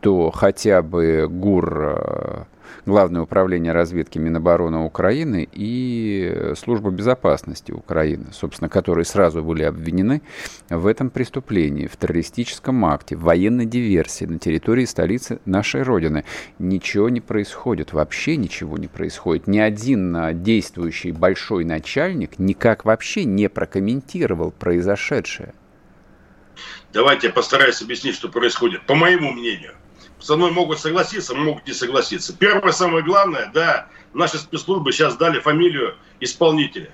то 0.00 0.30
хотя 0.30 0.82
бы 0.82 1.26
ГУР 1.28 2.46
Главное 2.86 3.22
управление 3.22 3.72
разведки 3.72 4.18
Минобороны 4.18 4.78
Украины 4.78 5.48
и 5.52 6.52
Служба 6.56 6.90
безопасности 6.90 7.72
Украины, 7.72 8.26
собственно, 8.32 8.68
которые 8.68 9.04
сразу 9.04 9.42
были 9.42 9.62
обвинены 9.62 10.22
в 10.68 10.86
этом 10.86 11.10
преступлении, 11.10 11.86
в 11.86 11.96
террористическом 11.96 12.84
акте, 12.84 13.16
в 13.16 13.22
военной 13.22 13.66
диверсии 13.66 14.24
на 14.24 14.38
территории 14.38 14.84
столицы 14.84 15.40
нашей 15.44 15.82
Родины. 15.82 16.24
Ничего 16.58 17.08
не 17.08 17.20
происходит, 17.20 17.92
вообще 17.92 18.36
ничего 18.36 18.78
не 18.78 18.88
происходит. 18.88 19.46
Ни 19.46 19.58
один 19.58 20.42
действующий 20.42 21.12
большой 21.12 21.64
начальник 21.64 22.38
никак 22.38 22.84
вообще 22.84 23.24
не 23.24 23.48
прокомментировал 23.48 24.50
произошедшее. 24.50 25.54
Давайте 26.92 27.28
я 27.28 27.32
постараюсь 27.32 27.80
объяснить, 27.80 28.14
что 28.14 28.28
происходит. 28.28 28.84
По 28.86 28.94
моему 28.94 29.32
мнению, 29.32 29.74
со 30.20 30.36
мной 30.36 30.50
могут 30.50 30.78
согласиться, 30.78 31.34
могут 31.34 31.66
не 31.66 31.72
согласиться. 31.72 32.36
Первое, 32.36 32.72
самое 32.72 33.02
главное, 33.02 33.50
да, 33.52 33.88
наши 34.12 34.38
спецслужбы 34.38 34.92
сейчас 34.92 35.16
дали 35.16 35.40
фамилию 35.40 35.96
исполнителя. 36.20 36.90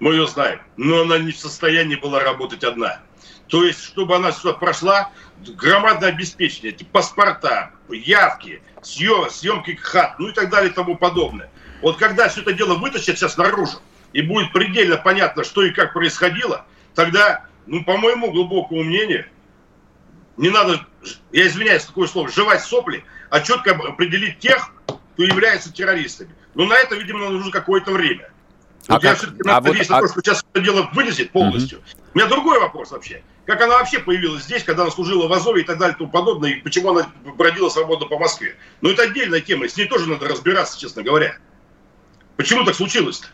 Мы 0.00 0.14
ее 0.14 0.26
знаем. 0.26 0.60
Но 0.76 1.02
она 1.02 1.18
не 1.18 1.32
в 1.32 1.38
состоянии 1.38 1.96
была 1.96 2.20
работать 2.20 2.64
одна. 2.64 3.00
То 3.48 3.62
есть, 3.64 3.84
чтобы 3.84 4.16
она 4.16 4.32
сюда 4.32 4.54
прошла, 4.54 5.10
громадное 5.46 6.08
обеспечение, 6.08 6.72
эти 6.72 6.84
паспорта, 6.84 7.72
явки, 7.88 8.62
съем, 8.82 9.30
съемки 9.30 9.74
хат, 9.74 10.18
ну 10.18 10.28
и 10.28 10.32
так 10.32 10.50
далее 10.50 10.70
и 10.70 10.74
тому 10.74 10.96
подобное. 10.96 11.50
Вот 11.82 11.98
когда 11.98 12.28
все 12.28 12.40
это 12.40 12.52
дело 12.52 12.74
вытащат 12.74 13.18
сейчас 13.18 13.36
наружу, 13.36 13.78
и 14.12 14.22
будет 14.22 14.52
предельно 14.52 14.96
понятно, 14.96 15.44
что 15.44 15.62
и 15.62 15.70
как 15.70 15.92
происходило, 15.92 16.64
тогда, 16.94 17.44
ну, 17.66 17.84
по 17.84 17.96
моему 17.98 18.30
глубокому 18.30 18.82
мнению, 18.82 19.26
не 20.36 20.50
надо, 20.50 20.86
я 21.32 21.46
извиняюсь, 21.46 21.84
такое 21.84 22.08
слово, 22.08 22.28
жевать 22.28 22.62
сопли, 22.62 23.04
а 23.30 23.40
четко 23.40 23.72
определить 23.72 24.38
тех, 24.38 24.70
кто 24.84 25.22
является 25.22 25.72
террористами. 25.72 26.34
Но 26.54 26.66
на 26.66 26.74
это, 26.74 26.96
видимо, 26.96 27.30
нужно 27.30 27.50
какое-то 27.50 27.92
время. 27.92 28.30
А 28.86 28.94
вот 28.94 29.04
а 29.04 29.08
я 29.08 29.14
все-таки 29.14 29.40
а 29.48 29.60
надеюсь 29.60 29.88
вот, 29.88 29.94
на 29.94 30.00
то, 30.02 30.08
что 30.08 30.20
сейчас 30.20 30.44
это 30.52 30.62
дело 30.62 30.90
вылезет 30.92 31.30
полностью. 31.30 31.78
Угу. 31.78 31.86
У 32.14 32.18
меня 32.18 32.28
другой 32.28 32.60
вопрос 32.60 32.90
вообще. 32.90 33.22
Как 33.46 33.60
она 33.60 33.78
вообще 33.78 33.98
появилась 33.98 34.44
здесь, 34.44 34.62
когда 34.62 34.82
она 34.82 34.90
служила 34.90 35.26
в 35.26 35.32
Азове 35.32 35.62
и 35.62 35.64
так 35.64 35.78
далее 35.78 35.94
и 35.94 35.98
тому 35.98 36.10
подобное, 36.10 36.50
и 36.50 36.54
почему 36.56 36.90
она 36.90 37.10
бродила 37.36 37.68
свободно 37.68 38.06
по 38.06 38.18
Москве? 38.18 38.56
Ну, 38.80 38.90
это 38.90 39.02
отдельная 39.02 39.40
тема, 39.40 39.68
с 39.68 39.76
ней 39.76 39.86
тоже 39.86 40.08
надо 40.08 40.28
разбираться, 40.28 40.78
честно 40.78 41.02
говоря. 41.02 41.36
Почему 42.36 42.64
так 42.64 42.74
случилось-то? 42.74 43.26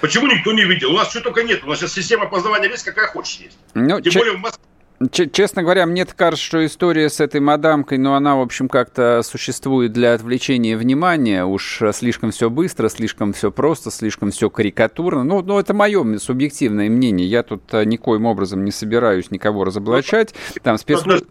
Почему 0.00 0.26
никто 0.26 0.52
не 0.52 0.64
видел? 0.64 0.92
У 0.92 0.96
нас 0.96 1.10
что 1.10 1.20
только 1.20 1.42
нет. 1.42 1.62
У 1.64 1.66
нас 1.66 1.78
сейчас 1.78 1.92
система 1.92 2.24
опознавания 2.24 2.68
лиц 2.68 2.82
какая 2.82 3.06
хочешь 3.06 3.36
есть. 3.36 3.58
Ну, 3.74 4.00
Тем 4.00 4.12
че... 4.12 4.18
более 4.18 4.36
в 4.36 4.40
Москве. 4.40 4.64
Честно 5.10 5.62
говоря, 5.62 5.86
мне 5.86 6.06
кажется, 6.06 6.44
что 6.44 6.64
история 6.64 7.10
с 7.10 7.18
этой 7.18 7.40
мадамкой, 7.40 7.98
ну, 7.98 8.14
она, 8.14 8.36
в 8.36 8.40
общем, 8.40 8.68
как-то 8.68 9.22
существует 9.24 9.92
для 9.92 10.14
отвлечения 10.14 10.76
внимания. 10.76 11.44
Уж 11.44 11.82
слишком 11.92 12.30
все 12.30 12.48
быстро, 12.48 12.88
слишком 12.88 13.32
все 13.32 13.50
просто, 13.50 13.90
слишком 13.90 14.30
все 14.30 14.50
карикатурно. 14.50 15.24
Ну, 15.24 15.42
ну 15.42 15.58
это 15.58 15.74
мое 15.74 16.04
субъективное 16.18 16.88
мнение. 16.88 17.26
Я 17.26 17.42
тут 17.42 17.62
а, 17.72 17.84
никоим 17.84 18.24
образом 18.24 18.64
не 18.64 18.70
собираюсь 18.70 19.32
никого 19.32 19.64
разоблачать. 19.64 20.32
Там 20.62 20.78
спецслужбы... 20.78 21.26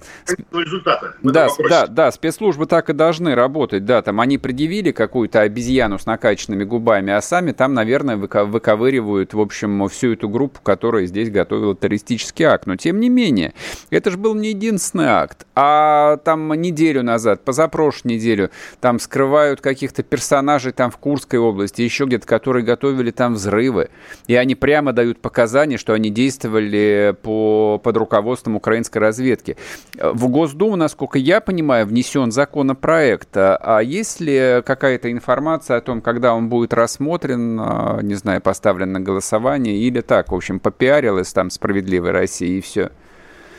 Да, 1.22 1.48
да, 1.70 1.88
да, 1.88 2.12
спецслужбы 2.12 2.66
так 2.66 2.90
и 2.90 2.94
должны 2.94 3.34
работать. 3.34 3.86
Да, 3.86 4.02
там 4.02 4.20
они 4.20 4.38
предъявили 4.38 4.92
какую-то 4.92 5.40
обезьяну 5.40 6.00
с 6.00 6.06
накачанными 6.06 6.66
губами, 6.66 7.14
а 7.14 7.22
сами 7.22 7.54
там, 7.54 7.74
наверное, 7.74 8.18
выковыривают, 8.18 9.34
в 9.34 9.40
общем, 9.40 9.88
всю 9.88 10.14
эту 10.14 10.28
группу, 10.28 10.60
которая 10.62 11.06
здесь 11.06 11.30
готовила 11.30 11.76
террористический 11.76 12.46
акт. 12.46 12.68
Но, 12.68 12.76
тем 12.76 13.00
не 13.00 13.08
менее, 13.08 13.53
Это 13.90 14.12
же 14.12 14.18
был 14.18 14.36
не 14.36 14.50
единственный 14.50 15.08
акт. 15.08 15.46
А 15.56 16.18
там 16.18 16.54
неделю 16.54 17.04
назад, 17.04 17.44
позапрошлую 17.44 18.16
неделю, 18.16 18.50
там 18.82 19.00
скрывают 19.00 19.62
каких-то 19.62 20.04
персонажей 20.04 20.72
там 20.72 20.92
в 20.92 20.98
Курской 20.98 21.40
области, 21.40 21.82
еще 21.82 22.06
где-то, 22.06 22.26
которые 22.26 22.64
готовили 22.64 23.12
там 23.12 23.36
взрывы. 23.36 23.90
И 24.28 24.36
они 24.36 24.56
прямо 24.56 24.94
дают 24.94 25.20
показания, 25.20 25.78
что 25.78 25.94
они 25.94 26.10
действовали 26.10 27.16
по, 27.22 27.80
под 27.84 27.98
руководством 27.98 28.56
украинской 28.56 28.98
разведки. 28.98 29.58
В 30.00 30.28
Госдуму, 30.28 30.76
насколько 30.76 31.20
я 31.20 31.42
понимаю, 31.42 31.86
внесен 31.86 32.32
законопроект. 32.32 33.30
А 33.36 33.80
есть 33.80 34.20
ли 34.20 34.64
какая-то 34.66 35.12
информация 35.12 35.78
о 35.78 35.82
том, 35.82 36.02
когда 36.02 36.34
он 36.34 36.50
будет 36.50 36.74
рассмотрен, 36.74 37.60
а, 37.60 38.00
не 38.02 38.16
знаю, 38.16 38.42
поставлен 38.42 38.92
на 38.92 39.00
голосование, 39.00 39.78
или 39.78 40.02
так, 40.02 40.32
в 40.32 40.36
общем, 40.36 40.60
попиарилась 40.60 41.32
там 41.34 41.50
«Справедливая 41.50 42.12
Россия» 42.12 42.58
и 42.58 42.62
все? 42.62 42.92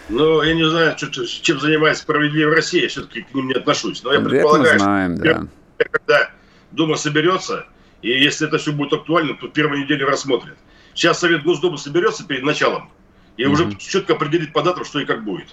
Ну, 0.08 0.42
я 0.42 0.54
не 0.54 0.68
знаю, 0.68 0.94
чем 0.96 1.60
занимается 1.60 2.02
«Справедливая 2.02 2.56
Россия», 2.56 2.82
я 2.82 2.88
все-таки 2.88 3.22
к 3.22 3.34
ним 3.34 3.48
не 3.48 3.54
отношусь. 3.54 4.02
Но 4.02 4.12
я 4.12 4.20
предполагаю, 4.20 4.66
это 4.66 4.74
мы 4.74 4.78
знаем, 4.78 5.16
что 5.16 5.48
да. 5.78 5.86
когда 5.90 6.30
Дума 6.72 6.96
соберется, 6.96 7.66
и 8.02 8.10
если 8.10 8.46
это 8.46 8.58
все 8.58 8.72
будет 8.72 8.92
актуально, 8.92 9.34
то 9.34 9.48
первую 9.48 9.82
неделю 9.82 10.06
рассмотрят. 10.06 10.56
Сейчас 10.94 11.20
Совет 11.20 11.42
Госдумы 11.42 11.78
соберется 11.78 12.26
перед 12.26 12.42
началом 12.42 12.90
и 13.36 13.44
mm-hmm. 13.44 13.48
уже 13.48 13.74
четко 13.76 14.12
определит 14.12 14.52
по 14.52 14.62
датам, 14.62 14.84
что 14.84 15.00
и 15.00 15.06
как 15.06 15.24
будет. 15.24 15.48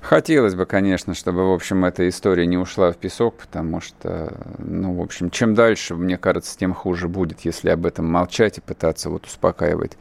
Хотелось 0.00 0.54
бы, 0.54 0.64
конечно, 0.64 1.14
чтобы, 1.14 1.46
в 1.48 1.52
общем, 1.52 1.84
эта 1.84 2.08
история 2.08 2.46
не 2.46 2.56
ушла 2.56 2.90
в 2.90 2.96
песок, 2.96 3.36
потому 3.36 3.80
что, 3.82 4.34
ну, 4.58 4.94
в 4.94 5.00
общем, 5.00 5.30
чем 5.30 5.54
дальше, 5.54 5.94
мне 5.94 6.16
кажется, 6.16 6.56
тем 6.58 6.72
хуже 6.72 7.06
будет, 7.06 7.40
если 7.40 7.68
об 7.68 7.84
этом 7.84 8.06
молчать 8.06 8.58
и 8.58 8.60
пытаться 8.62 9.10
вот 9.10 9.26
успокаивать. 9.26 9.98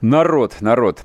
Народ, 0.00 0.54
народ. 0.60 1.04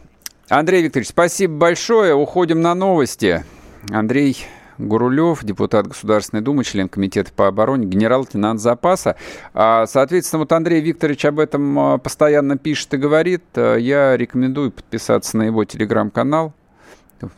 Андрей 0.49 0.81
Викторович, 0.81 1.09
спасибо 1.09 1.53
большое. 1.55 2.15
Уходим 2.15 2.61
на 2.61 2.73
новости. 2.73 3.43
Андрей 3.89 4.37
Гурулев, 4.77 5.43
депутат 5.43 5.87
Государственной 5.87 6.41
Думы, 6.41 6.63
член 6.63 6.87
Комитета 6.87 7.33
по 7.33 7.47
обороне, 7.47 7.85
генерал-лейтенант 7.85 8.61
запаса. 8.61 9.17
А, 9.53 9.85
соответственно, 9.87 10.39
вот 10.39 10.51
Андрей 10.53 10.79
Викторович 10.79 11.25
об 11.25 11.39
этом 11.39 11.77
а, 11.77 11.97
постоянно 11.97 12.57
пишет 12.57 12.93
и 12.93 12.97
говорит. 12.97 13.43
А, 13.55 13.75
я 13.75 14.15
рекомендую 14.15 14.71
подписаться 14.71 15.35
на 15.35 15.43
его 15.43 15.65
телеграм-канал 15.65 16.53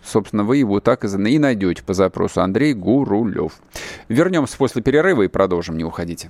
Собственно, 0.04 0.44
вы 0.44 0.58
его 0.58 0.80
так 0.80 1.06
и 1.06 1.08
найдете 1.40 1.84
по 1.84 1.94
запросу 1.94 2.42
Андрей 2.42 2.74
Гурулев. 2.74 3.54
Вернемся 4.08 4.58
после 4.58 4.82
перерыва 4.82 5.24
и 5.24 5.28
продолжим. 5.28 5.78
Не 5.78 5.86
уходите. 5.86 6.30